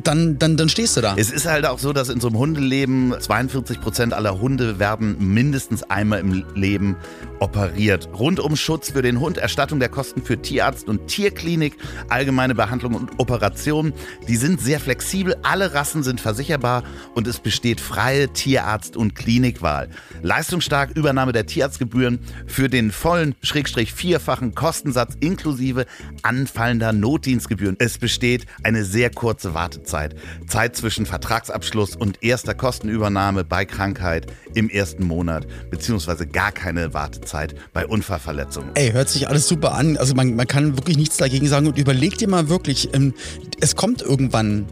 dann, 0.03 0.37
dann, 0.39 0.57
dann 0.57 0.69
stehst 0.69 0.97
du 0.97 1.01
da. 1.01 1.15
Es 1.17 1.31
ist 1.31 1.45
halt 1.45 1.65
auch 1.65 1.79
so, 1.79 1.93
dass 1.93 2.09
in 2.09 2.19
so 2.19 2.27
einem 2.27 2.37
Hundeleben 2.37 3.13
42 3.19 3.81
Prozent 3.81 4.13
aller 4.13 4.39
Hunde 4.39 4.79
werden 4.79 5.15
mindestens 5.19 5.83
einmal 5.83 6.19
im 6.19 6.45
Leben 6.55 6.97
operiert. 7.39 8.09
Rundumschutz 8.13 8.91
für 8.91 9.01
den 9.01 9.19
Hund, 9.19 9.37
Erstattung 9.37 9.79
der 9.79 9.89
Kosten 9.89 10.21
für 10.21 10.41
Tierarzt 10.41 10.87
und 10.87 11.07
Tierklinik, 11.07 11.77
allgemeine 12.09 12.55
Behandlung 12.55 12.93
und 12.93 13.19
Operation. 13.19 13.93
Die 14.27 14.35
sind 14.35 14.61
sehr 14.61 14.79
flexibel, 14.79 15.35
alle 15.43 15.73
Rassen 15.73 16.03
sind 16.03 16.21
versicherbar 16.21 16.83
und 17.15 17.27
es 17.27 17.39
besteht 17.39 17.81
freie 17.81 18.31
Tierarzt- 18.31 18.95
und 18.95 19.15
Klinikwahl. 19.15 19.89
Leistungsstark 20.21 20.91
Übernahme 20.95 21.31
der 21.31 21.45
Tierarztgebühren 21.45 22.19
für 22.45 22.60
den 22.69 22.91
vollen, 22.91 23.35
schrägstrich 23.41 23.93
vierfachen 23.93 24.55
Kostensatz 24.55 25.15
inklusive 25.19 25.85
anfallender 26.21 26.93
Notdienstgebühren. 26.93 27.75
Es 27.79 27.97
besteht 27.97 28.45
eine 28.63 28.83
sehr 28.83 29.09
kurze 29.09 29.53
Wartezeit. 29.53 30.15
Zeit 30.47 30.75
zwischen 30.75 31.05
Vertragsabschluss 31.05 31.95
und 31.95 32.23
erster 32.23 32.53
Kostenübernahme 32.53 33.43
bei 33.43 33.65
Krankheit 33.65 34.27
im 34.53 34.69
ersten 34.69 35.05
Monat, 35.05 35.47
beziehungsweise 35.69 36.27
gar 36.27 36.51
keine 36.51 36.93
Wartezeit 36.93 37.55
bei 37.73 37.85
Unfallverletzungen. 37.85 38.71
Ey, 38.75 38.91
hört 38.91 39.09
sich 39.09 39.27
alles 39.27 39.47
super 39.47 39.73
an. 39.73 39.97
Also 39.97 40.15
man, 40.15 40.35
man 40.35 40.47
kann 40.47 40.77
wirklich 40.77 40.97
nichts 40.97 41.17
dagegen 41.17 41.47
sagen 41.47 41.67
und 41.67 41.77
überleg 41.77 42.17
dir 42.17 42.29
mal 42.29 42.49
wirklich, 42.49 42.93
ähm, 42.93 43.13
es 43.59 43.75
kommt 43.75 44.01
irgendwann 44.01 44.65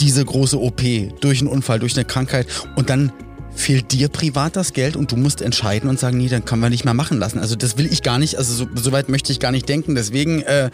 diese 0.00 0.24
große 0.24 0.58
OP 0.58 0.82
durch 1.20 1.40
einen 1.40 1.48
Unfall, 1.48 1.78
durch 1.78 1.94
eine 1.94 2.04
Krankheit 2.04 2.46
und 2.76 2.90
dann 2.90 3.12
fehlt 3.54 3.92
dir 3.92 4.08
privat 4.08 4.56
das 4.56 4.72
Geld 4.72 4.96
und 4.96 5.12
du 5.12 5.16
musst 5.16 5.42
entscheiden 5.42 5.88
und 5.88 5.98
sagen, 5.98 6.18
nee, 6.18 6.28
dann 6.28 6.44
können 6.44 6.62
wir 6.62 6.70
nicht 6.70 6.84
mehr 6.84 6.94
machen 6.94 7.18
lassen. 7.18 7.38
Also 7.38 7.56
das 7.56 7.78
will 7.78 7.86
ich 7.86 8.02
gar 8.02 8.18
nicht, 8.18 8.36
also 8.36 8.52
so, 8.52 8.66
so 8.74 8.92
weit 8.92 9.08
möchte 9.08 9.32
ich 9.32 9.40
gar 9.40 9.52
nicht 9.52 9.68
denken. 9.68 9.94
Deswegen 9.94 10.42
äh, 10.42 10.70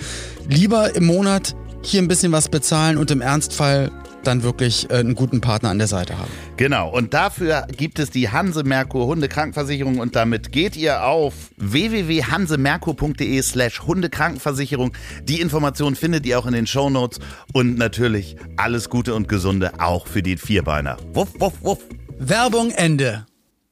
lieber 0.49 0.95
im 0.97 1.05
Monat 1.07 1.55
hier 1.83 2.03
ein 2.03 2.09
bisschen 2.09 2.33
was 2.33 2.49
bezahlen 2.49 2.99
und 2.99 3.11
im 3.11 3.21
Ernstfall 3.21 3.91
dann 4.25 4.43
wirklich 4.43 4.91
äh, 4.91 4.97
einen 4.97 5.15
guten 5.15 5.41
Partner 5.41 5.71
an 5.71 5.79
der 5.79 5.87
Seite 5.87 6.19
haben. 6.19 6.31
Genau, 6.57 6.91
und 6.91 7.15
dafür 7.15 7.67
gibt 7.77 7.99
es 7.99 8.11
die 8.11 8.31
Hanse 8.31 8.65
Merkur 8.65 9.07
Hundekrankenversicherung 9.07 9.99
und 9.99 10.17
damit 10.17 10.53
geht 10.53 10.77
ihr 10.77 11.05
auf 11.05 11.35
www.hansemerkur.de 11.57 13.41
slash 13.43 13.83
Hundekrankenversicherung. 13.83 14.93
Die 15.25 15.41
Information 15.41 15.97
findet 15.97 16.27
ihr 16.27 16.39
auch 16.39 16.47
in 16.47 16.53
den 16.53 16.67
Shownotes 16.67 17.19
und 17.53 17.79
natürlich 17.79 18.37
alles 18.57 18.91
Gute 18.91 19.15
und 19.15 19.29
Gesunde 19.29 19.73
auch 19.79 20.07
für 20.07 20.23
die 20.23 20.37
Vierbeiner. 20.37 20.99
Wuff, 21.15 21.31
wuff, 21.39 21.55
wuff. 21.63 21.79
Werbung 22.23 22.71
Ende. 22.71 23.25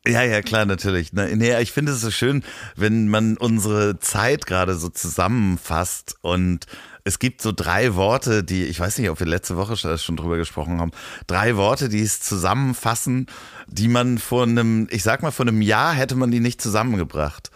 Ja, 0.07 0.23
ja, 0.23 0.41
klar, 0.41 0.65
natürlich. 0.65 1.13
Nee, 1.13 1.61
ich 1.61 1.71
finde 1.71 1.93
es 1.93 2.01
so 2.01 2.11
schön, 2.11 2.43
wenn 2.77 3.09
man 3.09 3.37
unsere 3.37 3.99
Zeit 3.99 4.47
gerade 4.47 4.75
so 4.75 4.89
zusammenfasst 4.89 6.17
und 6.23 6.65
es 7.05 7.19
gibt 7.19 7.43
so 7.43 7.53
drei 7.53 7.95
Worte, 7.95 8.43
die, 8.43 8.65
ich 8.65 8.81
weiß 8.81 8.99
nicht, 8.99 9.11
ob 9.11 9.21
wir 9.21 9.27
letzte 9.27 9.59
Woche 9.59 9.77
schon 9.77 10.17
drüber 10.17 10.39
gesprochen 10.39 10.81
haben, 10.81 10.93
drei 11.27 11.57
Worte, 11.57 11.91
die 11.91 12.01
es 12.01 12.21
zusammenfassen, 12.21 13.27
die 13.67 13.89
man 13.89 14.17
vor 14.17 14.45
einem, 14.45 14.89
ich 14.91 15.03
sag 15.03 15.23
mal, 15.23 15.31
vor 15.31 15.47
einem 15.47 15.61
Jahr 15.61 15.93
hätte 15.93 16.15
man 16.15 16.31
die 16.31 16.41
nicht 16.41 16.63
zusammengebracht. 16.63 17.51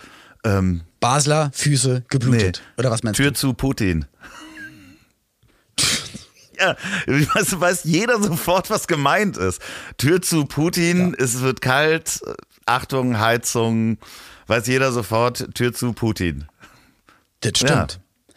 Ähm, 0.45 0.83
Basler, 1.01 1.51
Füße, 1.55 2.05
geblutet. 2.09 2.63
Nee. 2.63 2.81
Oder 2.81 2.91
was 2.91 3.03
meinst 3.03 3.17
Tür 3.17 3.27
du? 3.27 3.31
Tür 3.31 3.41
zu 3.41 3.55
Putin. 3.55 4.05
Ja, 6.59 6.77
weiß, 7.07 7.61
weiß 7.61 7.85
jeder 7.85 8.23
sofort, 8.23 8.71
was 8.71 8.87
gemeint 8.87 9.37
ist. 9.37 9.61
Tür 9.99 10.23
zu 10.23 10.45
Putin, 10.45 11.15
ja. 11.19 11.25
es 11.25 11.41
wird 11.41 11.61
kalt, 11.61 12.21
Achtung, 12.67 13.19
Heizung, 13.19 13.99
weiß 14.47 14.67
jeder 14.67 14.93
sofort, 14.93 15.55
Tür 15.55 15.73
zu 15.73 15.93
Putin. 15.93 16.47
Das 17.41 17.53
stimmt. 17.57 17.71
Ja. 17.71 18.35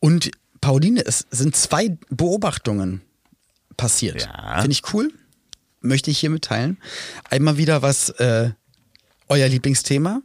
Und 0.00 0.30
Pauline, 0.60 1.04
es 1.04 1.26
sind 1.30 1.56
zwei 1.56 1.96
Beobachtungen 2.08 3.02
passiert. 3.76 4.22
Ja. 4.22 4.60
Finde 4.60 4.72
ich 4.72 4.94
cool. 4.94 5.12
Möchte 5.80 6.10
ich 6.10 6.18
hier 6.18 6.30
mitteilen. 6.30 6.78
Einmal 7.28 7.56
wieder 7.56 7.82
was 7.82 8.10
äh, 8.10 8.50
euer 9.28 9.48
Lieblingsthema 9.48 10.22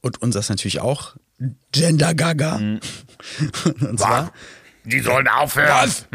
und 0.00 0.20
unseres 0.22 0.48
natürlich 0.48 0.80
auch. 0.80 1.16
Gender 1.72 2.14
Gaga. 2.14 2.58
Mhm. 2.58 2.80
und 3.80 3.98
zwar. 3.98 4.32
Die 4.84 5.00
sollen 5.00 5.28
aufhören. 5.28 5.68
Was? 5.68 6.06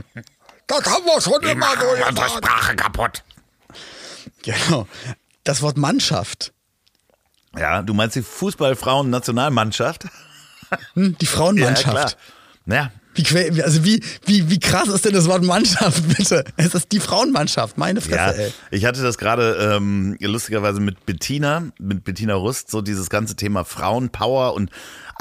Das 0.72 0.86
haben 0.86 1.06
wir 1.06 1.20
schon 1.20 1.42
Die 1.42 1.50
immer 1.50 1.68
so 1.78 2.08
unsere 2.08 2.30
Sprache 2.30 2.76
kaputt. 2.78 3.24
Genau. 4.44 4.88
Das 5.44 5.62
Wort 5.62 5.78
Mannschaft. 5.78 6.54
Ja, 7.58 7.82
du 7.82 7.94
meinst 7.94 8.16
die 8.16 8.22
Fußballfrauen-Nationalmannschaft? 8.22 10.06
Hm, 10.94 11.18
die 11.20 11.26
Frauenmannschaft. 11.26 12.18
Ja, 12.66 12.76
ja, 12.76 12.92
wie, 13.16 13.62
also 13.62 13.84
wie, 13.84 14.02
wie, 14.26 14.50
wie 14.50 14.60
krass 14.60 14.88
ist 14.88 15.04
denn 15.04 15.14
das 15.14 15.28
Wort 15.28 15.44
Mannschaft, 15.44 16.08
bitte? 16.18 16.46
Es 16.56 16.74
ist 16.74 16.94
die 16.94 17.02
Frauenmannschaft, 17.02 17.78
meine 17.78 18.00
Fresse, 18.00 18.16
ja, 18.16 18.32
ey. 18.32 18.54
Ich 18.72 18.86
hatte 18.86 19.02
das 19.02 19.18
gerade 19.18 19.76
ähm, 19.76 20.16
lustigerweise 20.22 20.80
mit 20.80 21.06
Bettina, 21.06 21.64
mit 21.78 22.06
Bettina 22.06 22.36
Rust, 22.36 22.72
so 22.72 22.82
dieses 22.82 23.10
ganze 23.10 23.36
Thema 23.36 23.66
Frauenpower 23.66 24.54
und 24.54 24.72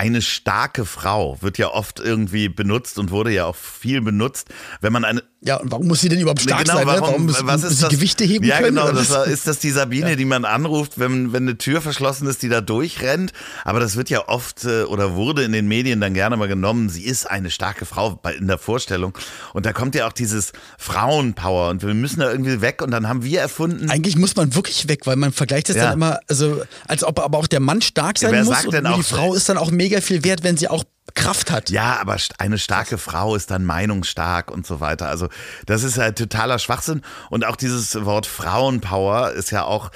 eine 0.01 0.23
starke 0.23 0.87
Frau 0.87 1.37
wird 1.43 1.59
ja 1.59 1.69
oft 1.69 2.01
irgendwie 2.01 2.49
benutzt 2.49 2.99
und 2.99 3.11
wurde 3.11 3.33
ja 3.33 3.45
auch 3.45 3.55
viel 3.55 4.01
benutzt. 4.01 4.49
Wenn 4.81 4.95
man 4.95 5.05
eine. 5.05 5.23
Ja, 5.43 5.57
und 5.57 5.71
warum 5.71 5.89
muss 5.89 6.01
sie 6.01 6.09
denn 6.09 6.21
überhaupt 6.21 6.41
stark 6.41 6.65
genau, 6.65 6.79
sein? 6.79 6.87
Ne? 6.87 6.93
Warum, 6.93 7.03
warum 7.03 7.27
muss, 7.27 7.47
was 7.47 7.65
ist 7.65 7.77
sie 7.77 7.83
das? 7.83 7.91
Gewichte 7.91 8.25
heben 8.25 8.47
ja, 8.47 8.61
können? 8.61 8.77
Ja, 8.79 8.87
genau. 8.87 8.99
Das 8.99 9.11
war, 9.11 9.27
ist 9.27 9.47
das 9.47 9.59
die 9.59 9.71
Sabine, 9.71 10.11
ja. 10.11 10.17
die 10.17 10.25
man 10.25 10.47
anruft, 10.47 10.99
wenn, 10.99 11.35
wenn 11.35 11.43
eine 11.43 11.59
Tür 11.59 11.83
verschlossen 11.83 12.27
ist, 12.29 12.43
die 12.43 12.49
da 12.49 12.63
durchrennt? 12.63 13.33
Aber 13.63 13.79
das 13.79 13.97
wird 13.97 14.09
ja 14.09 14.27
oft 14.27 14.65
äh, 14.65 14.85
oder 14.85 15.17
wurde 15.17 15.45
in 15.45 15.53
den 15.53 15.69
Medien 15.69 16.01
dann 16.01 16.15
gerne 16.15 16.39
mal 16.39 16.49
genommen. 16.49 16.89
Sie 16.89 17.05
ist 17.05 17.31
eine 17.31 17.51
starke 17.51 17.85
Frau 17.85 18.19
in 18.39 18.49
der 18.49 18.57
Vorstellung. 18.57 19.17
Und 19.53 19.67
da 19.67 19.75
kommt 19.75 19.95
ja 19.95 20.07
auch 20.07 20.15
dieses 20.15 20.53
Frauenpower 20.79 21.69
und 21.69 21.83
wir 21.83 21.93
müssen 21.93 22.21
da 22.21 22.31
irgendwie 22.31 22.63
weg 22.63 22.81
und 22.81 22.91
dann 22.91 23.07
haben 23.07 23.23
wir 23.23 23.41
erfunden. 23.41 23.91
Eigentlich 23.91 24.17
muss 24.17 24.35
man 24.37 24.55
wirklich 24.55 24.89
weg, 24.89 25.07
weil 25.07 25.17
man 25.17 25.33
vergleicht 25.33 25.69
das 25.69 25.77
ja. 25.77 25.85
dann 25.85 25.95
immer, 25.95 26.21
also 26.27 26.63
als 26.89 27.05
ob 27.05 27.19
aber 27.19 27.37
auch 27.37 27.47
der 27.47 27.61
Mann 27.61 27.83
stark 27.83 28.19
sein 28.19 28.35
ja, 28.35 28.45
muss 28.45 28.65
und 28.65 28.75
die 28.97 29.03
Frau 29.03 29.35
ist 29.35 29.49
dann 29.49 29.59
auch 29.59 29.71
mega 29.71 29.90
viel 30.01 30.25
wert, 30.25 30.43
wenn 30.45 30.57
sie 30.57 30.69
auch 30.69 30.85
Kraft 31.15 31.51
hat. 31.51 31.71
Ja, 31.71 31.99
aber 32.01 32.17
eine 32.39 32.59
starke 32.59 32.97
Frau 32.97 33.35
ist 33.35 33.51
dann 33.51 33.65
meinungsstark 33.65 34.51
und 34.51 34.67
so 34.67 34.79
weiter. 34.81 35.09
Also 35.09 35.29
das 35.67 35.83
ist 35.83 35.99
halt 35.99 36.17
totaler 36.19 36.59
Schwachsinn. 36.61 37.03
Und 37.31 37.45
auch 37.45 37.57
dieses 37.57 38.05
Wort 38.05 38.27
Frauenpower 38.27 39.33
ist 39.33 39.51
ja 39.51 39.65
auch 39.65 39.91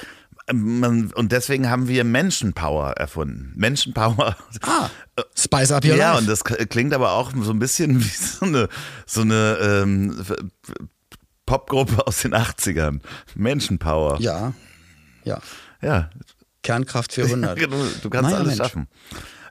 ähm, 0.48 1.10
und 1.14 1.32
deswegen 1.32 1.70
haben 1.70 1.88
wir 1.88 2.04
Menschenpower 2.04 2.92
erfunden. 2.92 3.52
Menschenpower. 3.54 4.36
Ah, 4.62 4.90
Spice 5.36 5.72
Up 5.72 5.84
Your 5.84 5.96
Ja, 5.96 6.10
life. 6.12 6.18
und 6.18 6.28
das 6.28 6.44
klingt 6.44 6.92
aber 6.92 7.12
auch 7.12 7.32
so 7.42 7.50
ein 7.52 7.58
bisschen 7.58 8.00
wie 8.04 8.08
so 8.08 8.44
eine, 8.44 8.68
so 9.06 9.20
eine 9.22 9.56
ähm, 9.60 10.22
Popgruppe 11.46 12.06
aus 12.06 12.22
den 12.22 12.34
80ern. 12.34 13.00
Menschenpower. 13.34 14.20
Ja, 14.20 14.52
ja. 15.24 15.38
Ja. 15.80 16.10
Kernkraft 16.62 17.12
400. 17.12 17.58
du, 17.60 17.66
du 18.02 18.10
kannst 18.10 18.30
Mein 18.30 18.34
alles 18.34 18.46
Mensch. 18.46 18.56
schaffen. 18.58 18.88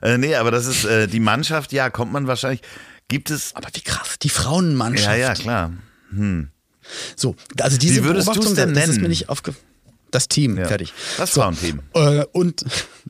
Äh, 0.04 0.18
nee, 0.18 0.34
aber 0.34 0.50
das 0.50 0.66
ist 0.66 0.84
äh, 0.84 1.08
die 1.08 1.18
Mannschaft, 1.18 1.72
ja, 1.72 1.90
kommt 1.90 2.12
man 2.12 2.26
wahrscheinlich. 2.26 2.60
Gibt 3.08 3.30
es. 3.30 3.56
Aber 3.56 3.68
wie 3.72 3.80
krass, 3.80 4.18
die 4.22 4.28
Frauenmannschaft. 4.28 5.18
Ja, 5.18 5.28
ja, 5.28 5.34
klar. 5.34 5.72
Hm. 6.10 6.50
So, 7.16 7.34
also 7.58 7.78
diese 7.78 8.02
wie 8.02 8.04
würdest 8.04 8.26
Beobachtung, 8.26 8.54
denn 8.54 8.74
das 8.74 8.78
nennen? 8.78 8.92
ist 8.92 9.00
mir 9.00 9.08
nicht 9.08 9.28
aufge 9.30 9.54
das 10.10 10.28
Team, 10.28 10.56
ja. 10.56 10.68
fertig. 10.68 10.92
Das 11.16 11.34
so, 11.34 11.40
Frauenteam. 11.40 11.80
Äh, 11.94 12.24
und, 12.32 12.64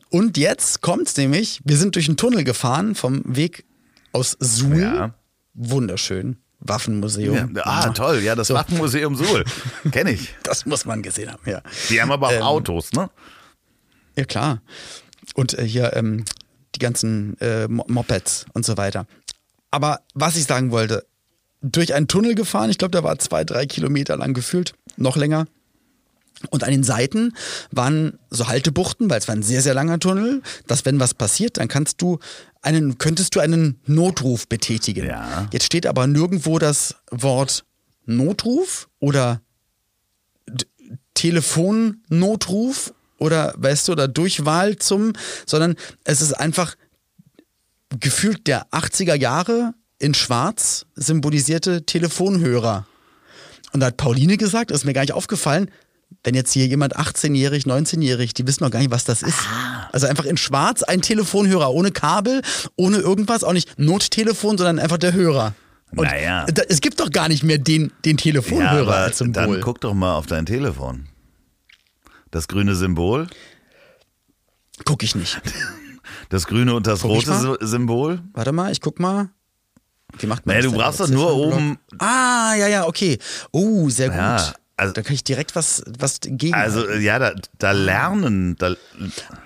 und 0.09 0.38
jetzt 0.38 0.80
kommt's 0.80 1.16
nämlich, 1.16 1.61
wir 1.64 1.76
sind 1.76 1.96
durch 1.96 2.09
einen 2.09 2.16
Tunnel 2.16 2.44
gefahren 2.44 2.94
vom 2.94 3.22
Weg 3.26 3.64
aus 4.12 4.37
Suhl. 4.40 4.80
Ja. 4.80 5.14
Wunderschön. 5.52 6.38
Waffenmuseum. 6.61 7.57
Ja. 7.57 7.62
Ah, 7.66 7.90
toll, 7.90 8.20
ja, 8.20 8.35
das 8.35 8.46
so. 8.46 8.54
Waffenmuseum 8.54 9.16
Suhl. 9.16 9.44
Kenne 9.90 10.12
ich. 10.12 10.35
Das 10.44 10.64
muss 10.64 10.87
man 10.87 11.02
gesehen 11.02 11.30
haben, 11.30 11.42
ja. 11.44 11.61
Die 11.90 12.00
haben 12.00 12.11
aber 12.11 12.28
auch 12.28 12.33
Ähm, 12.33 12.42
Autos, 12.42 12.92
ne? 12.92 13.11
Ja, 14.16 14.24
klar. 14.24 14.62
Und 15.35 15.59
äh, 15.59 15.66
hier 15.66 15.94
ähm, 15.94 16.24
die 16.74 16.80
ganzen 16.80 17.38
äh, 17.40 17.68
Mo- 17.68 17.87
Mopeds 17.88 18.46
und 18.52 18.64
so 18.64 18.76
weiter. 18.76 19.06
Aber 19.70 20.00
was 20.14 20.37
ich 20.37 20.44
sagen 20.44 20.70
wollte, 20.70 21.04
durch 21.62 21.94
einen 21.94 22.08
Tunnel 22.08 22.34
gefahren, 22.34 22.70
ich 22.70 22.78
glaube, 22.78 22.92
der 22.92 23.04
war 23.04 23.18
zwei, 23.18 23.44
drei 23.44 23.66
Kilometer 23.66 24.16
lang 24.16 24.34
gefühlt, 24.34 24.74
noch 24.96 25.16
länger. 25.16 25.46
Und 26.50 26.62
an 26.62 26.70
den 26.70 26.84
Seiten 26.84 27.32
waren 27.70 28.18
so 28.28 28.48
Haltebuchten, 28.48 29.08
weil 29.08 29.18
es 29.18 29.28
war 29.28 29.34
ein 29.34 29.42
sehr, 29.42 29.62
sehr 29.62 29.72
langer 29.72 29.98
Tunnel, 29.98 30.42
dass 30.66 30.84
wenn 30.84 31.00
was 31.00 31.14
passiert, 31.14 31.56
dann 31.56 31.68
kannst 31.68 32.02
du 32.02 32.18
einen, 32.60 32.98
könntest 32.98 33.34
du 33.34 33.40
einen 33.40 33.80
Notruf 33.87 34.46
betätigen. 34.46 35.06
Ja. 35.06 35.48
Jetzt 35.52 35.64
steht 35.64 35.87
aber 35.87 36.06
nirgendwo 36.06 36.58
das 36.58 36.96
Wort 37.10 37.64
Notruf 38.04 38.88
oder 38.98 39.40
Telefonnotruf 41.14 42.92
oder 43.18 43.55
weißt 43.57 43.88
du, 43.88 43.92
oder 43.92 44.09
Durchwahl 44.09 44.77
zum, 44.77 45.12
sondern 45.46 45.77
es 46.05 46.20
ist 46.22 46.33
einfach 46.33 46.74
gefühlt 48.00 48.46
der 48.46 48.66
80er 48.70 49.14
Jahre 49.14 49.74
in 49.98 50.14
Schwarz 50.14 50.87
symbolisierte 50.94 51.87
Telefonhörer. 51.87 52.87
Und 53.72 53.81
da 53.81 53.87
hat 53.87 53.96
Pauline 53.96 54.37
gesagt, 54.37 54.70
ist 54.70 54.85
mir 54.85 54.92
gar 54.92 55.03
nicht 55.03 55.12
aufgefallen, 55.12 55.70
wenn 56.22 56.35
jetzt 56.35 56.53
hier 56.53 56.66
jemand 56.66 56.96
18-jährig, 56.96 57.64
19-jährig, 57.64 58.35
die 58.35 58.46
wissen 58.46 58.62
noch 58.64 58.70
gar 58.70 58.79
nicht, 58.79 58.90
was 58.90 59.05
das 59.05 59.22
ist. 59.22 59.38
Ah. 59.53 59.88
Also 59.92 60.07
einfach 60.07 60.24
in 60.24 60.37
schwarz 60.37 60.83
ein 60.83 61.03
Telefonhörer, 61.03 61.72
ohne 61.72 61.90
Kabel, 61.90 62.42
ohne 62.77 62.98
irgendwas, 62.98 63.42
auch 63.44 63.53
nicht 63.53 63.79
Nottelefon, 63.79 64.57
sondern 64.59 64.79
einfach 64.79 64.98
der 64.98 65.12
Hörer. 65.12 65.55
Und 65.96 66.05
Naja. 66.07 66.44
da, 66.46 66.62
es 66.68 66.81
gibt 66.81 67.00
doch 67.00 67.11
gar 67.11 67.29
nicht 67.29 67.42
mehr 67.42 67.59
den, 67.59 67.92
den 68.05 68.16
Ja, 68.16 68.22
Telefonhörer 68.22 68.81
aber 68.81 68.96
als 68.96 69.18
Symbol. 69.18 69.33
dann 69.55 69.61
guck 69.61 69.81
doch 69.81 69.95
mal 69.95 70.14
auf 70.16 70.26
dein 70.26 70.47
Telefon. 70.47 71.07
Das 72.35 72.49
grüne 72.49 72.74
Symbol, 72.74 73.28
Guck 74.85 75.05
ich 75.05 75.14
nicht. 75.14 75.41
das 76.30 76.49
grüne 76.49 76.74
und 76.74 76.85
das 76.89 77.03
Guck 77.03 77.12
rote 77.12 77.30
Sy- 77.30 77.57
Symbol. 77.64 78.22
Warte 78.32 78.51
mal, 78.51 78.72
ich 78.72 78.80
guck 78.80 78.99
mal. 78.99 79.28
Wie 80.18 80.26
macht 80.26 80.45
man 80.45 80.57
das 80.57 80.64
du 80.64 80.72
brauchst 80.72 80.99
doch 80.99 81.09
nur 81.09 81.32
oben- 81.32 81.78
Ah, 82.01 82.55
ja, 82.59 82.66
ja, 82.66 82.89
okay. 82.89 83.18
Oh, 83.53 83.89
sehr 83.89 84.09
gut. 84.09 84.16
Ja, 84.16 84.53
also- 84.76 84.93
da 84.95 85.03
kann 85.03 85.14
ich 85.14 85.22
direkt 85.22 85.55
was, 85.55 85.85
was 85.97 86.18
gegen. 86.22 86.55
Also 86.55 86.91
ja, 86.91 87.20
da, 87.20 87.35
da 87.59 87.70
lernen, 87.70 88.57
da, 88.59 88.74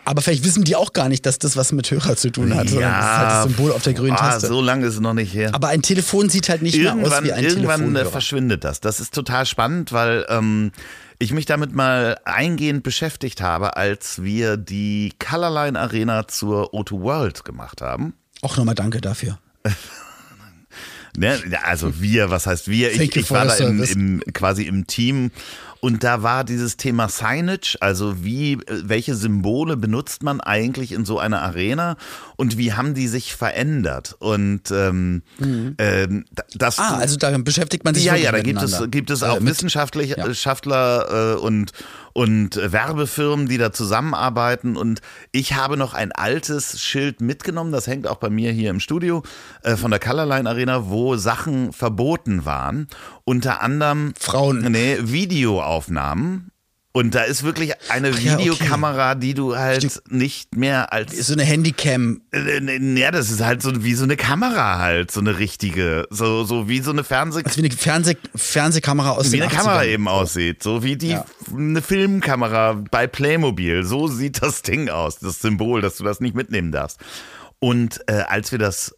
Aber 0.07 0.23
vielleicht 0.23 0.45
wissen 0.45 0.65
die 0.65 0.75
auch 0.75 0.95
gar 0.95 1.11
nicht, 1.11 1.27
dass 1.27 1.39
das 1.39 1.59
was 1.59 1.73
mit 1.73 1.91
Hörer 1.91 2.17
zu 2.17 2.31
tun 2.31 2.55
hat, 2.55 2.71
sondern 2.71 2.91
das 2.91 3.05
ist 3.05 3.11
halt 3.19 3.31
das 3.31 3.43
Symbol 3.45 3.73
auf 3.73 3.83
der 3.83 3.93
grünen 3.93 4.17
ah, 4.17 4.31
Taste. 4.31 4.47
so 4.49 4.63
lange 4.63 4.87
ist 4.87 4.95
es 4.95 5.01
noch 5.01 5.13
nicht 5.13 5.35
her. 5.35 5.51
Aber 5.55 5.69
ein 5.69 5.83
Telefon 5.83 6.31
sieht 6.31 6.49
halt 6.49 6.63
nicht 6.63 6.79
mehr 6.79 6.93
aus 6.93 6.97
irgendwann, 7.01 7.25
wie 7.25 7.33
ein 7.33 7.45
irgendwann 7.45 7.97
äh, 7.97 8.07
verschwindet 8.07 8.65
das. 8.65 8.81
Das 8.81 8.99
ist 8.99 9.13
total 9.13 9.45
spannend, 9.45 9.93
weil 9.93 10.25
ähm, 10.31 10.73
ich 11.19 11.33
mich 11.33 11.47
damit 11.47 11.75
mal 11.75 12.19
eingehend 12.25 12.83
beschäftigt 12.83 13.41
habe, 13.41 13.77
als 13.77 14.23
wir 14.23 14.57
die 14.57 15.13
Colorline 15.19 15.79
Arena 15.79 16.29
zur 16.29 16.73
O2 16.73 17.01
World 17.01 17.45
gemacht 17.45 17.83
haben. 17.83 18.15
Auch 18.43 18.57
nochmal 18.57 18.75
danke 18.75 19.01
dafür. 19.01 19.39
Ne? 21.17 21.37
Also 21.65 22.01
wir, 22.01 22.31
was 22.31 22.47
heißt 22.47 22.69
wir? 22.69 22.93
Ich, 22.93 23.17
ich 23.17 23.31
war 23.33 23.45
da 23.45 23.57
im, 23.57 23.83
im, 23.83 24.23
quasi 24.33 24.65
im 24.65 24.87
Team 24.87 25.33
und 25.81 26.03
da 26.05 26.23
war 26.23 26.45
dieses 26.45 26.77
Thema 26.77 27.09
Signage, 27.09 27.77
also 27.81 28.25
wie, 28.25 28.55
äh, 28.55 28.59
welche 28.85 29.15
Symbole 29.15 29.77
benutzt 29.77 30.23
man 30.23 30.41
eigentlich 30.41 30.93
in 30.93 31.05
so 31.05 31.19
einer 31.19 31.41
Arena 31.43 31.97
und 32.37 32.59
wie 32.59 32.73
haben 32.73 32.95
die 32.95 33.09
sich 33.09 33.35
verändert? 33.37 34.17
Und 34.19 34.71
ähm, 34.71 35.23
ähm, 35.79 36.25
da- 36.35 36.43
das 36.55 36.79
Mhm. 36.79 36.85
Ah, 36.85 36.97
also 36.99 37.17
da 37.17 37.37
beschäftigt 37.39 37.85
man 37.85 37.95
sich 37.95 38.05
ja, 38.05 38.15
ja, 38.15 38.33
da 38.33 38.41
gibt 38.41 38.63
es, 38.63 38.81
gibt 38.91 39.11
es 39.11 39.23
Äh, 39.23 39.27
auch 39.27 39.41
mit- 39.41 39.49
Wissenschaftler 39.51 41.35
äh, 41.37 41.39
und, 41.39 41.73
und 42.13 42.57
Werbefirmen, 42.57 43.49
die 43.49 43.59
da 43.59 43.73
zusammenarbeiten. 43.73 44.77
Und 44.77 45.01
ich 45.33 45.55
habe 45.55 45.77
noch 45.77 45.95
ein 45.95 46.13
altes 46.13 46.81
Schild 46.81 47.21
mitgenommen, 47.21 47.73
das 47.73 47.87
hängt 47.87 48.07
auch 48.07 48.17
bei 48.17 48.31
mir 48.31 48.53
hier 48.53 48.71
im 48.71 48.81
Studio 48.81 49.23
äh, 49.63 49.77
von 49.77 49.91
der 49.91 50.01
Colorline 50.01 50.49
Arena, 50.49 50.89
wo 50.89 51.17
Sachen 51.17 51.73
verboten 51.73 52.45
waren. 52.45 52.89
Unter 53.29 53.61
anderem 53.61 54.15
Frauen. 54.19 54.61
Nee, 54.73 54.97
Videoaufnahmen. 55.03 56.51
Und 56.93 57.15
da 57.15 57.23
ist 57.23 57.43
wirklich 57.45 57.75
eine 57.91 58.11
Ach 58.15 58.19
ja, 58.19 58.35
okay. 58.35 58.45
Videokamera, 58.47 59.15
die 59.15 59.35
du 59.35 59.55
halt 59.57 60.01
nicht 60.11 60.57
mehr 60.57 60.93
als 60.93 61.15
So 61.27 61.35
eine 61.35 61.45
Handycam. 61.45 62.23
äh, 62.33 62.99
Ja, 62.99 63.11
das 63.11 63.31
ist 63.31 63.45
halt 63.45 63.61
so 63.63 63.85
wie 63.85 63.93
so 63.95 64.05
eine 64.05 64.17
Kamera 64.17 64.79
halt, 64.79 65.11
so 65.11 65.21
eine 65.21 65.39
richtige, 65.39 66.07
so, 66.11 66.45
so 66.45 66.69
wie 66.69 66.81
so 66.81 66.91
eine 66.91 67.05
Fernseh 67.05 67.43
Also 67.45 67.59
wie 67.63 67.67
eine 67.67 67.77
Fernseh 67.77 68.17
Fernsehkamera 68.35 69.11
aus 69.11 69.31
wie 69.31 69.43
eine 69.43 69.53
Kamera 69.53 69.81
80ern. 69.81 69.87
eben 69.87 70.09
aussieht, 70.09 70.63
so 70.63 70.83
wie 70.83 70.97
die 70.97 71.11
Ja. 71.11 71.25
eine 71.55 71.83
Filmkamera 71.83 72.83
bei 72.91 73.07
Playmobil, 73.07 73.85
so 73.85 74.09
sieht 74.09 74.43
das 74.43 74.63
Ding 74.63 74.89
aus, 74.89 75.19
das 75.19 75.41
Symbol, 75.43 75.83
dass 75.83 75.99
du 75.99 76.05
das 76.05 76.21
nicht 76.21 76.35
mitnehmen 76.35 76.73
darfst. 76.73 76.99
Und 77.61 78.01
äh, 78.09 78.23
als 78.27 78.51
wir 78.51 78.59
das 78.59 78.95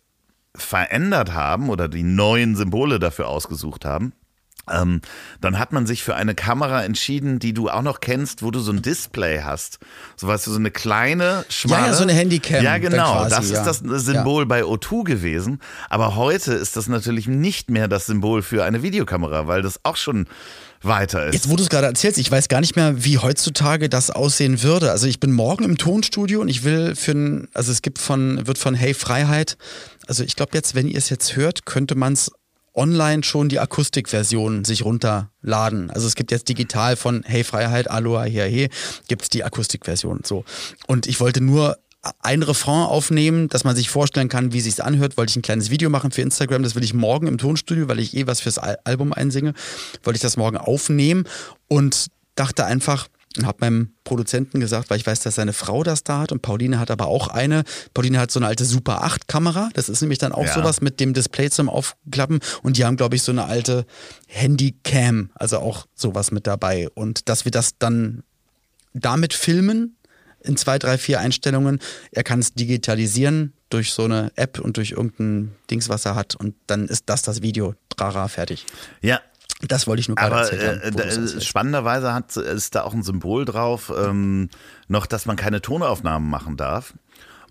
verändert 0.57 1.33
haben 1.33 1.69
oder 1.71 1.89
die 1.89 2.03
neuen 2.03 2.57
Symbole 2.57 2.99
dafür 2.99 3.29
ausgesucht 3.29 3.85
haben, 3.85 4.13
ähm, 4.71 5.01
dann 5.41 5.59
hat 5.59 5.73
man 5.73 5.87
sich 5.87 6.03
für 6.03 6.15
eine 6.15 6.35
Kamera 6.35 6.85
entschieden, 6.85 7.39
die 7.39 7.53
du 7.53 7.69
auch 7.69 7.83
noch 7.83 8.01
kennst, 8.01 8.43
wo 8.43 8.51
du 8.51 8.61
so 8.61 8.73
ein 8.73 8.83
Display 8.83 9.43
hast. 9.43 9.79
So 10.17 10.29
weißt 10.29 10.47
du, 10.47 10.51
so 10.53 10.59
eine 10.59 10.71
kleine, 10.71 11.45
schmale. 11.49 11.89
ja, 11.89 11.95
so 11.95 12.03
eine 12.03 12.13
Handycam 12.13 12.63
Ja, 12.63 12.79
genau. 12.79 13.13
quasi, 13.13 13.31
das 13.31 13.51
ja. 13.51 13.71
ist 13.71 13.83
das 13.85 14.05
Symbol 14.05 14.47
bei 14.47 14.63
O2 14.63 15.05
gewesen. 15.05 15.61
Aber 15.89 16.17
heute 16.17 16.53
ist 16.55 16.77
das 16.77 16.89
natürlich 16.89 17.27
nicht 17.27 17.71
mehr 17.71 17.89
das 17.89 18.07
Symbol 18.07 18.43
für 18.43 18.65
eine 18.65 18.83
Videokamera, 18.83 19.47
weil 19.47 19.63
das 19.63 19.81
auch 19.85 19.97
schon 19.97 20.27
weiter 20.83 21.27
ist. 21.27 21.35
Jetzt, 21.35 21.51
wo 21.51 21.57
du 21.57 21.63
es 21.63 21.69
gerade 21.69 21.87
erzählst, 21.87 22.19
ich 22.19 22.31
weiß 22.31 22.49
gar 22.49 22.61
nicht 22.61 22.77
mehr, 22.77 23.05
wie 23.05 23.19
heutzutage 23.19 23.89
das 23.89 24.11
aussehen 24.11 24.63
würde. 24.63 24.91
Also 24.91 25.07
ich 25.07 25.21
bin 25.21 25.33
morgen 25.33 25.65
im 25.65 25.77
Tonstudio 25.77 26.41
und 26.41 26.49
ich 26.49 26.65
will 26.65 26.95
für 26.97 27.13
ein, 27.13 27.49
also 27.55 27.71
es 27.73 27.83
gibt 27.83 27.99
von, 27.99 28.47
wird 28.47 28.59
von 28.59 28.75
Hey 28.75 28.95
Freiheit, 28.95 29.57
also 30.07 30.25
ich 30.25 30.37
glaube 30.37 30.53
jetzt, 30.55 30.75
wenn 30.75 30.89
ihr 30.89 30.99
es 30.99 31.11
jetzt 31.11 31.37
hört, 31.37 31.67
könnte 31.67 31.95
man 31.95 32.15
es 32.15 32.33
online 32.75 33.23
schon 33.23 33.49
die 33.49 33.59
Akustikversion 33.59 34.65
sich 34.65 34.85
runterladen. 34.85 35.91
Also 35.91 36.07
es 36.07 36.15
gibt 36.15 36.31
jetzt 36.31 36.49
digital 36.49 36.97
von 36.97 37.23
Hey 37.25 37.45
Freiheit, 37.45 37.91
Aloha, 37.91 38.25
hier, 38.25 38.45
hey, 38.45 38.71
gibt 39.09 39.23
es 39.23 39.29
die 39.29 39.45
Akustikversion. 39.45 40.21
So. 40.25 40.45
Und 40.87 41.07
ich 41.07 41.21
wollte 41.21 41.41
nur 41.41 41.77
ein 42.23 42.43
Refrain 42.43 42.85
aufnehmen, 42.87 43.49
dass 43.49 43.65
man 43.65 43.77
sich 43.77 43.91
vorstellen 43.91 44.29
kann, 44.29 44.53
wie 44.53 44.61
sich's 44.61 44.81
anhört. 44.81 45.17
Wollte 45.17 45.31
ich 45.31 45.37
ein 45.37 45.43
kleines 45.43 45.71
Video 45.71 45.91
machen 45.91 46.11
für 46.11 46.23
Instagram. 46.23 46.63
Das 46.63 46.75
will 46.75 46.83
ich 46.85 46.95
morgen 46.95 47.27
im 47.27 47.37
Tonstudio, 47.39 47.89
weil 47.89 47.99
ich 47.99 48.17
eh 48.17 48.27
was 48.27 48.41
fürs 48.41 48.59
Al 48.59 48.79
Album 48.85 49.13
einsinge. 49.13 49.53
Wollte 50.03 50.17
ich 50.17 50.23
das 50.23 50.37
morgen 50.37 50.57
aufnehmen 50.57 51.25
und 51.69 52.07
dachte 52.37 52.65
einfach 52.65 53.09
und 53.37 53.47
habe 53.47 53.59
meinem 53.61 53.93
Produzenten 54.03 54.59
gesagt, 54.59 54.91
weil 54.91 54.99
ich 54.99 55.07
weiß, 55.07 55.21
dass 55.21 55.37
seine 55.37 55.53
Frau 55.53 55.85
das 55.85 56.03
da 56.03 56.21
hat 56.21 56.33
und 56.33 56.43
Pauline 56.43 56.81
hat 56.81 56.91
aber 56.91 57.07
auch 57.07 57.29
eine. 57.29 57.63
Pauline 57.95 58.19
hat 58.19 58.31
so 58.31 58.41
eine 58.41 58.47
alte 58.49 58.65
Super 58.65 59.05
8 59.05 59.29
Kamera. 59.29 59.69
Das 59.75 59.89
ist 59.89 60.01
nämlich 60.01 60.19
dann 60.19 60.33
auch 60.33 60.47
Ja. 60.47 60.55
sowas 60.55 60.81
mit 60.81 60.99
dem 61.01 61.13
Display 61.15 61.49
zum 61.51 61.69
Aufklappen 61.69 62.41
und 62.63 62.77
die 62.77 62.85
haben 62.85 62.97
glaube 62.97 63.15
ich 63.15 63.23
so 63.23 63.31
eine 63.31 63.45
alte 63.45 63.85
Handycam, 64.27 65.31
also 65.35 65.59
auch 65.59 65.87
sowas 65.95 66.33
mit 66.33 66.47
dabei 66.47 66.89
und 66.95 67.29
dass 67.29 67.45
wir 67.45 67.53
das 67.53 67.79
dann 67.79 68.23
damit 68.95 69.33
filmen 69.35 69.97
in 70.43 70.57
zwei, 70.57 70.79
drei, 70.79 70.99
vier 70.99 71.21
Einstellungen. 71.21 71.79
Er 72.13 72.23
kann 72.25 72.39
es 72.41 72.55
digitalisieren 72.55 73.53
durch 73.69 73.93
so 73.93 74.05
eine 74.05 74.33
App 74.37 74.59
und 74.59 74.77
durch 74.77 74.93
irgendein 74.93 75.55
Dings, 75.71 75.89
was 75.89 76.05
er 76.05 76.15
hat. 76.15 76.35
Und 76.35 76.55
dann 76.67 76.87
ist 76.87 77.05
das 77.07 77.23
das 77.23 77.43
Video. 77.43 77.75
Trara, 77.97 78.29
fertig. 78.29 78.67
ja, 79.03 79.21
Das 79.63 79.87
wollte 79.87 80.01
ich 80.01 80.09
nur 80.09 80.17
gerade 80.17 80.35
aber 80.37 81.05
haben. 81.07 81.37
äh, 81.37 81.41
spannenderweise 81.43 82.15
hat, 82.15 82.35
ist 82.37 82.75
da 82.75 82.83
auch 82.83 82.95
ein 82.95 83.03
Symbol 83.03 83.45
drauf, 83.45 83.93
ähm, 83.97 84.49
noch, 84.89 85.05
dass 85.07 85.27
man 85.27 85.37
keine 85.37 85.61
Tonaufnahmen 85.61 86.29
machen 86.31 86.57
darf. 86.57 86.95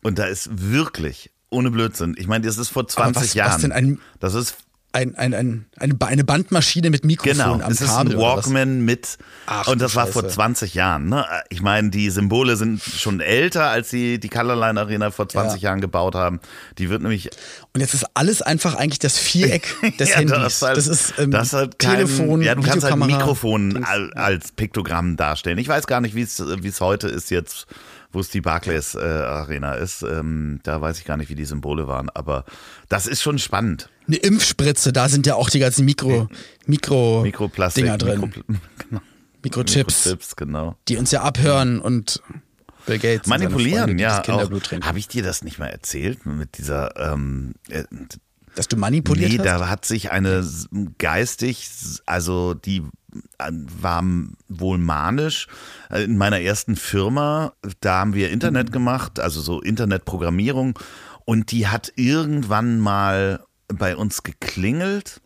Und 0.02 0.18
da 0.18 0.26
ist 0.26 0.50
wirklich, 0.72 1.30
ohne 1.52 1.70
Blödsinn, 1.72 2.16
ich 2.18 2.26
meine, 2.28 2.46
das 2.48 2.58
ist 2.58 2.70
vor 2.70 2.88
20 2.88 3.16
was- 3.16 3.28
was 3.30 3.34
Jahren. 3.36 3.62
denn 3.62 3.72
ein- 3.72 4.00
das 4.20 4.34
ist 4.34 4.56
ein, 4.92 5.16
ein, 5.16 5.34
ein, 5.36 5.66
eine, 5.78 5.94
Ba- 5.94 6.08
eine 6.08 6.24
Bandmaschine 6.24 6.90
mit 6.90 7.06
Mikrofon 7.06 7.34
Genau, 7.38 7.54
am 7.64 7.72
es 7.72 7.80
Kabel. 7.80 8.14
ein 8.14 8.18
oder 8.18 8.36
was? 8.38 8.46
Walkman 8.46 8.82
mit 8.82 9.18
Ach, 9.46 9.68
und 9.68 9.80
das 9.82 9.96
war 9.96 10.08
vor 10.08 10.24
Scheiße. 10.24 10.34
20 10.36 10.74
Jahren. 10.74 11.10
Ne? 11.10 11.26
Ich 11.50 11.62
meine, 11.62 11.90
die 11.92 12.10
Symbole 12.10 12.56
sind 12.56 12.82
schon 12.82 13.20
älter, 13.20 13.66
als 13.70 13.90
sie 13.92 14.20
die 14.20 14.30
Colorline 14.30 14.80
Arena 14.80 15.12
vor 15.12 15.30
20 15.30 15.62
Ja. 15.62 15.70
Jahren 15.70 15.82
gebaut 15.82 16.16
haben. 16.16 16.40
Die 16.80 16.90
wird 16.90 17.02
nämlich 17.04 17.30
Und 17.74 17.82
jetzt 17.82 17.94
ist 17.94 18.06
alles 18.16 18.42
einfach 18.42 18.76
eigentlich 18.76 19.00
das 19.00 19.18
Viereck 19.20 19.76
des 20.00 20.10
Ja, 20.10 20.16
Handys. 20.18 20.34
das 20.38 20.54
ist 20.56 20.62
halt- 20.64 20.78
das 20.78 20.88
ist 20.88 21.14
ähm, 21.20 21.32
das 21.32 21.54
halt 21.54 21.78
kein, 21.80 21.96
Telefon, 21.98 22.42
ja, 22.42 22.56
du 22.56 22.64
kannst 22.64 22.84
halt. 22.84 22.96
Mikrofon 22.98 23.84
al- 23.84 24.12
als 24.14 24.52
Piktogramm 24.52 25.18
darstellen. 25.18 25.58
Ich 25.60 25.68
weiß 25.68 25.86
gar 25.88 26.02
nicht, 26.02 26.16
wie 26.16 26.24
es 26.24 26.40
wie 26.62 26.68
es 26.68 26.82
heute 26.82 27.08
ist 27.08 27.30
jetzt, 27.32 27.68
wo 28.12 28.20
es 28.20 28.30
die 28.30 28.42
Barclays 28.42 28.96
äh, 28.96 29.00
Arena 29.00 29.74
ist. 29.76 30.02
Ähm, 30.04 30.60
da 30.64 30.82
weiß 30.82 31.00
ich 31.00 31.06
gar 31.06 31.18
nicht, 31.18 31.30
wie 31.30 31.36
die 31.36 31.46
Symbole 31.46 31.88
waren, 31.88 32.10
aber 32.10 32.46
das 32.88 33.08
ist 33.08 33.22
schon 33.22 33.40
spannend. 33.40 33.90
Eine 34.08 34.18
Impfspritze, 34.18 34.92
da 34.92 35.10
sind 35.10 35.28
ja 35.28 35.36
auch 35.36 35.50
die 35.50 35.60
ganzen 35.60 35.86
Mikro, 35.86 36.28
Mikro 36.66 37.22
Mikroplastik, 37.22 37.84
Dinger 37.84 37.98
drin. 37.98 38.22
Mikropl 38.22 38.44
genau. 38.90 39.02
Mikrochips, 39.44 40.06
Mikrochips, 40.06 40.36
genau. 40.36 40.76
die 40.88 40.98
uns 40.98 41.12
ja 41.12 41.22
abhören 41.22 41.80
und 41.80 42.22
Bill 42.86 43.00
Gates. 43.00 43.28
Manipulieren, 43.28 43.98
Freunde, 43.98 44.04
ja. 44.04 44.86
Habe 44.86 45.00
ich 45.00 45.08
dir 45.08 45.24
das 45.24 45.44
nicht 45.44 45.60
mal 45.60 45.68
erzählt 45.68 46.26
mit 46.26 46.58
dieser 46.58 47.14
ähm, 47.14 47.54
äh, 47.70 47.84
Dass 48.56 48.68
du 48.68 48.78
manipuliert 48.78 49.32
Nee, 49.32 49.38
hast? 49.38 49.46
da 49.46 49.70
hat 49.70 49.86
sich 49.86 50.12
eine 50.12 50.46
geistig, 50.98 51.70
also 52.06 52.54
die 52.54 52.84
war 53.38 54.04
wohl 54.48 54.78
manisch. 54.78 55.48
Äh, 55.90 56.04
In 56.04 56.18
meiner 56.18 56.40
ersten 56.40 56.76
Firma, 56.76 57.54
da 57.82 58.00
haben 58.00 58.14
wir 58.14 58.30
Internet 58.32 58.72
gemacht, 58.72 59.20
also 59.20 59.42
so 59.42 59.62
Internetprogrammierung. 59.62 60.78
Und 61.26 61.52
die 61.52 61.68
hat 61.68 61.94
irgendwann 61.96 62.80
mal 62.80 63.44
bei 63.68 63.96
uns 63.96 64.24
geklingelt, 64.24 65.22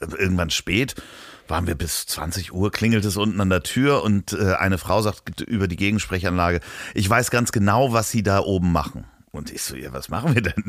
irgendwann 0.00 0.50
spät. 0.50 0.94
Waren 1.48 1.66
wir 1.66 1.76
bis 1.76 2.06
20 2.06 2.52
Uhr, 2.52 2.72
klingelt 2.72 3.04
es 3.04 3.16
unten 3.16 3.40
an 3.40 3.50
der 3.50 3.62
Tür 3.62 4.02
und 4.02 4.32
äh, 4.32 4.54
eine 4.54 4.78
Frau 4.78 5.00
sagt 5.00 5.40
über 5.42 5.68
die 5.68 5.76
Gegensprechanlage, 5.76 6.60
ich 6.94 7.08
weiß 7.08 7.30
ganz 7.30 7.52
genau, 7.52 7.92
was 7.92 8.10
Sie 8.10 8.24
da 8.24 8.40
oben 8.40 8.72
machen. 8.72 9.04
Und 9.36 9.52
ich 9.52 9.62
so, 9.62 9.76
ja, 9.76 9.92
was 9.92 10.08
machen 10.08 10.34
wir 10.34 10.42
denn? 10.42 10.64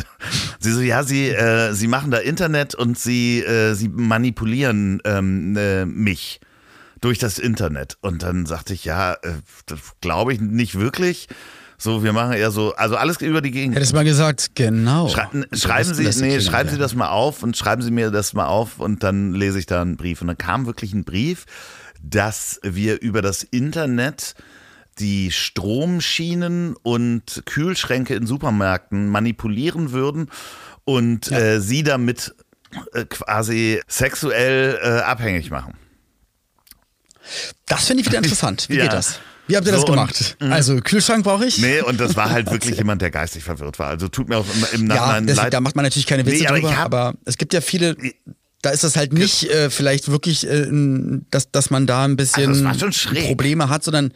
Sie 0.59 0.71
so, 0.71 0.81
ja, 0.81 1.03
Sie, 1.03 1.29
äh, 1.29 1.73
Sie 1.73 1.87
machen 1.87 2.11
da 2.11 2.17
Internet 2.17 2.75
und 2.75 2.97
Sie, 2.99 3.41
äh, 3.41 3.73
Sie 3.73 3.89
manipulieren 3.89 5.01
ähm, 5.05 5.55
äh, 5.57 5.85
mich 5.85 6.39
durch 7.01 7.19
das 7.19 7.39
Internet. 7.39 7.97
Und 8.01 8.23
dann 8.23 8.45
sagte 8.45 8.73
ich, 8.73 8.85
ja, 8.85 9.13
äh, 9.13 9.33
das 9.65 9.79
glaube 10.01 10.33
ich 10.33 10.41
nicht 10.41 10.79
wirklich. 10.79 11.27
So, 11.79 12.03
wir 12.03 12.11
machen 12.11 12.33
eher 12.33 12.49
so, 12.49 12.73
also 12.73 12.95
alles 12.95 13.21
über 13.21 13.41
die 13.41 13.51
Gegend. 13.51 13.75
Hättest 13.75 13.93
mal 13.93 14.03
gesagt, 14.03 14.55
genau. 14.55 15.09
Schrei 15.09 15.27
schreiben 15.53 15.93
Sie, 15.93 16.21
nee, 16.21 16.41
schreiben 16.41 16.69
Sie 16.69 16.77
das 16.79 16.95
mal 16.95 17.09
auf 17.09 17.43
und 17.43 17.55
schreiben 17.55 17.83
Sie 17.83 17.91
mir 17.91 18.09
das 18.09 18.33
mal 18.33 18.47
auf 18.47 18.79
und 18.79 19.03
dann 19.03 19.33
lese 19.33 19.59
ich 19.59 19.67
da 19.67 19.83
einen 19.83 19.95
Brief. 19.95 20.21
Und 20.21 20.27
dann 20.27 20.39
kam 20.39 20.65
wirklich 20.65 20.93
ein 20.93 21.03
Brief, 21.03 21.45
dass 22.01 22.59
wir 22.63 22.99
über 23.01 23.21
das 23.21 23.43
Internet 23.43 24.33
die 24.99 25.31
Stromschienen 25.31 26.75
und 26.83 27.43
Kühlschränke 27.45 28.15
in 28.15 28.25
Supermärkten 28.27 29.07
manipulieren 29.09 29.91
würden 29.91 30.29
und 30.85 31.27
Ja. 31.27 31.37
äh, 31.39 31.59
sie 31.61 31.83
damit 31.83 32.33
äh, 32.93 33.05
quasi 33.05 33.81
sexuell 33.87 34.77
äh, 34.81 34.87
abhängig 35.01 35.49
machen. 35.51 35.73
Das 37.65 37.85
finde 37.87 38.01
ich 38.01 38.07
wieder 38.07 38.17
interessant. 38.19 38.67
Wie 38.69 38.75
Ja. 38.77 38.83
geht 38.83 38.93
das? 38.93 39.19
Wie 39.47 39.55
habt 39.55 39.65
ihr 39.65 39.71
das 39.71 39.81
So, 39.81 39.87
und- 39.87 39.93
gemacht? 39.93 40.35
also 40.41 40.75
Kühlschrank 40.81 41.23
brauche 41.23 41.45
ich. 41.45 41.57
Nee, 41.59 41.81
und 41.81 41.99
das 42.01 42.17
war 42.17 42.29
halt 42.31 42.51
wirklich 42.51 42.77
jemand, 42.77 43.01
der 43.01 43.11
geistig 43.11 43.43
verwirrt 43.45 43.79
war. 43.79 43.87
Also 43.87 44.09
tut 44.09 44.27
mir 44.27 44.37
auch 44.37 44.45
im, 44.73 44.81
im 44.81 44.87
ja, 44.89 44.95
Nachhinein 44.95 45.27
das, 45.27 45.37
leid. 45.37 45.53
da 45.53 45.61
macht 45.61 45.75
man 45.75 45.83
natürlich 45.83 46.05
keine 46.05 46.25
Witze 46.25 46.39
Nee, 46.41 46.47
aber 46.47 46.57
drüber, 46.59 46.77
hab- 46.77 46.85
aber 46.93 47.13
es 47.23 47.37
gibt 47.37 47.53
ja 47.53 47.61
viele, 47.61 47.95
da 48.61 48.71
ist 48.71 48.83
das 48.83 48.97
halt 48.97 49.13
nicht 49.13 49.49
äh, 49.49 49.69
vielleicht 49.69 50.09
wirklich, 50.11 50.45
äh, 50.45 50.67
dass, 51.31 51.49
dass 51.51 51.69
man 51.69 51.87
da 51.87 52.03
ein 52.03 52.17
bisschen 52.17 52.67
Also 52.67 52.79
schon 52.79 52.91
schräg. 52.93 53.25
Probleme 53.27 53.69
hat, 53.69 53.85
sondern 53.85 54.11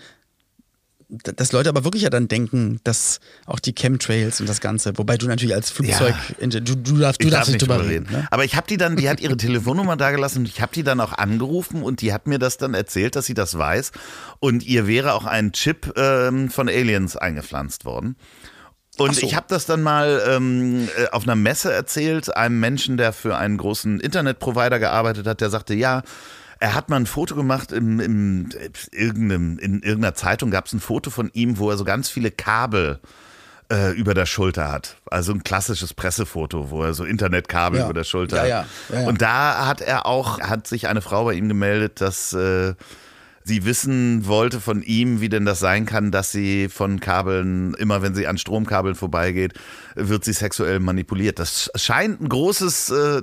dass 1.11 1.51
Leute 1.51 1.69
aber 1.69 1.83
wirklich 1.83 2.03
ja 2.03 2.09
dann 2.09 2.27
denken, 2.27 2.79
dass 2.83 3.19
auch 3.45 3.59
die 3.59 3.73
Chemtrails 3.73 4.39
und 4.39 4.47
das 4.47 4.61
Ganze, 4.61 4.97
wobei 4.97 5.17
du 5.17 5.27
natürlich 5.27 5.53
als 5.53 5.69
Flugzeug, 5.69 6.15
du, 6.39 6.59
du, 6.59 6.97
darfst, 6.97 7.21
du 7.21 7.29
darfst 7.29 7.51
nicht 7.51 7.61
drüber 7.61 7.85
reden. 7.85 8.07
ne? 8.09 8.27
Aber 8.31 8.45
ich 8.45 8.55
habe 8.55 8.67
die 8.67 8.77
dann, 8.77 8.95
die 8.95 9.09
hat 9.09 9.19
ihre 9.19 9.35
Telefonnummer 9.35 9.97
da 9.97 10.11
gelassen 10.11 10.39
und 10.39 10.47
ich 10.47 10.61
habe 10.61 10.71
die 10.73 10.83
dann 10.83 11.01
auch 11.01 11.11
angerufen 11.13 11.83
und 11.83 12.01
die 12.01 12.13
hat 12.13 12.27
mir 12.27 12.39
das 12.39 12.57
dann 12.57 12.73
erzählt, 12.73 13.15
dass 13.15 13.25
sie 13.25 13.33
das 13.33 13.57
weiß. 13.57 13.91
Und 14.39 14.63
ihr 14.63 14.87
wäre 14.87 15.13
auch 15.13 15.25
ein 15.25 15.51
Chip 15.51 15.93
ähm, 15.97 16.49
von 16.49 16.69
Aliens 16.69 17.17
eingepflanzt 17.17 17.83
worden. 17.83 18.15
Und 18.97 19.15
so. 19.15 19.25
ich 19.25 19.35
habe 19.35 19.47
das 19.49 19.65
dann 19.65 19.81
mal 19.81 20.21
ähm, 20.27 20.87
äh, 20.97 21.07
auf 21.11 21.23
einer 21.23 21.35
Messe 21.35 21.73
erzählt, 21.73 22.35
einem 22.35 22.59
Menschen, 22.59 22.97
der 22.97 23.13
für 23.13 23.37
einen 23.37 23.57
großen 23.57 23.99
Internetprovider 23.99 24.79
gearbeitet 24.79 25.27
hat, 25.27 25.41
der 25.41 25.49
sagte, 25.49 25.73
ja, 25.73 26.03
er 26.61 26.75
hat 26.75 26.89
mal 26.89 26.97
ein 26.97 27.07
Foto 27.07 27.35
gemacht 27.35 27.71
im, 27.71 27.99
im 27.99 28.49
irgendeinem, 28.91 29.57
in 29.59 29.81
irgendeiner 29.81 30.13
Zeitung 30.13 30.51
gab 30.51 30.67
es 30.67 30.73
ein 30.73 30.79
Foto 30.79 31.09
von 31.09 31.31
ihm, 31.33 31.57
wo 31.57 31.71
er 31.71 31.77
so 31.77 31.83
ganz 31.83 32.07
viele 32.07 32.29
Kabel 32.29 32.99
äh, 33.71 33.91
über 33.93 34.13
der 34.13 34.27
Schulter 34.27 34.71
hat. 34.71 34.97
Also 35.09 35.33
ein 35.33 35.43
klassisches 35.43 35.93
Pressefoto, 35.95 36.69
wo 36.69 36.83
er 36.83 36.93
so 36.93 37.03
Internetkabel 37.03 37.79
Ja. 37.79 37.85
über 37.85 37.93
der 37.95 38.03
Schulter 38.03 38.45
Ja, 38.45 38.59
hat. 38.59 38.65
ja, 38.89 38.95
ja, 38.95 39.01
ja. 39.01 39.07
Und 39.07 39.21
da 39.23 39.65
hat 39.65 39.81
er 39.81 40.05
auch, 40.05 40.39
hat 40.39 40.67
sich 40.67 40.87
eine 40.87 41.01
Frau 41.01 41.25
bei 41.25 41.33
ihm 41.33 41.47
gemeldet, 41.47 41.99
dass 41.99 42.31
äh, 42.33 42.75
sie 43.51 43.65
wissen 43.65 44.25
wollte 44.27 44.61
von 44.61 44.81
ihm, 44.81 45.19
wie 45.19 45.27
denn 45.27 45.43
das 45.43 45.59
sein 45.59 45.85
kann, 45.85 46.09
dass 46.09 46.31
sie 46.31 46.69
von 46.69 47.01
Kabeln, 47.01 47.73
immer 47.73 48.01
wenn 48.01 48.15
sie 48.15 48.25
an 48.25 48.37
Stromkabeln 48.37 48.95
vorbeigeht, 48.95 49.55
wird 49.93 50.23
sie 50.23 50.31
sexuell 50.31 50.79
manipuliert. 50.79 51.37
Das 51.37 51.69
scheint 51.75 52.21
ein 52.21 52.29
großes 52.29 52.91
äh, 52.91 53.21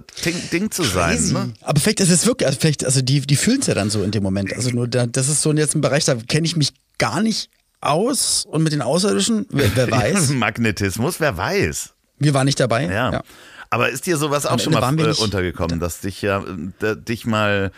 Ding, 0.53 0.71
zu 0.71 0.83
sein. 0.83 1.17
Crazy. 1.17 1.33
Ne? 1.33 1.55
Aber 1.63 1.81
vielleicht 1.81 2.01
ist 2.01 2.11
es 2.11 2.27
wirklich, 2.27 2.47
also 2.47 2.61
vielleicht, 2.61 2.85
also 2.85 3.01
die, 3.01 3.23
die 3.23 3.37
fühlen 3.37 3.61
es 3.61 3.69
ja 3.69 3.75
dann 3.75 3.89
so 3.89 4.03
in 4.03 4.11
dem 4.11 4.23
Moment. 4.23 4.53
Also 4.53 4.69
nur, 4.69 4.87
da, 4.87 5.07
das 5.07 5.31
ist 5.31 5.41
so 5.41 5.51
jetzt 5.55 5.75
ein 5.75 5.81
Bereich, 5.81 6.05
da 6.05 6.15
kenne 6.17 6.47
ich 6.47 6.57
mich 6.57 6.75
gar 6.99 7.23
nicht 7.23 7.49
aus 7.81 8.45
und 8.45 8.63
mit 8.63 8.75
den 8.75 8.83
Außerirdischen, 8.83 9.47
wer, 9.49 9.75
wer 9.77 9.91
weiß. 9.91 10.29
Magnetismus, 10.35 11.21
wer 11.21 11.39
weiß. 11.39 11.95
Wir 12.19 12.35
waren 12.35 12.45
nicht 12.45 12.61
dabei. 12.61 12.85
Ja. 12.85 13.23
Aber 13.71 13.89
ist 13.89 14.05
dir 14.05 14.19
sowas 14.19 14.45
auch 14.45 14.61
schon 14.61 14.75
mal 14.75 14.99
äh, 14.99 15.15
untergekommen, 15.15 15.81
dass 15.81 16.01
dich 16.01 16.21
ja 16.21 16.45
äh, 16.83 16.97
dich 16.97 17.25
mal 17.25 17.73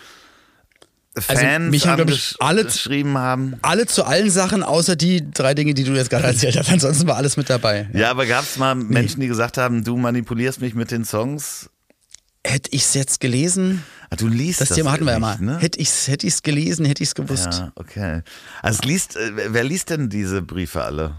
Also 1.15 1.35
Fans 1.35 1.71
mich 1.71 1.87
haben, 1.89 2.09
ich, 2.09 2.37
alle- 2.39 2.65
geschrieben 2.65 3.19
haben? 3.19 3.55
Alle 3.63 3.87
zu 3.87 4.05
allen 4.05 4.31
Sachen, 4.31 4.63
außer 4.63 4.95
die 4.95 5.29
drei 5.31 5.55
Dinge, 5.55 5.75
die 5.75 5.83
du 5.85 5.93
jetzt 5.93 6.09
gerade 6.11 6.27
erzählt 6.29 6.57
hast. 6.57 6.71
Ansonsten 6.71 7.09
war 7.09 7.17
alles 7.17 7.37
mit 7.37 7.51
dabei. 7.51 7.89
Ja, 7.93 8.11
aber 8.13 8.27
gab 8.27 8.45
es 8.45 8.57
mal 8.59 8.75
Menschen, 8.77 9.21
die 9.21 9.27
gesagt 9.27 9.59
haben, 9.59 9.83
du 9.83 9.97
manipulierst 9.97 10.61
mich 10.61 10.75
mit 10.75 10.93
den 10.93 11.05
Songs? 11.05 11.69
Hätte 12.47 12.71
ich 12.73 12.83
es 12.83 12.95
jetzt 12.95 13.21
gelesen, 13.21 13.83
Ah, 14.13 14.17
Du 14.17 14.27
liest 14.27 14.61
das, 14.61 14.69
das 14.71 14.77
Thema 14.77 14.91
hatten 14.93 15.05
wir 15.05 15.13
ja 15.13 15.19
mal. 15.21 15.39
Ne? 15.39 15.59
Hätte 15.59 15.79
ich 15.79 15.89
es 15.89 16.09
hätte 16.09 16.27
ich's 16.27 16.43
gelesen, 16.43 16.85
hätte 16.85 17.03
ich 17.03 17.11
es 17.11 17.15
gewusst. 17.15 17.47
Ja, 17.53 17.73
okay. 17.77 18.23
Also 18.61 18.81
es 18.81 18.85
liest, 18.85 19.17
äh, 19.17 19.53
wer 19.53 19.63
liest 19.63 19.91
denn 19.91 20.09
diese 20.09 20.43
Briefe 20.43 20.83
alle? 20.83 21.15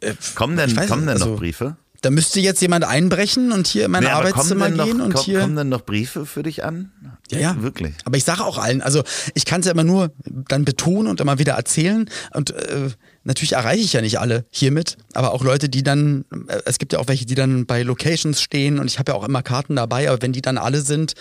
Äh, 0.00 0.14
Kommen 0.34 0.56
denn, 0.56 0.74
kommen 0.88 1.02
denn 1.06 1.10
also, 1.16 1.30
noch 1.30 1.38
Briefe? 1.38 1.76
Da 2.02 2.10
müsste 2.10 2.40
jetzt 2.40 2.60
jemand 2.60 2.84
einbrechen 2.84 3.52
und 3.52 3.66
hier 3.68 3.84
in 3.86 3.90
mein 3.92 4.02
Nee, 4.02 4.10
Arbeitszimmer 4.10 4.68
denn 4.68 4.84
gehen 4.84 4.96
noch, 4.98 5.04
und 5.06 5.14
komm- 5.14 5.24
hier. 5.24 5.40
Kommen 5.40 5.56
denn 5.56 5.68
noch 5.68 5.82
Briefe 5.82 6.26
für 6.26 6.42
dich 6.42 6.64
an? 6.64 6.90
Ja, 7.30 7.38
ja. 7.38 7.62
Wirklich? 7.62 7.94
Aber 8.04 8.16
ich 8.16 8.24
sage 8.24 8.44
auch 8.44 8.58
allen, 8.58 8.82
also 8.82 9.04
ich 9.34 9.44
kann 9.44 9.60
es 9.60 9.66
ja 9.66 9.72
immer 9.72 9.84
nur 9.84 10.12
dann 10.24 10.64
betonen 10.64 11.06
und 11.08 11.20
immer 11.20 11.38
wieder 11.38 11.52
erzählen. 11.54 12.10
Und 12.34 12.50
äh, 12.50 12.90
natürlich 13.22 13.52
erreiche 13.52 13.82
ich 13.84 13.92
ja 13.92 14.00
nicht 14.00 14.18
alle 14.18 14.44
hiermit, 14.50 14.96
aber 15.14 15.32
auch 15.32 15.44
Leute, 15.44 15.68
die 15.68 15.84
dann, 15.84 16.24
äh, 16.48 16.58
es 16.64 16.78
gibt 16.78 16.92
ja 16.92 16.98
auch 16.98 17.06
welche, 17.06 17.24
die 17.24 17.36
dann 17.36 17.66
bei 17.66 17.82
Locations 17.84 18.42
stehen 18.42 18.80
und 18.80 18.86
ich 18.88 18.98
habe 18.98 19.12
ja 19.12 19.16
auch 19.16 19.24
immer 19.26 19.42
Karten 19.44 19.76
dabei, 19.76 20.10
aber 20.10 20.20
wenn 20.22 20.32
die 20.32 20.42
dann 20.42 20.58
alle 20.58 20.80
sind, 20.80 21.14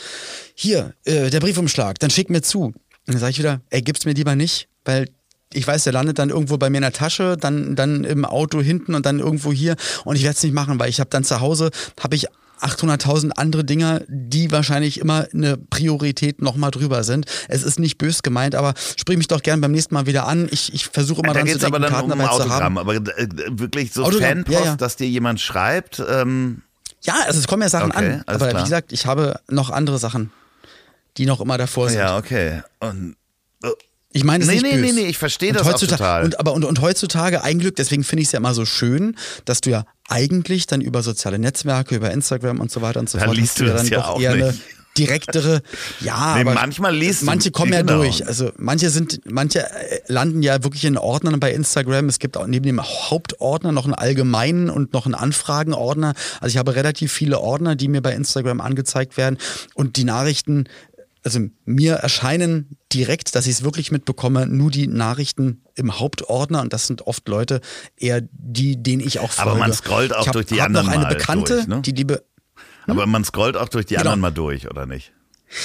hier, 0.56 0.96
äh, 1.06 1.30
der 1.30 1.40
Briefumschlag, 1.42 2.00
dann 2.00 2.10
schick 2.10 2.30
mir 2.32 2.42
zu. 2.42 2.64
Und 2.64 2.76
dann 3.06 3.20
sage 3.20 3.32
ich 3.32 3.40
wieder, 3.40 3.62
ey, 3.70 3.82
gib's 3.84 4.06
mir 4.06 4.14
lieber 4.14 4.36
nicht, 4.36 4.68
weil 4.84 5.08
ich 5.54 5.68
weiß, 5.68 5.84
der 5.84 5.94
landet 5.94 6.20
dann 6.20 6.30
irgendwo 6.30 6.58
bei 6.58 6.70
mir 6.70 6.78
in 6.78 6.84
der 6.84 6.94
Tasche, 6.94 7.38
dann, 7.38 7.76
dann 7.76 8.04
im 8.04 8.26
Auto 8.26 8.62
hinten 8.62 8.96
und 8.96 9.06
dann 9.06 9.20
irgendwo 9.20 9.52
hier. 9.52 9.76
Und 10.06 10.16
ich 10.16 10.24
werde 10.24 10.36
es 10.38 10.44
nicht 10.44 10.54
machen, 10.54 10.80
weil 10.80 10.90
ich 10.90 11.00
habe 11.00 11.10
dann 11.10 11.24
zu 11.24 11.40
Hause, 11.42 11.72
habe 12.02 12.16
ich 12.16 12.28
800.000 12.62 13.32
andere 13.32 13.64
Dinger, 13.64 14.02
die 14.08 14.52
wahrscheinlich 14.52 15.00
immer 15.00 15.28
eine 15.34 15.58
Priorität 15.58 16.42
nochmal 16.44 16.70
drüber 16.70 17.04
sind. 17.04 17.26
Es 17.48 17.64
ist 17.64 17.80
nicht 17.80 17.98
bös 17.98 18.22
gemeint, 18.22 18.54
aber 18.54 18.76
sprich 18.98 19.18
mich 19.18 19.28
doch 19.28 19.42
gern 19.42 19.62
beim 19.62 19.72
nächsten 19.72 19.96
Mal 19.96 20.06
wieder 20.06 20.28
an. 20.28 20.48
Ich, 20.52 20.72
ich 20.74 20.86
versuche 20.86 21.22
immer 21.22 21.34
da 21.34 21.40
dran 21.40 21.46
geht 21.46 21.54
zu 21.54 21.60
es 21.60 21.64
aber 21.66 21.80
denken, 21.80 21.94
dann 21.94 22.08
Karten 22.08 22.12
um 22.12 22.20
dabei 22.20 22.32
zu 22.36 22.42
Autogramm. 22.42 22.64
haben. 22.64 22.78
Aber 22.78 22.96
äh, 22.96 23.28
wirklich 23.50 23.92
so 23.94 24.04
Autogramm, 24.04 24.30
Fanpost, 24.46 24.60
ja, 24.60 24.66
ja. 24.66 24.76
dass 24.76 24.96
dir 24.96 25.08
jemand 25.08 25.42
schreibt. 25.42 26.04
Ähm, 26.08 26.62
Ja, 27.02 27.16
also 27.26 27.40
es 27.40 27.48
kommen 27.48 27.64
ja 27.64 27.70
Sachen 27.70 27.92
Okay, 27.92 28.14
an. 28.14 28.24
Aber 28.28 28.50
klar. 28.50 28.62
wie 28.62 28.64
gesagt, 28.66 28.92
ich 28.94 29.08
habe 29.08 29.40
noch 29.50 29.72
andere 29.72 29.98
Sachen, 29.98 30.32
die 31.18 31.26
noch 31.26 31.42
immer 31.42 31.58
davor 31.58 31.90
sind. 31.90 31.98
ja, 31.98 32.16
okay. 32.18 32.62
Und 32.80 33.16
Ich 34.14 34.24
meine, 34.24 34.44
es 34.44 34.50
Nee, 34.50 34.60
nee, 34.62 34.76
nee, 34.76 34.92
nee, 34.92 35.06
ich 35.08 35.18
verstehe 35.18 35.54
das 35.54 35.68
total. 35.80 36.24
Und, 36.26 36.40
aber 36.40 36.54
und, 36.54 36.66
und 36.66 36.82
heutzutage 36.82 37.44
ein 37.44 37.60
Glück, 37.60 37.76
deswegen 37.78 38.04
finde 38.04 38.22
ich 38.24 38.28
es 38.28 38.32
ja 38.34 38.40
immer 38.40 38.54
so 38.54 38.66
schön, 38.66 39.16
dass 39.46 39.62
du 39.62 39.70
ja 39.70 39.86
eigentlich 40.10 40.68
dann 40.68 40.82
über 40.82 41.02
soziale 41.04 41.40
Netzwerke, 41.40 41.96
über 41.96 42.12
Instagram 42.12 42.60
und 42.60 42.70
so 42.72 42.82
weiter 42.82 43.00
und 43.00 43.10
so 43.10 43.18
Da 43.18 43.26
fort, 43.26 43.38
liest 43.38 43.60
du 43.60 43.66
ja 43.66 43.74
das 43.74 43.84
dann 43.84 43.92
ja 43.92 44.06
auch 44.06 44.20
eher 44.20 44.32
eine 44.32 44.48
nicht. 44.48 44.62
direktere, 44.98 45.62
ja, 46.02 46.36
Nee, 46.36 46.42
aber 46.42 46.54
manchmal 46.54 46.94
liest 46.94 47.22
du- 47.22 47.26
manche 47.28 47.52
kommen 47.52 47.72
ja 47.72 47.80
genau. 47.80 47.98
durch. 48.02 48.28
Also 48.28 48.52
manche 48.58 48.90
sind, 48.90 49.22
manche 49.32 49.60
äh, 49.62 50.00
landen 50.08 50.44
ja 50.44 50.62
wirklich 50.66 50.84
in 50.84 50.98
Ordnern 50.98 51.40
bei 51.40 51.54
Instagram. 51.54 52.10
Es 52.10 52.20
gibt 52.20 52.36
auch 52.36 52.46
neben 52.48 52.66
dem 52.66 52.82
Hauptordner 52.84 53.72
noch 53.72 53.86
einen 53.86 53.94
allgemeinen 53.94 54.70
und 54.70 54.92
noch 54.92 55.06
einen 55.06 55.16
Anfragenordner. 55.16 56.14
Also 56.42 56.52
ich 56.54 56.58
habe 56.58 56.76
relativ 56.76 57.14
viele 57.14 57.40
Ordner, 57.40 57.78
die 57.78 57.88
mir 57.88 58.02
bei 58.02 58.14
Instagram 58.14 58.60
angezeigt 58.60 59.16
werden 59.16 59.38
und 59.74 59.96
die 59.96 60.04
Nachrichten 60.04 60.66
also 61.24 61.40
mir 61.66 61.96
erscheinen 61.96 62.78
direkt, 62.94 63.36
dass 63.36 63.46
ich 63.46 63.54
es 63.54 63.64
wirklich 63.64 63.92
mitbekomme, 63.92 64.48
nur 64.48 64.72
die 64.72 64.88
Nachrichten 64.88 65.62
im 65.76 66.00
Hauptordner 66.00 66.62
und 66.62 66.74
das 66.74 66.88
sind 66.88 67.04
oft 67.04 67.28
Leute 67.28 67.62
eher 67.98 68.22
die, 68.32 68.82
denen 68.82 69.02
ich 69.02 69.20
auch 69.20 69.32
folge. 69.32 69.52
Aber 69.52 69.60
man 69.60 69.74
scrollt 69.74 70.16
auch 70.16 70.28
hab, 70.28 70.34
durch 70.34 70.48
die 70.48 70.62
anderen 70.62 70.88
noch 70.88 70.94
eine 70.94 71.04
mal 71.04 71.16
Bekannte, 71.16 71.56
durch, 71.56 71.68
ne? 71.68 71.82
die 71.82 71.92
liebe 71.92 72.24
aber 72.88 73.06
man 73.06 73.24
scrollt 73.24 73.56
auch 73.56 73.70
durch 73.70 73.86
die 73.86 73.94
Genau. 73.94 74.02
anderen 74.12 74.20
mal 74.22 74.32
durch, 74.32 74.70
oder 74.70 74.86
nicht? 74.86 75.14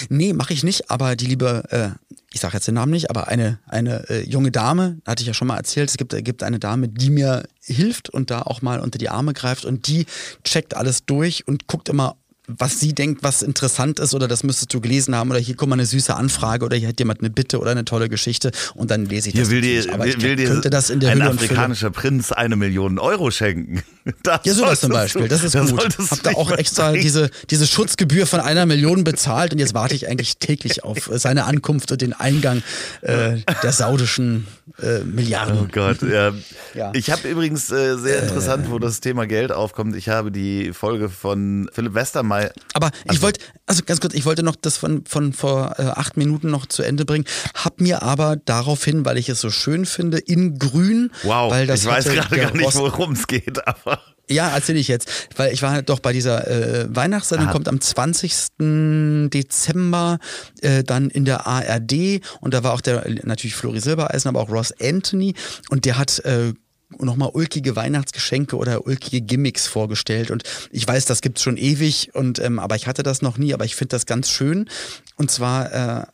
Nee, 0.08 0.32
mache 0.32 0.52
ich 0.52 0.64
nicht, 0.64 0.90
aber 0.90 1.16
die 1.16 1.26
liebe, 1.26 1.62
äh, 1.70 2.14
ich 2.32 2.40
sage 2.40 2.54
jetzt 2.54 2.66
den 2.66 2.74
Namen 2.74 2.92
nicht, 2.92 3.08
aber 3.08 3.28
eine, 3.28 3.60
eine 3.66 4.08
äh, 4.10 4.22
junge 4.28 4.50
Dame, 4.50 4.98
hatte 5.06 5.22
ich 5.22 5.28
ja 5.28 5.34
schon 5.34 5.48
mal 5.48 5.56
erzählt, 5.56 5.88
es 5.88 5.96
gibt, 5.96 6.12
äh, 6.12 6.22
gibt 6.22 6.42
eine 6.42 6.58
Dame, 6.58 6.88
die 6.88 7.10
mir 7.10 7.44
hilft 7.60 8.10
und 8.10 8.30
da 8.30 8.42
auch 8.42 8.62
mal 8.62 8.80
unter 8.80 8.98
die 8.98 9.08
Arme 9.08 9.32
greift 9.32 9.64
und 9.64 9.86
die 9.86 10.06
checkt 10.44 10.76
alles 10.76 11.06
durch 11.06 11.46
und 11.46 11.68
guckt 11.68 11.88
immer, 11.88 12.16
was 12.46 12.80
sie 12.80 12.94
denkt, 12.94 13.22
was 13.22 13.42
interessant 13.42 13.98
ist 13.98 14.14
oder 14.14 14.28
das 14.28 14.42
müsstest 14.42 14.72
du 14.72 14.80
gelesen 14.80 15.14
haben 15.14 15.30
oder 15.30 15.40
hier 15.40 15.56
kommt 15.56 15.70
mal 15.70 15.74
eine 15.76 15.86
süße 15.86 16.14
Anfrage 16.14 16.64
oder 16.64 16.76
hier 16.76 16.88
hat 16.88 16.98
jemand 16.98 17.20
eine 17.20 17.30
Bitte 17.30 17.58
oder 17.58 17.72
eine 17.72 17.84
tolle 17.84 18.08
Geschichte 18.08 18.52
und 18.74 18.90
dann 18.90 19.06
lese 19.06 19.28
ich 19.28 19.34
Hier 19.34 19.42
das 19.42 19.50
will 19.50 19.90
aber 19.92 20.04
will, 20.04 20.10
ich 20.10 20.22
will 20.22 20.36
dir 20.36 20.48
könnte 20.48 20.70
das 20.70 20.90
in 20.90 21.00
der 21.00 21.10
ein 21.10 21.18
Hülle 21.18 21.30
afrikanischer 21.30 21.90
Prinz 21.90 22.32
eine 22.32 22.56
Million 22.56 22.98
Euro 22.98 23.30
schenken. 23.30 23.82
Das 24.22 24.40
Ja, 24.44 24.54
sowas 24.54 24.80
zum 24.80 24.90
Beispiel, 24.92 25.22
du- 25.22 25.28
das 25.28 25.42
ist 25.42 25.54
das 25.54 25.70
gut. 25.70 25.80
solltest 25.80 26.10
Hab 26.12 26.22
du 26.22 26.30
da 26.30 26.36
auch 26.36 26.50
extra 26.52 26.90
bringen. 26.90 27.02
diese, 27.02 27.30
diese 27.50 27.66
Schutzgebühr 27.66 28.26
von 28.26 28.40
einer 28.40 28.64
Million 28.66 29.02
bezahlt 29.04 29.52
und 29.52 29.58
jetzt 29.58 29.74
warte 29.74 29.94
ich 29.94 30.08
eigentlich 30.08 30.36
täglich 30.38 30.84
auf 30.84 31.10
äh, 31.10 31.18
seine 31.18 31.44
Ankunft 31.44 31.90
und 31.92 32.00
den 32.00 32.12
Eingang 32.12 32.62
äh, 33.02 33.38
der 33.62 33.72
saudischen 33.72 34.46
äh, 34.82 35.00
Milliarden. 35.00 35.58
Oh 35.60 35.66
Gott, 35.70 36.02
ja. 36.02 36.32
Ja. 36.74 36.92
Ich 36.94 37.10
habe 37.10 37.28
übrigens 37.28 37.70
äh, 37.72 37.96
sehr 37.96 38.22
interessant, 38.22 38.70
wo 38.70 38.78
das 38.78 39.00
Thema 39.00 39.26
Geld 39.26 39.50
aufkommt. 39.52 39.96
Ich 39.96 40.08
habe 40.08 40.30
die 40.30 40.72
Folge 40.72 41.08
von 41.08 41.68
Philipp 41.72 41.94
Westermeier. 41.94 42.52
Aber 42.74 42.90
ich 43.10 43.22
wollte, 43.22 43.40
also 43.66 43.82
ganz 43.84 44.00
kurz, 44.00 44.14
ich 44.14 44.24
wollte 44.24 44.42
noch 44.42 44.56
das 44.56 44.76
von, 44.76 45.04
von 45.06 45.32
vor 45.32 45.74
äh, 45.78 45.82
acht 45.82 46.16
Minuten 46.16 46.50
noch 46.50 46.66
zu 46.66 46.82
Ende 46.82 47.04
bringen, 47.04 47.24
hab 47.54 47.80
mir 47.80 48.02
aber 48.02 48.36
daraufhin, 48.44 49.04
weil 49.04 49.18
ich 49.18 49.28
es 49.28 49.40
so 49.40 49.50
schön 49.50 49.84
finde, 49.86 50.18
in 50.18 50.58
grün, 50.58 51.10
Wow, 51.22 51.50
weil 51.50 51.66
das 51.66 51.80
ich 51.80 51.86
weiß 51.86 52.04
gerade 52.04 52.36
gar 52.36 52.54
nicht, 52.54 52.74
worum 52.76 53.12
es 53.12 53.26
geht, 53.26 53.66
aber. 53.66 53.95
Ja, 54.28 54.48
erzähle 54.48 54.80
ich 54.80 54.88
jetzt, 54.88 55.08
weil 55.36 55.52
ich 55.52 55.62
war 55.62 55.70
halt 55.70 55.88
doch 55.88 56.00
bei 56.00 56.12
dieser 56.12 56.48
äh, 56.48 56.86
Weihnachtssendung, 56.94 57.48
Ah. 57.48 57.52
kommt 57.52 57.68
am 57.68 57.80
20. 57.80 59.28
Dezember 59.30 60.18
äh, 60.62 60.82
dann 60.84 61.10
in 61.10 61.24
der 61.24 61.46
ARD 61.46 62.20
und 62.40 62.52
da 62.54 62.62
war 62.64 62.72
auch 62.72 62.80
der 62.80 63.06
natürlich 63.24 63.54
Flori 63.54 63.80
Silbereisen, 63.80 64.28
aber 64.28 64.40
auch 64.40 64.50
Ross 64.50 64.72
Anthony 64.80 65.34
und 65.70 65.84
der 65.84 65.96
hat 65.98 66.18
äh, 66.24 66.52
nochmal 66.98 67.30
ulkige 67.32 67.76
Weihnachtsgeschenke 67.76 68.56
oder 68.56 68.86
ulkige 68.86 69.20
Gimmicks 69.20 69.66
vorgestellt. 69.66 70.30
Und 70.30 70.44
ich 70.70 70.86
weiß, 70.86 71.04
das 71.04 71.20
gibt's 71.20 71.42
schon 71.42 71.56
ewig, 71.56 72.10
und 72.14 72.38
ähm, 72.38 72.60
aber 72.60 72.76
ich 72.76 72.86
hatte 72.86 73.02
das 73.02 73.22
noch 73.22 73.38
nie, 73.38 73.52
aber 73.54 73.64
ich 73.64 73.74
finde 73.74 73.90
das 73.96 74.06
ganz 74.06 74.30
schön. 74.30 74.68
Und 75.16 75.30
zwar 75.30 75.72
äh, 75.72 76.06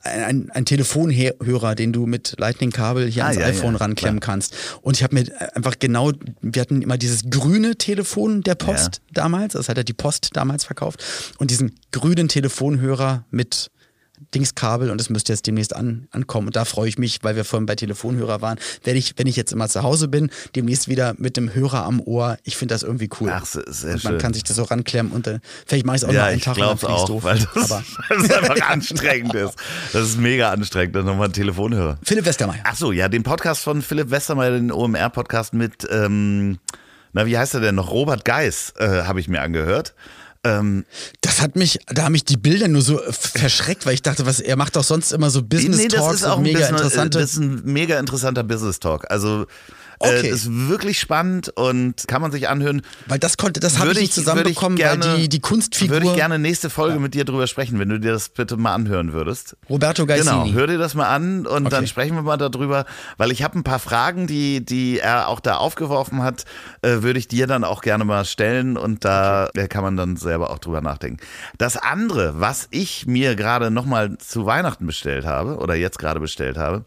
ein, 0.00 0.50
ein 0.50 0.64
Telefonhörer, 0.64 1.74
den 1.74 1.92
du 1.92 2.06
mit 2.06 2.34
Lightning-Kabel 2.38 3.08
hier 3.08 3.24
ah, 3.24 3.28
ans 3.28 3.40
ja, 3.40 3.46
iPhone 3.46 3.74
ja, 3.74 3.78
ranklemmen 3.78 4.20
klar. 4.20 4.34
kannst. 4.34 4.54
Und 4.82 4.96
ich 4.96 5.02
habe 5.02 5.14
mir 5.14 5.24
einfach 5.54 5.78
genau, 5.78 6.12
wir 6.40 6.60
hatten 6.60 6.82
immer 6.82 6.98
dieses 6.98 7.30
grüne 7.30 7.76
Telefon 7.76 8.42
der 8.42 8.54
Post 8.54 9.00
ja. 9.06 9.22
damals, 9.22 9.54
das 9.54 9.68
hat 9.68 9.76
ja 9.76 9.82
die 9.82 9.92
Post 9.92 10.30
damals 10.34 10.64
verkauft, 10.64 11.02
und 11.38 11.50
diesen 11.50 11.78
grünen 11.90 12.28
Telefonhörer 12.28 13.24
mit 13.30 13.70
Dingskabel 14.34 14.90
und 14.90 15.00
es 15.00 15.10
müsste 15.10 15.32
jetzt 15.32 15.46
demnächst 15.46 15.74
an, 15.74 16.08
ankommen. 16.10 16.48
Und 16.48 16.56
da 16.56 16.64
freue 16.64 16.88
ich 16.88 16.98
mich, 16.98 17.18
weil 17.22 17.36
wir 17.36 17.44
vorhin 17.44 17.66
bei 17.66 17.74
Telefonhörer 17.74 18.40
waren, 18.40 18.58
werde 18.82 18.98
ich, 18.98 19.14
wenn 19.16 19.26
ich 19.26 19.36
jetzt 19.36 19.52
immer 19.52 19.68
zu 19.68 19.82
Hause 19.82 20.08
bin, 20.08 20.30
demnächst 20.54 20.88
wieder 20.88 21.14
mit 21.18 21.36
dem 21.36 21.54
Hörer 21.54 21.84
am 21.84 22.00
Ohr. 22.00 22.36
Ich 22.44 22.56
finde 22.56 22.74
das 22.74 22.82
irgendwie 22.82 23.08
cool. 23.20 23.30
Ach, 23.32 23.44
sehr 23.44 23.94
und 23.94 24.04
man 24.04 24.12
schön. 24.12 24.18
kann 24.20 24.34
sich 24.34 24.44
das 24.44 24.56
so 24.56 24.62
ranklemmen 24.64 25.12
und 25.12 25.26
äh, 25.26 25.40
vielleicht 25.66 25.86
mache 25.86 25.96
ich 25.96 26.02
es 26.02 26.08
auch 26.08 26.12
ja, 26.12 26.22
noch 26.22 26.28
einen 26.28 26.40
Tag. 26.40 26.56
Ich 26.56 26.62
glaube 26.62 26.88
auch, 26.88 27.06
doof. 27.06 27.24
weil 27.24 27.38
das, 27.38 27.70
Aber 27.70 27.84
das 28.08 28.30
einfach 28.30 28.68
anstrengend 28.68 29.34
ist. 29.34 29.54
Das 29.92 30.08
ist 30.08 30.18
mega 30.18 30.50
anstrengend, 30.50 30.96
dann 30.96 31.06
nochmal 31.06 31.28
ein 31.28 31.32
Telefonhörer. 31.32 31.98
Philipp 32.02 32.24
Westermeier. 32.24 32.62
Ach 32.64 32.76
so, 32.76 32.92
ja, 32.92 33.08
den 33.08 33.22
Podcast 33.22 33.62
von 33.62 33.82
Philipp 33.82 34.10
Westermeier, 34.10 34.52
den 34.52 34.70
OMR-Podcast 34.72 35.54
mit, 35.54 35.86
ähm, 35.90 36.58
na, 37.12 37.26
wie 37.26 37.36
heißt 37.38 37.54
er 37.54 37.60
denn 37.60 37.76
noch? 37.76 37.90
Robert 37.90 38.24
Geis 38.24 38.72
äh, 38.78 39.02
habe 39.02 39.20
ich 39.20 39.28
mir 39.28 39.42
angehört. 39.42 39.94
Ähm, 40.44 40.84
das 41.22 41.40
hat 41.40 41.56
mich, 41.56 41.78
da 41.86 42.04
haben 42.04 42.12
mich 42.12 42.24
die 42.24 42.36
Bilder 42.36 42.68
nur 42.68 42.82
so 42.82 43.00
verschreckt, 43.10 43.86
weil 43.86 43.94
ich 43.94 44.02
dachte, 44.02 44.26
was 44.26 44.40
er 44.40 44.56
macht 44.56 44.76
doch 44.76 44.84
sonst 44.84 45.12
immer 45.12 45.30
so 45.30 45.42
Business 45.42 45.78
nee, 45.78 45.88
Talks 45.88 46.22
und 46.22 46.42
mega 46.42 46.58
Business, 46.58 46.80
interessante. 46.82 47.18
Das 47.18 47.30
ist 47.30 47.38
ein 47.38 47.62
mega 47.64 47.98
interessanter 47.98 48.44
Business 48.44 48.78
Talk. 48.78 49.10
Also 49.10 49.42
äh, 49.42 49.46
okay. 49.98 50.28
Äh, 50.28 50.30
ist 50.30 50.48
wirklich 50.50 50.98
spannend 51.00 51.50
und 51.50 52.06
kann 52.08 52.22
man 52.22 52.32
sich 52.32 52.48
anhören. 52.48 52.82
Weil 53.06 53.18
das 53.18 53.36
konnte, 53.36 53.60
das 53.60 53.78
habe 53.78 53.92
ich 53.92 53.98
nicht 53.98 54.14
zusammenbekommen, 54.14 54.76
gerne, 54.76 55.04
weil 55.04 55.16
die, 55.18 55.28
die 55.28 55.40
Kunstfigur. 55.40 55.96
Würde 55.96 56.06
ich 56.06 56.14
gerne 56.14 56.38
nächste 56.38 56.70
Folge 56.70 56.94
ja. 56.94 57.00
mit 57.00 57.14
dir 57.14 57.24
drüber 57.24 57.46
sprechen, 57.46 57.78
wenn 57.78 57.88
du 57.88 58.00
dir 58.00 58.12
das 58.12 58.28
bitte 58.28 58.56
mal 58.56 58.74
anhören 58.74 59.12
würdest. 59.12 59.56
Roberto 59.68 60.06
Gaisini. 60.06 60.30
Genau, 60.30 60.52
hör 60.52 60.66
dir 60.66 60.78
das 60.78 60.94
mal 60.94 61.08
an 61.08 61.46
und 61.46 61.66
okay. 61.66 61.70
dann 61.70 61.86
sprechen 61.86 62.14
wir 62.16 62.22
mal 62.22 62.36
darüber, 62.36 62.86
weil 63.16 63.30
ich 63.30 63.42
habe 63.42 63.58
ein 63.58 63.64
paar 63.64 63.78
Fragen, 63.78 64.26
die, 64.26 64.64
die 64.64 64.98
er 64.98 65.28
auch 65.28 65.40
da 65.40 65.56
aufgeworfen 65.56 66.22
hat, 66.22 66.44
äh, 66.82 67.02
würde 67.02 67.18
ich 67.18 67.28
dir 67.28 67.46
dann 67.46 67.64
auch 67.64 67.82
gerne 67.82 68.04
mal 68.04 68.24
stellen 68.24 68.76
und 68.76 69.04
da 69.04 69.48
okay. 69.48 69.68
kann 69.68 69.84
man 69.84 69.96
dann 69.96 70.16
selber 70.16 70.50
auch 70.50 70.58
drüber 70.58 70.80
nachdenken. 70.80 71.18
Das 71.58 71.76
andere, 71.76 72.40
was 72.40 72.68
ich 72.70 73.06
mir 73.06 73.36
gerade 73.36 73.70
nochmal 73.70 74.18
zu 74.18 74.46
Weihnachten 74.46 74.86
bestellt 74.86 75.24
habe 75.24 75.58
oder 75.58 75.74
jetzt 75.74 75.98
gerade 75.98 76.20
bestellt 76.20 76.56
habe, 76.56 76.84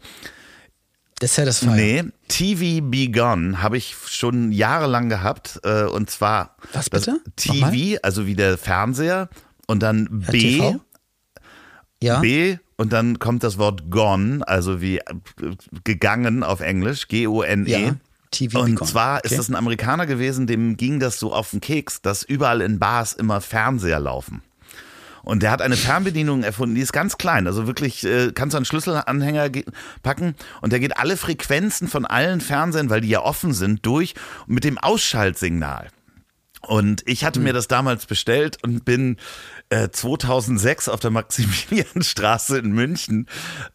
der 1.20 1.28
Satisfier. 1.28 1.70
Nee, 1.70 2.04
TV 2.28 2.84
Begun 2.84 3.62
habe 3.62 3.76
ich 3.76 3.96
schon 4.06 4.52
jahrelang 4.52 5.08
gehabt. 5.08 5.60
Äh, 5.64 5.84
und 5.84 6.10
zwar 6.10 6.56
Was 6.72 6.90
bitte? 6.90 7.20
TV, 7.36 7.98
also 8.02 8.26
wie 8.26 8.34
der 8.34 8.58
Fernseher. 8.58 9.28
Und 9.66 9.82
dann 9.82 10.08
B. 10.30 10.38
TV? 10.38 10.80
Ja. 12.02 12.20
B 12.20 12.58
und 12.76 12.92
dann 12.92 13.18
kommt 13.18 13.42
das 13.42 13.58
Wort 13.58 13.90
gone, 13.90 14.46
also 14.46 14.80
wie 14.80 14.98
äh, 14.98 15.02
gegangen 15.84 16.44
auf 16.44 16.60
Englisch, 16.60 17.08
G-O-N-E. 17.08 17.70
Ja. 17.70 17.96
TV 18.30 18.60
und 18.60 18.86
zwar 18.86 19.18
okay. 19.18 19.28
ist 19.28 19.38
das 19.38 19.48
ein 19.48 19.56
Amerikaner 19.56 20.06
gewesen, 20.06 20.46
dem 20.46 20.76
ging 20.76 21.00
das 21.00 21.18
so 21.18 21.32
auf 21.32 21.50
den 21.50 21.60
Keks, 21.60 22.02
dass 22.02 22.22
überall 22.22 22.60
in 22.60 22.78
Bars 22.78 23.14
immer 23.14 23.40
Fernseher 23.40 23.98
laufen. 24.00 24.42
Und 25.22 25.42
der 25.42 25.50
hat 25.50 25.62
eine 25.62 25.76
Fernbedienung 25.76 26.42
erfunden, 26.42 26.74
die 26.74 26.80
ist 26.80 26.92
ganz 26.92 27.18
klein. 27.18 27.46
Also 27.46 27.66
wirklich, 27.66 28.04
äh, 28.04 28.32
kannst 28.32 28.54
du 28.54 28.58
einen 28.58 28.64
Schlüsselanhänger 28.64 29.50
packen 30.02 30.34
und 30.60 30.72
der 30.72 30.80
geht 30.80 30.96
alle 30.96 31.16
Frequenzen 31.16 31.88
von 31.88 32.06
allen 32.06 32.40
Fernsehern, 32.40 32.90
weil 32.90 33.00
die 33.00 33.08
ja 33.08 33.22
offen 33.22 33.52
sind, 33.52 33.84
durch 33.84 34.14
mit 34.46 34.64
dem 34.64 34.78
Ausschaltsignal. 34.78 35.88
Und 36.60 37.02
ich 37.06 37.24
hatte 37.24 37.40
mir 37.40 37.50
hm. 37.50 37.54
das 37.54 37.68
damals 37.68 38.06
bestellt 38.06 38.58
und 38.62 38.84
bin 38.84 39.16
äh, 39.70 39.90
2006 39.90 40.88
auf 40.88 41.00
der 41.00 41.10
Maximilianstraße 41.10 42.58
in 42.58 42.72
München 42.72 43.26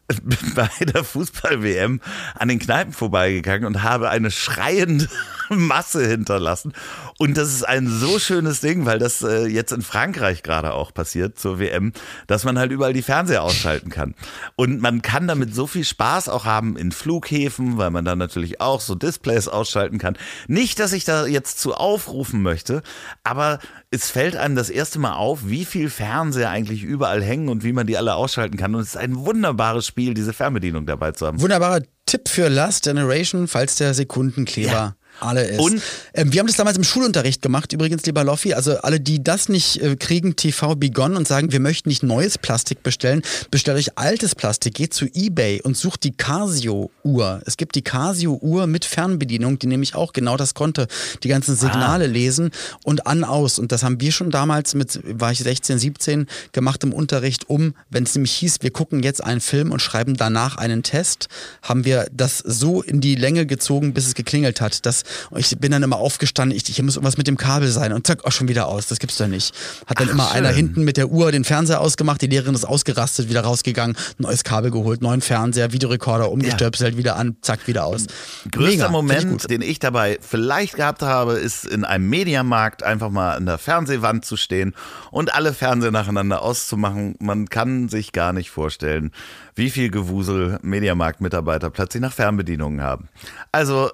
bei 0.54 0.68
der 0.80 1.04
Fußball-WM 1.04 2.00
an 2.34 2.48
den 2.48 2.58
Kneipen 2.58 2.92
vorbeigegangen 2.92 3.66
und 3.66 3.82
habe 3.82 4.10
eine 4.10 4.30
schreiende 4.30 5.08
Masse 5.48 6.06
hinterlassen. 6.06 6.72
Und 7.18 7.36
das 7.36 7.48
ist 7.54 7.62
ein 7.62 7.88
so 7.88 8.18
schönes 8.18 8.60
Ding, 8.60 8.86
weil 8.86 8.98
das 8.98 9.22
äh, 9.22 9.46
jetzt 9.46 9.72
in 9.72 9.82
Frankreich 9.82 10.42
gerade 10.42 10.74
auch 10.74 10.92
passiert 10.92 11.38
zur 11.38 11.58
WM, 11.58 11.92
dass 12.26 12.44
man 12.44 12.58
halt 12.58 12.72
überall 12.72 12.92
die 12.92 13.02
Fernseher 13.02 13.42
ausschalten 13.42 13.90
kann. 13.90 14.14
Und 14.56 14.80
man 14.80 15.00
kann 15.00 15.28
damit 15.28 15.54
so 15.54 15.66
viel 15.66 15.84
Spaß 15.84 16.28
auch 16.28 16.44
haben 16.44 16.76
in 16.76 16.92
Flughäfen, 16.92 17.78
weil 17.78 17.90
man 17.90 18.04
dann 18.04 18.18
natürlich 18.18 18.60
auch 18.60 18.80
so 18.80 18.94
Displays 18.94 19.48
ausschalten 19.48 19.98
kann. 19.98 20.18
Nicht, 20.48 20.80
dass 20.80 20.92
ich 20.92 21.04
da 21.04 21.26
jetzt 21.26 21.60
zu 21.60 21.74
aufrufen 21.74 22.42
möchte, 22.42 22.73
aber 23.22 23.58
es 23.90 24.10
fällt 24.10 24.36
einem 24.36 24.56
das 24.56 24.70
erste 24.70 24.98
Mal 24.98 25.14
auf, 25.14 25.40
wie 25.44 25.64
viel 25.64 25.90
Fernseher 25.90 26.50
eigentlich 26.50 26.82
überall 26.82 27.22
hängen 27.22 27.48
und 27.48 27.64
wie 27.64 27.72
man 27.72 27.86
die 27.86 27.96
alle 27.96 28.14
ausschalten 28.14 28.56
kann. 28.56 28.74
Und 28.74 28.80
es 28.82 28.88
ist 28.88 28.96
ein 28.96 29.16
wunderbares 29.26 29.86
Spiel, 29.86 30.14
diese 30.14 30.32
Fernbedienung 30.32 30.86
dabei 30.86 31.12
zu 31.12 31.26
haben. 31.26 31.40
Wunderbarer 31.40 31.82
Tipp 32.06 32.28
für 32.28 32.48
Last 32.48 32.84
Generation, 32.84 33.48
falls 33.48 33.76
der 33.76 33.94
Sekundenkleber 33.94 34.70
ja 34.70 34.96
alle 35.20 35.44
ist. 35.44 35.60
Und 35.60 35.82
ähm, 36.14 36.32
wir 36.32 36.40
haben 36.40 36.46
das 36.46 36.56
damals 36.56 36.76
im 36.76 36.84
Schulunterricht 36.84 37.42
gemacht, 37.42 37.72
übrigens, 37.72 38.04
lieber 38.06 38.24
Loffi. 38.24 38.54
Also 38.54 38.78
alle, 38.78 39.00
die 39.00 39.22
das 39.22 39.48
nicht 39.48 39.80
äh, 39.82 39.96
kriegen, 39.96 40.36
TV 40.36 40.74
Begon 40.74 41.16
und 41.16 41.28
sagen, 41.28 41.52
wir 41.52 41.60
möchten 41.60 41.88
nicht 41.88 42.02
neues 42.02 42.38
Plastik 42.38 42.82
bestellen, 42.82 43.22
bestellt 43.50 43.78
euch 43.78 43.98
altes 43.98 44.34
Plastik, 44.34 44.74
geht 44.74 44.94
zu 44.94 45.06
Ebay 45.06 45.60
und 45.62 45.76
sucht 45.76 46.04
die 46.04 46.12
Casio-Uhr. 46.12 47.42
Es 47.46 47.56
gibt 47.56 47.74
die 47.74 47.82
Casio-Uhr 47.82 48.66
mit 48.66 48.84
Fernbedienung, 48.84 49.58
die 49.58 49.66
nämlich 49.66 49.94
auch 49.94 50.12
genau 50.12 50.36
das 50.36 50.54
konnte, 50.54 50.88
die 51.22 51.28
ganzen 51.28 51.56
Signale 51.56 52.04
ah. 52.04 52.08
lesen 52.08 52.50
und 52.84 53.06
an, 53.06 53.24
aus. 53.24 53.58
Und 53.58 53.72
das 53.72 53.82
haben 53.82 54.00
wir 54.00 54.12
schon 54.12 54.30
damals 54.30 54.74
mit, 54.74 55.00
war 55.04 55.32
ich 55.32 55.38
16, 55.38 55.78
17, 55.78 56.26
gemacht 56.52 56.82
im 56.84 56.92
Unterricht, 56.92 57.48
um, 57.48 57.74
wenn 57.90 58.04
es 58.04 58.14
nämlich 58.14 58.32
hieß, 58.32 58.58
wir 58.60 58.70
gucken 58.70 59.02
jetzt 59.02 59.22
einen 59.22 59.40
Film 59.40 59.72
und 59.72 59.80
schreiben 59.80 60.16
danach 60.16 60.56
einen 60.56 60.82
Test, 60.82 61.28
haben 61.62 61.84
wir 61.84 62.06
das 62.12 62.38
so 62.38 62.82
in 62.82 63.00
die 63.00 63.14
Länge 63.14 63.46
gezogen, 63.46 63.94
bis 63.94 64.06
es 64.06 64.14
geklingelt 64.14 64.60
hat. 64.60 64.84
Das 64.86 65.03
und 65.30 65.40
ich 65.40 65.58
bin 65.58 65.72
dann 65.72 65.82
immer 65.82 65.96
aufgestanden, 65.96 66.56
ich, 66.56 66.64
hier 66.64 66.84
muss 66.84 66.96
irgendwas 66.96 67.16
mit 67.16 67.26
dem 67.26 67.36
Kabel 67.36 67.68
sein 67.68 67.92
und 67.92 68.06
zack, 68.06 68.24
auch 68.24 68.32
schon 68.32 68.48
wieder 68.48 68.66
aus. 68.66 68.86
Das 68.86 68.98
gibt's 68.98 69.16
doch 69.16 69.26
nicht. 69.26 69.54
Hat 69.86 70.00
dann 70.00 70.08
Ach, 70.08 70.12
immer 70.12 70.26
schön. 70.28 70.36
einer 70.36 70.50
hinten 70.50 70.84
mit 70.84 70.96
der 70.96 71.10
Uhr 71.10 71.32
den 71.32 71.44
Fernseher 71.44 71.80
ausgemacht, 71.80 72.22
die 72.22 72.26
Lehrerin 72.26 72.54
ist 72.54 72.64
ausgerastet, 72.64 73.28
wieder 73.28 73.42
rausgegangen, 73.42 73.96
neues 74.18 74.44
Kabel 74.44 74.70
geholt, 74.70 75.02
neuen 75.02 75.20
Fernseher, 75.20 75.72
Videorekorder 75.72 76.30
umgestöpselt, 76.30 76.92
ja. 76.92 76.98
wieder 76.98 77.16
an, 77.16 77.36
zack, 77.42 77.66
wieder 77.66 77.84
aus. 77.84 78.06
Größter 78.50 78.70
Mega, 78.70 78.88
Moment, 78.88 79.50
den 79.50 79.62
ich 79.62 79.78
dabei 79.78 80.18
vielleicht 80.20 80.74
gehabt 80.74 81.02
habe, 81.02 81.34
ist 81.34 81.64
in 81.64 81.84
einem 81.84 82.08
Mediamarkt 82.08 82.82
einfach 82.82 83.10
mal 83.10 83.36
an 83.36 83.46
der 83.46 83.58
Fernsehwand 83.58 84.24
zu 84.24 84.36
stehen 84.36 84.74
und 85.10 85.34
alle 85.34 85.54
Fernseher 85.54 85.90
nacheinander 85.90 86.42
auszumachen. 86.42 87.16
Man 87.18 87.48
kann 87.48 87.88
sich 87.88 88.12
gar 88.12 88.32
nicht 88.32 88.50
vorstellen, 88.50 89.12
wie 89.54 89.70
viel 89.70 89.90
Gewusel 89.90 90.58
Mediamarkt-Mitarbeiter 90.62 91.70
plötzlich 91.70 92.00
nach 92.00 92.12
Fernbedienungen 92.12 92.82
haben. 92.82 93.08
Also 93.52 93.90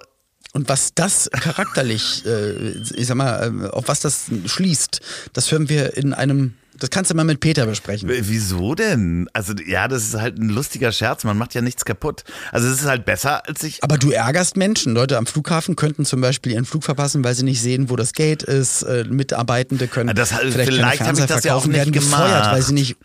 und 0.53 0.69
was 0.69 0.95
das 0.95 1.31
charakterlich, 1.31 2.25
äh, 2.27 2.71
ich 2.97 3.07
sag 3.07 3.17
mal, 3.17 3.53
äh, 3.65 3.69
auf 3.69 3.89
was 3.89 4.01
das 4.01 4.27
schließt, 4.47 5.01
das 5.33 5.51
hören 5.53 5.69
wir 5.69 5.97
in 5.97 6.15
einem 6.15 6.55
das 6.81 6.89
kannst 6.89 7.11
du 7.11 7.15
mal 7.15 7.25
mit 7.25 7.41
Peter 7.41 7.67
besprechen. 7.67 8.09
Wieso 8.11 8.75
denn? 8.75 9.29
Also 9.35 9.53
ja, 9.67 9.87
das 9.87 10.05
ist 10.05 10.15
halt 10.15 10.39
ein 10.39 10.49
lustiger 10.49 10.93
Scherz. 10.93 11.25
Man 11.25 11.37
macht 11.37 11.55
ja 11.55 11.61
nichts 11.61 11.85
kaputt. 11.85 12.25
Also 12.53 12.69
es 12.69 12.81
ist 12.81 12.87
halt 12.87 13.05
besser, 13.05 13.47
als 13.47 13.63
ich. 13.63 13.85
Aber 13.85 13.99
du 13.99 14.11
ärgerst 14.11 14.57
Menschen. 14.57 14.95
Leute 14.95 15.19
am 15.19 15.27
Flughafen 15.27 15.77
könnten 15.77 16.07
zum 16.07 16.23
Beispiel 16.23 16.53
ihren 16.53 16.65
Flug 16.65 16.83
verpassen, 16.83 17.23
weil 17.23 17.35
sie 17.35 17.45
nicht 17.45 17.61
sehen, 17.61 17.91
wo 17.91 17.97
das 17.97 18.15
Gate 18.15 18.43
ist. 18.43 18.83
Äh, 18.83 19.05
Mitarbeitende 19.09 19.89
können 19.89 20.17
das, 20.17 20.33
vielleicht, 20.33 20.73
vielleicht 20.73 21.01
habe 21.03 21.19
ich 21.19 21.27
das 21.27 21.45
ja 21.45 21.55
auch 21.55 21.67
nicht 21.67 21.77
werden 21.77 21.93
gemacht. 21.93 22.11
gefeuert, 22.13 22.47
weil 22.47 22.63
sie 22.63 22.73
nicht. 22.73 22.97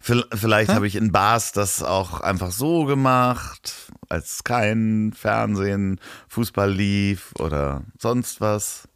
Vielleicht 0.00 0.70
habe 0.70 0.86
ich 0.86 0.96
in 0.96 1.12
Bars 1.12 1.52
das 1.52 1.82
auch 1.82 2.20
einfach 2.20 2.52
so 2.52 2.84
gemacht 2.84 3.92
als 4.08 4.44
kein 4.44 5.12
Fernsehen, 5.14 6.00
Fußball 6.28 6.72
lief 6.72 7.32
oder 7.38 7.84
sonst 7.98 8.40
was. 8.40 8.88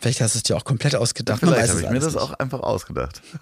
Vielleicht 0.00 0.20
hast 0.20 0.34
du 0.34 0.38
es 0.38 0.42
dir 0.44 0.56
auch 0.56 0.64
komplett 0.64 0.96
ausgedacht. 0.96 1.40
Vielleicht 1.40 1.70
habe 1.70 1.80
ich 1.80 1.90
mir 1.90 2.00
das 2.00 2.14
nicht. 2.14 2.22
auch 2.22 2.32
einfach 2.34 2.60
ausgedacht. 2.60 3.22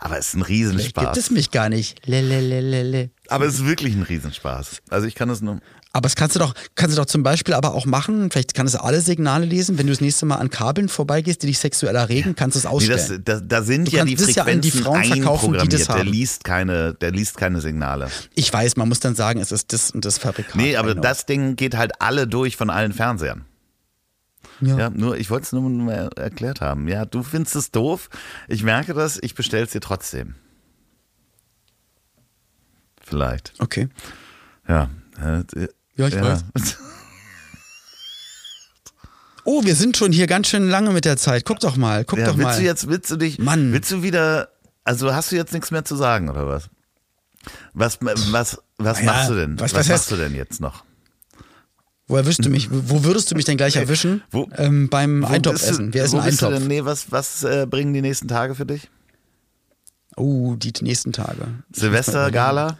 Aber 0.00 0.18
es 0.18 0.28
ist 0.28 0.34
ein 0.34 0.42
Riesenspaß. 0.42 0.92
Vielleicht 0.92 1.14
gibt 1.14 1.16
es 1.18 1.30
mich 1.30 1.50
gar 1.50 1.68
nicht. 1.68 2.06
Lelelelele. 2.06 3.10
Aber 3.28 3.44
es 3.44 3.56
ist 3.56 3.66
wirklich 3.66 3.94
ein 3.94 4.02
Riesenspaß. 4.02 4.82
Also 4.88 5.06
ich 5.06 5.14
kann 5.14 5.28
das 5.28 5.42
nur. 5.42 5.60
Aber 5.96 6.02
das 6.02 6.14
kannst 6.14 6.36
du 6.36 6.40
doch, 6.40 6.52
kannst 6.74 6.94
du 6.94 7.00
doch 7.00 7.06
zum 7.06 7.22
Beispiel 7.22 7.54
aber 7.54 7.72
auch 7.72 7.86
machen. 7.86 8.30
Vielleicht 8.30 8.52
kannst 8.52 8.74
du 8.74 8.84
alle 8.84 9.00
Signale 9.00 9.46
lesen. 9.46 9.78
Wenn 9.78 9.86
du 9.86 9.94
das 9.94 10.02
nächste 10.02 10.26
Mal 10.26 10.34
an 10.34 10.50
Kabeln 10.50 10.90
vorbeigehst, 10.90 11.42
die 11.42 11.46
dich 11.46 11.58
sexuell 11.58 11.96
erregen, 11.96 12.36
kannst 12.36 12.54
du 12.54 12.58
es 12.58 12.66
ausstellen. 12.66 13.00
Nee, 13.08 13.22
das, 13.24 13.40
da, 13.40 13.60
da 13.60 13.62
sind 13.62 13.90
du 13.90 13.96
ja 13.96 14.04
die 14.04 14.14
Frequenzen 14.14 14.46
ja 14.46 14.60
die 14.60 14.70
Frauen 14.70 15.04
verkaufen, 15.04 15.58
die 15.58 15.68
das 15.68 15.88
haben. 15.88 15.96
Der 15.96 16.04
liest 16.04 16.44
keine, 16.44 16.92
der 16.92 17.12
liest 17.12 17.38
keine 17.38 17.62
Signale. 17.62 18.10
Ich 18.34 18.52
weiß, 18.52 18.76
man 18.76 18.90
muss 18.90 19.00
dann 19.00 19.14
sagen, 19.14 19.40
es 19.40 19.52
ist 19.52 19.72
das 19.72 19.90
und 19.90 20.04
das 20.04 20.18
Fabrikat. 20.18 20.54
Nee, 20.54 20.76
aber 20.76 20.94
das 20.94 21.24
Ding 21.24 21.56
geht 21.56 21.78
halt 21.78 21.92
alle 21.98 22.26
durch 22.26 22.58
von 22.58 22.68
allen 22.68 22.92
Fernsehern. 22.92 23.46
Ja. 24.60 24.76
ja. 24.78 24.90
nur, 24.90 25.16
ich 25.16 25.30
wollte 25.30 25.44
es 25.44 25.52
nur 25.52 25.62
mal 25.62 26.10
erklärt 26.14 26.60
haben. 26.60 26.88
Ja, 26.88 27.06
du 27.06 27.22
findest 27.22 27.56
es 27.56 27.70
doof. 27.70 28.10
Ich 28.48 28.62
merke 28.62 28.92
das, 28.92 29.18
ich 29.22 29.34
bestelle 29.34 29.64
es 29.64 29.70
dir 29.70 29.80
trotzdem. 29.80 30.34
Vielleicht. 33.02 33.54
Okay. 33.60 33.88
Ja. 34.68 34.90
Ja, 35.96 36.08
ich 36.08 36.14
ja. 36.14 36.22
weiß. 36.22 36.44
Oh, 39.44 39.62
wir 39.64 39.76
sind 39.76 39.96
schon 39.96 40.10
hier 40.12 40.26
ganz 40.26 40.48
schön 40.48 40.68
lange 40.68 40.90
mit 40.90 41.04
der 41.04 41.16
Zeit. 41.16 41.44
Guck 41.44 41.60
doch 41.60 41.76
mal, 41.76 42.04
guck 42.04 42.18
Ja, 42.18 42.26
doch 42.26 42.36
willst 42.36 42.50
mal. 42.52 42.58
du 42.58 42.64
jetzt, 42.64 42.88
willst 42.88 43.10
du 43.10 43.16
dich, 43.16 43.38
Mann. 43.38 43.72
willst 43.72 43.90
du 43.92 44.02
wieder, 44.02 44.48
also 44.82 45.14
hast 45.14 45.30
du 45.30 45.36
jetzt 45.36 45.52
nichts 45.52 45.70
mehr 45.70 45.84
zu 45.84 45.94
sagen 45.94 46.28
oder 46.28 46.48
was? 46.48 46.68
Was, 47.72 47.98
was, 48.00 48.58
was 48.78 48.98
Naja, 48.98 49.12
machst 49.12 49.30
du 49.30 49.34
denn? 49.36 49.60
was- 49.60 49.72
Was, 49.72 49.80
was 49.80 49.88
machst 49.88 50.10
du 50.10 50.16
denn 50.16 50.34
jetzt 50.34 50.60
noch? 50.60 50.84
Wo 52.08 52.16
erwischst 52.16 52.44
du 52.44 52.50
mich? 52.50 52.68
Wo 52.70 53.04
würdest 53.04 53.30
du 53.30 53.34
mich 53.36 53.44
denn 53.44 53.56
gleich 53.56 53.76
erwischen? 53.76 54.22
Wo- 54.30 54.48
ähm, 54.56 54.88
beim 54.88 55.22
Wo 55.22 55.26
Eintopf 55.26 55.60
du- 55.60 55.66
essen. 55.70 55.94
Wir 55.94 56.02
essen 56.04 56.18
wo 56.18 56.22
Eintopf. 56.22 56.52
denn? 56.52 56.66
Nee, 56.66 56.84
was, 56.84 57.10
was 57.12 57.42
äh, 57.44 57.66
bringen 57.68 57.92
die 57.94 58.02
nächsten 58.02 58.26
Tage 58.28 58.54
für 58.56 58.66
dich? 58.66 58.88
Oh, 60.16 60.54
die 60.56 60.72
nächsten 60.82 61.12
Tage. 61.12 61.46
Silvestergala? 61.72 62.78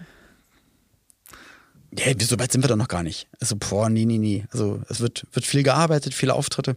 Ja, 1.99 2.13
so 2.21 2.39
weit 2.39 2.53
sind 2.53 2.63
wir 2.63 2.69
doch 2.69 2.77
noch 2.77 2.89
gar 2.89 3.03
nicht. 3.03 3.27
Also, 3.41 3.57
boah, 3.57 3.89
nee, 3.89 4.05
nee, 4.05 4.19
nee. 4.19 4.45
Also, 4.53 4.81
es 4.89 5.01
wird, 5.01 5.27
wird 5.33 5.45
viel 5.47 5.63
gearbeitet, 5.63 6.15
viele 6.15 6.35
Auftritte. 6.35 6.77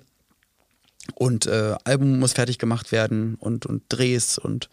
Und 1.16 1.48
äh, 1.48 1.76
Album 1.86 2.20
muss 2.20 2.34
fertig 2.34 2.58
gemacht 2.60 2.92
werden 2.92 3.36
und, 3.40 3.66
und 3.66 3.82
Drehs 3.90 4.38
und 4.38 4.70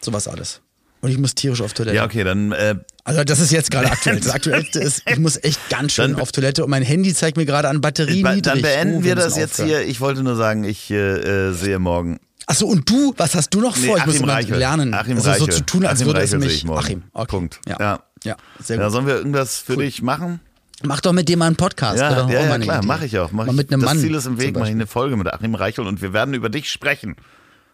sowas 0.00 0.28
alles. 0.28 0.60
Und 1.00 1.10
ich 1.10 1.18
muss 1.18 1.34
tierisch 1.34 1.60
auf 1.60 1.72
Toilette. 1.74 1.96
Ja, 1.96 2.04
okay, 2.04 2.24
dann 2.24 2.52
äh, 2.52 2.76
Also 3.02 3.24
das 3.24 3.38
ist 3.40 3.50
jetzt 3.52 3.70
gerade 3.70 3.90
aktuell. 3.90 4.20
Das 4.20 4.30
Aktuellste 4.34 4.78
ist, 4.80 5.02
ich 5.06 5.18
muss 5.18 5.36
echt 5.42 5.60
ganz 5.68 5.92
schön 5.92 6.12
Dann- 6.12 6.20
auf 6.22 6.32
Toilette 6.32 6.64
und 6.64 6.70
mein 6.70 6.82
Handy 6.82 7.12
zeigt 7.12 7.36
mir 7.36 7.44
gerade 7.44 7.68
an 7.68 7.80
Batterie 7.80 8.22
Ba-. 8.22 8.36
Dann 8.36 8.62
beenden 8.62 8.98
Oh, 9.00 9.04
wir 9.04 9.14
das 9.16 9.24
müssen 9.26 9.38
jetzt 9.40 9.60
aufhören. 9.60 9.68
hier. 9.68 9.82
Ich 9.88 10.00
wollte 10.00 10.22
nur 10.22 10.36
sagen, 10.36 10.64
ich 10.64 10.90
äh, 10.90 11.48
äh, 11.48 11.52
sehe 11.52 11.78
morgen. 11.78 12.20
Achso, 12.46 12.66
und 12.66 12.88
du, 12.88 13.12
was 13.16 13.34
hast 13.34 13.50
du 13.52 13.60
noch 13.60 13.76
Nee, 13.76 13.86
vor? 13.88 13.98
ich 13.98 14.06
muss 14.06 14.16
immer 14.16 14.32
Reichel. 14.34 14.56
lernen. 14.56 14.94
Achim 14.94 15.16
also 15.16 15.24
so 15.24 15.30
Reichel. 15.44 15.50
zu 15.54 15.66
tun, 15.66 15.84
als 15.84 15.98
Achim 16.00 16.06
würde 16.06 16.20
es 16.20 16.32
Reichel 16.32 16.38
mich. 16.46 16.64
Achim, 16.70 17.02
okay. 17.12 17.26
Punkt. 17.26 17.60
Ja. 17.66 17.76
Ja. 17.80 18.02
Ja. 18.24 18.36
sehr 18.60 18.76
Ja, 18.78 18.84
gut. 18.84 18.92
sollen 18.92 19.06
wir 19.06 19.14
irgendwas 19.14 19.58
für 19.58 19.76
dich 19.76 20.02
machen? 20.02 20.40
Mach 20.82 21.00
doch 21.00 21.12
mit 21.12 21.28
dem 21.28 21.38
mal 21.38 21.46
einen 21.46 21.56
Podcast. 21.56 21.98
Ja, 21.98 22.10
ja, 22.10 22.24
mal 22.26 22.32
ja 22.32 22.58
klar, 22.58 22.84
mache 22.84 23.06
ich 23.06 23.18
auch. 23.18 23.30
Mach 23.32 23.46
mal 23.46 23.52
ich, 23.52 23.56
mit 23.56 23.72
einem 23.72 23.80
das 23.82 23.90
Mann. 23.90 23.98
Ziel 24.00 24.14
ist 24.14 24.26
im 24.26 24.38
Weg, 24.40 24.54
mache 24.54 24.64
ich 24.66 24.70
eine 24.72 24.86
Folge 24.86 25.16
mit 25.16 25.32
Achim 25.32 25.54
Reichel 25.54 25.86
und 25.86 26.02
wir 26.02 26.12
werden 26.12 26.34
über 26.34 26.48
dich 26.50 26.70
sprechen. 26.70 27.16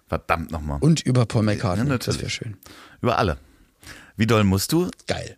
Verdammt 0.06 0.50
nochmal. 0.50 0.78
Und 0.80 1.00
über 1.00 1.24
Paul 1.26 1.42
McCartney. 1.44 1.88
Ja, 1.88 1.98
das 1.98 2.18
wäre 2.20 2.30
schön. 2.30 2.56
Über 3.00 3.18
alle. 3.18 3.38
Wie 4.16 4.26
doll 4.26 4.44
musst 4.44 4.72
du? 4.72 4.90
Geil. 5.06 5.36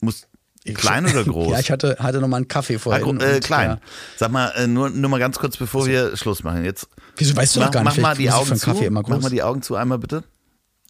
Musst 0.00 0.28
klein 0.74 1.06
oder 1.06 1.24
groß? 1.24 1.52
ja, 1.52 1.60
ich 1.60 1.70
hatte, 1.70 1.96
hatte 2.00 2.20
noch 2.20 2.28
mal 2.28 2.38
einen 2.38 2.48
Kaffee 2.48 2.76
Ah, 2.76 2.78
vorhin. 2.78 3.18
gro- 3.18 3.24
äh, 3.24 3.40
klein. 3.40 3.70
Ja. 3.70 3.78
Sag 4.16 4.32
mal, 4.32 4.48
äh, 4.56 4.66
nur, 4.66 4.90
nur 4.90 5.08
mal 5.10 5.18
ganz 5.20 5.38
kurz, 5.38 5.56
bevor 5.56 5.86
wir 5.86 6.16
Schluss 6.16 6.42
machen. 6.42 6.64
Jetzt 6.64 6.88
Wieso 7.16 7.36
weißt 7.36 7.56
du 7.56 7.60
mach, 7.60 7.66
doch 7.66 7.72
gar 7.74 7.84
mach 7.84 7.92
nicht? 7.92 8.02
mal 8.02 8.16
vielleicht 8.16 8.34
die 8.34 8.36
Augen 8.36 8.56
zu. 8.58 8.90
Mach 8.90 9.20
mal 9.22 9.30
die 9.30 9.42
Augen 9.42 9.62
zu 9.62 9.76
einmal 9.76 9.98
bitte. 9.98 10.24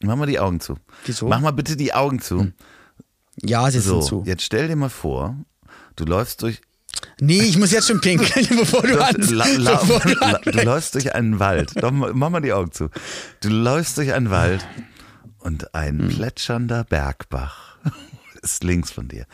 Mach 0.03 0.17
mal 0.17 0.27
die 0.27 0.39
Augen 0.41 0.61
zu. 0.61 0.77
Wieso? 1.05 1.29
Mach 1.29 1.41
mal 1.41 1.51
bitte 1.53 1.77
die 1.77 1.93
Augen 1.93 2.21
zu. 2.21 2.53
Ja, 3.43 3.71
sie 3.71 3.81
So, 3.81 4.01
sind 4.01 4.09
zu. 4.09 4.23
jetzt 4.27 4.43
stell 4.43 4.69
dir 4.69 4.77
mal 4.77 4.89
vor, 4.91 5.37
du 5.97 6.05
läufst 6.05 6.43
durch 6.43 6.61
Nee, 7.21 7.43
ich 7.43 7.57
muss 7.59 7.71
jetzt 7.71 7.87
schon 7.89 8.01
pinkeln, 8.01 8.47
bevor 8.59 8.83
du 8.83 8.95
la, 8.97 9.11
la, 9.19 9.47
la, 9.57 9.79
an 10.21 10.37
du 10.45 10.51
läufst 10.63 10.95
durch 10.95 11.15
einen 11.15 11.39
Wald. 11.39 11.73
Doch, 11.81 11.91
mach 11.93 12.31
mal 12.31 12.41
die 12.41 12.53
Augen 12.53 12.73
zu. 12.73 12.89
Du 13.41 13.51
läufst 13.51 13.97
durch 13.99 14.13
einen 14.13 14.31
Wald 14.31 14.67
und 15.39 15.75
ein 15.75 16.01
Hm. 16.01 16.09
plätschernder 16.09 16.85
Bergbach 16.85 17.77
ist 18.43 18.65
links 18.65 18.91
von 18.91 19.07
dir. 19.09 19.27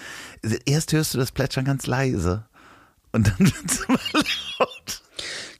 Erst 0.66 0.92
hörst 0.92 1.14
du 1.14 1.18
das 1.18 1.32
Plätschern 1.32 1.64
ganz 1.64 1.86
leise 1.86 2.44
und 3.12 3.28
dann 3.28 3.38
wird 3.46 3.70
es 3.70 3.80
immer 3.84 3.98
laut. 4.58 5.02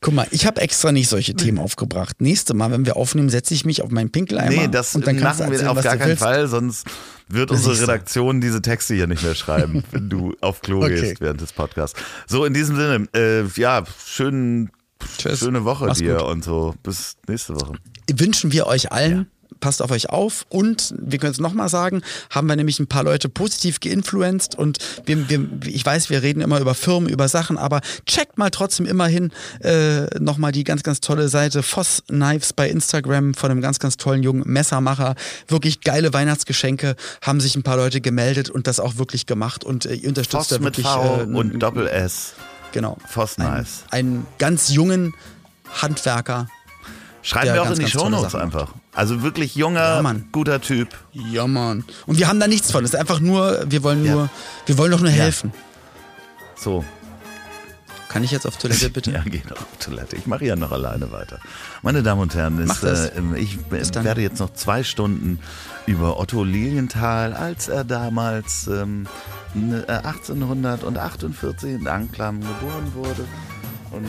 Guck 0.04 0.12
mal, 0.12 0.26
ich 0.32 0.44
habe 0.44 0.60
extra 0.60 0.92
nicht 0.92 1.08
solche 1.08 1.32
Themen 1.34 1.58
aufgebracht. 1.58 2.20
Nächste 2.20 2.52
Mal, 2.52 2.70
wenn 2.70 2.84
wir 2.84 2.94
aufnehmen, 2.94 3.30
setze 3.30 3.54
ich 3.54 3.64
mich 3.64 3.80
auf 3.80 3.88
meinen 3.90 4.12
Pinkeleimer. 4.12 4.50
Nee, 4.50 4.68
das 4.68 4.94
und 4.94 5.06
dann 5.06 5.18
machen 5.18 5.38
wir 5.38 5.44
erzählen, 5.46 5.68
auf 5.68 5.76
was 5.78 5.84
gar 5.84 5.96
keinen 5.96 6.08
willst. 6.10 6.22
Fall, 6.22 6.46
sonst 6.46 6.86
wird 7.28 7.50
unsere 7.50 7.70
siehst 7.74 7.86
du. 7.86 7.90
Redaktion 7.90 8.42
diese 8.42 8.60
Texte 8.60 8.92
hier 8.92 9.06
nicht 9.06 9.22
mehr 9.22 9.34
schreiben, 9.34 9.82
wenn 9.92 10.10
du 10.10 10.34
auf 10.42 10.60
Klo 10.60 10.82
Okay. 10.84 11.00
gehst 11.00 11.22
während 11.22 11.40
des 11.40 11.54
Podcasts. 11.54 11.98
So, 12.26 12.44
in 12.44 12.52
diesem 12.52 12.76
Sinne, 12.76 13.08
äh, 13.16 13.44
ja, 13.58 13.82
schönen, 14.04 14.70
Tschüss. 15.16 15.38
schöne 15.38 15.64
Woche 15.64 15.86
Mach's 15.86 16.00
dir 16.00 16.16
gut. 16.18 16.24
und 16.28 16.44
so. 16.44 16.74
Bis 16.82 17.16
nächste 17.26 17.54
Woche. 17.58 17.72
wünschen 18.14 18.52
wir 18.52 18.66
euch 18.66 18.92
allen. 18.92 19.30
Passt 19.60 19.82
auf 19.82 19.90
euch 19.90 20.10
auf 20.10 20.46
und 20.48 20.94
wir 20.98 21.18
können 21.18 21.32
es 21.32 21.40
nochmal 21.40 21.68
sagen, 21.68 22.02
haben 22.30 22.46
wir 22.48 22.56
nämlich 22.56 22.78
ein 22.80 22.86
paar 22.86 23.04
Leute 23.04 23.28
positiv 23.28 23.80
geinfluenced 23.80 24.54
und 24.54 24.78
wir, 25.06 25.28
wir, 25.28 25.48
ich 25.66 25.84
weiß, 25.84 26.10
wir 26.10 26.22
reden 26.22 26.40
immer 26.40 26.60
über 26.60 26.74
Firmen, 26.74 27.08
über 27.08 27.28
Sachen, 27.28 27.58
aber 27.58 27.80
checkt 28.06 28.38
mal 28.38 28.50
trotzdem 28.50 28.86
immerhin 28.86 29.30
äh, 29.60 30.06
nochmal 30.18 30.52
die 30.52 30.64
ganz, 30.64 30.82
ganz 30.82 31.00
tolle 31.00 31.28
Seite 31.28 31.62
Voss 31.62 32.02
Knives 32.08 32.52
bei 32.52 32.68
Instagram 32.68 33.34
von 33.34 33.50
einem 33.50 33.60
ganz, 33.60 33.78
ganz 33.78 33.96
tollen 33.96 34.22
jungen 34.22 34.42
Messermacher. 34.46 35.14
Wirklich 35.48 35.80
geile 35.80 36.12
Weihnachtsgeschenke, 36.12 36.96
haben 37.22 37.40
sich 37.40 37.56
ein 37.56 37.62
paar 37.62 37.76
Leute 37.76 38.00
gemeldet 38.00 38.50
und 38.50 38.66
das 38.66 38.80
auch 38.80 38.96
wirklich 38.96 39.26
gemacht 39.26 39.64
und 39.64 39.86
äh, 39.86 39.94
ihr 39.94 40.08
unterstützt 40.08 40.48
Voss 40.48 40.48
da 40.48 40.58
mit 40.58 40.76
wirklich 40.76 40.86
V 40.86 41.22
äh, 41.22 41.24
und 41.24 41.58
Doppel 41.60 41.86
S. 41.86 42.34
genau. 42.72 42.98
Ein, 43.14 43.26
Knives. 43.34 43.84
einen 43.90 44.26
ganz 44.38 44.70
jungen 44.70 45.14
Handwerker, 45.80 46.48
Schreiben 47.24 47.54
wir 47.54 47.62
auch 47.62 47.66
ganz, 47.66 47.78
in 47.78 47.86
die 47.86 47.90
Shownotes 47.90 48.34
einfach. 48.34 48.72
Also 48.92 49.22
wirklich 49.22 49.56
junger, 49.56 50.02
Ja, 50.02 50.14
guter 50.30 50.60
Typ. 50.60 50.88
Ja, 51.12 51.46
Mann. 51.46 51.84
Und 52.06 52.18
wir 52.18 52.28
haben 52.28 52.38
da 52.38 52.46
nichts 52.46 52.70
von. 52.70 52.84
Es 52.84 52.92
ist 52.94 53.00
einfach 53.00 53.18
nur, 53.18 53.64
wir 53.66 53.82
wollen 53.82 54.04
nur, 54.04 54.24
Ja. 54.24 54.30
wir 54.66 54.78
wollen 54.78 54.90
doch 54.92 55.00
nur 55.00 55.10
helfen. 55.10 55.52
So, 56.54 56.84
Kann 58.08 58.22
ich 58.22 58.30
jetzt 58.30 58.46
auf 58.46 58.56
Toilette 58.58 58.90
bitte? 58.90 59.10
ja, 59.12 59.22
geh 59.24 59.42
doch 59.48 59.56
auf 59.56 59.66
Toilette. 59.80 60.14
Ich 60.16 60.26
mache 60.28 60.44
ja 60.44 60.54
noch 60.54 60.70
alleine 60.70 61.10
weiter. 61.10 61.40
Meine 61.82 62.02
Damen 62.04 62.20
und 62.20 62.34
Herren, 62.34 62.58
ist, 62.60 62.84
äh, 62.84 63.10
ich 63.36 63.58
werde 63.70 64.20
jetzt 64.20 64.38
noch 64.38 64.52
zwei 64.54 64.84
Stunden 64.84 65.40
über 65.86 66.20
Otto 66.20 66.44
Lilienthal, 66.44 67.32
als 67.32 67.66
er 67.68 67.82
damals 67.84 68.68
ähm, 68.68 69.08
ne- 69.54 69.84
äh, 69.88 69.92
1848 70.06 71.70
in 71.80 71.88
Anklam 71.88 72.40
geboren 72.40 72.92
wurde. 72.94 73.24
Und 73.90 74.04
äh, 74.04 74.08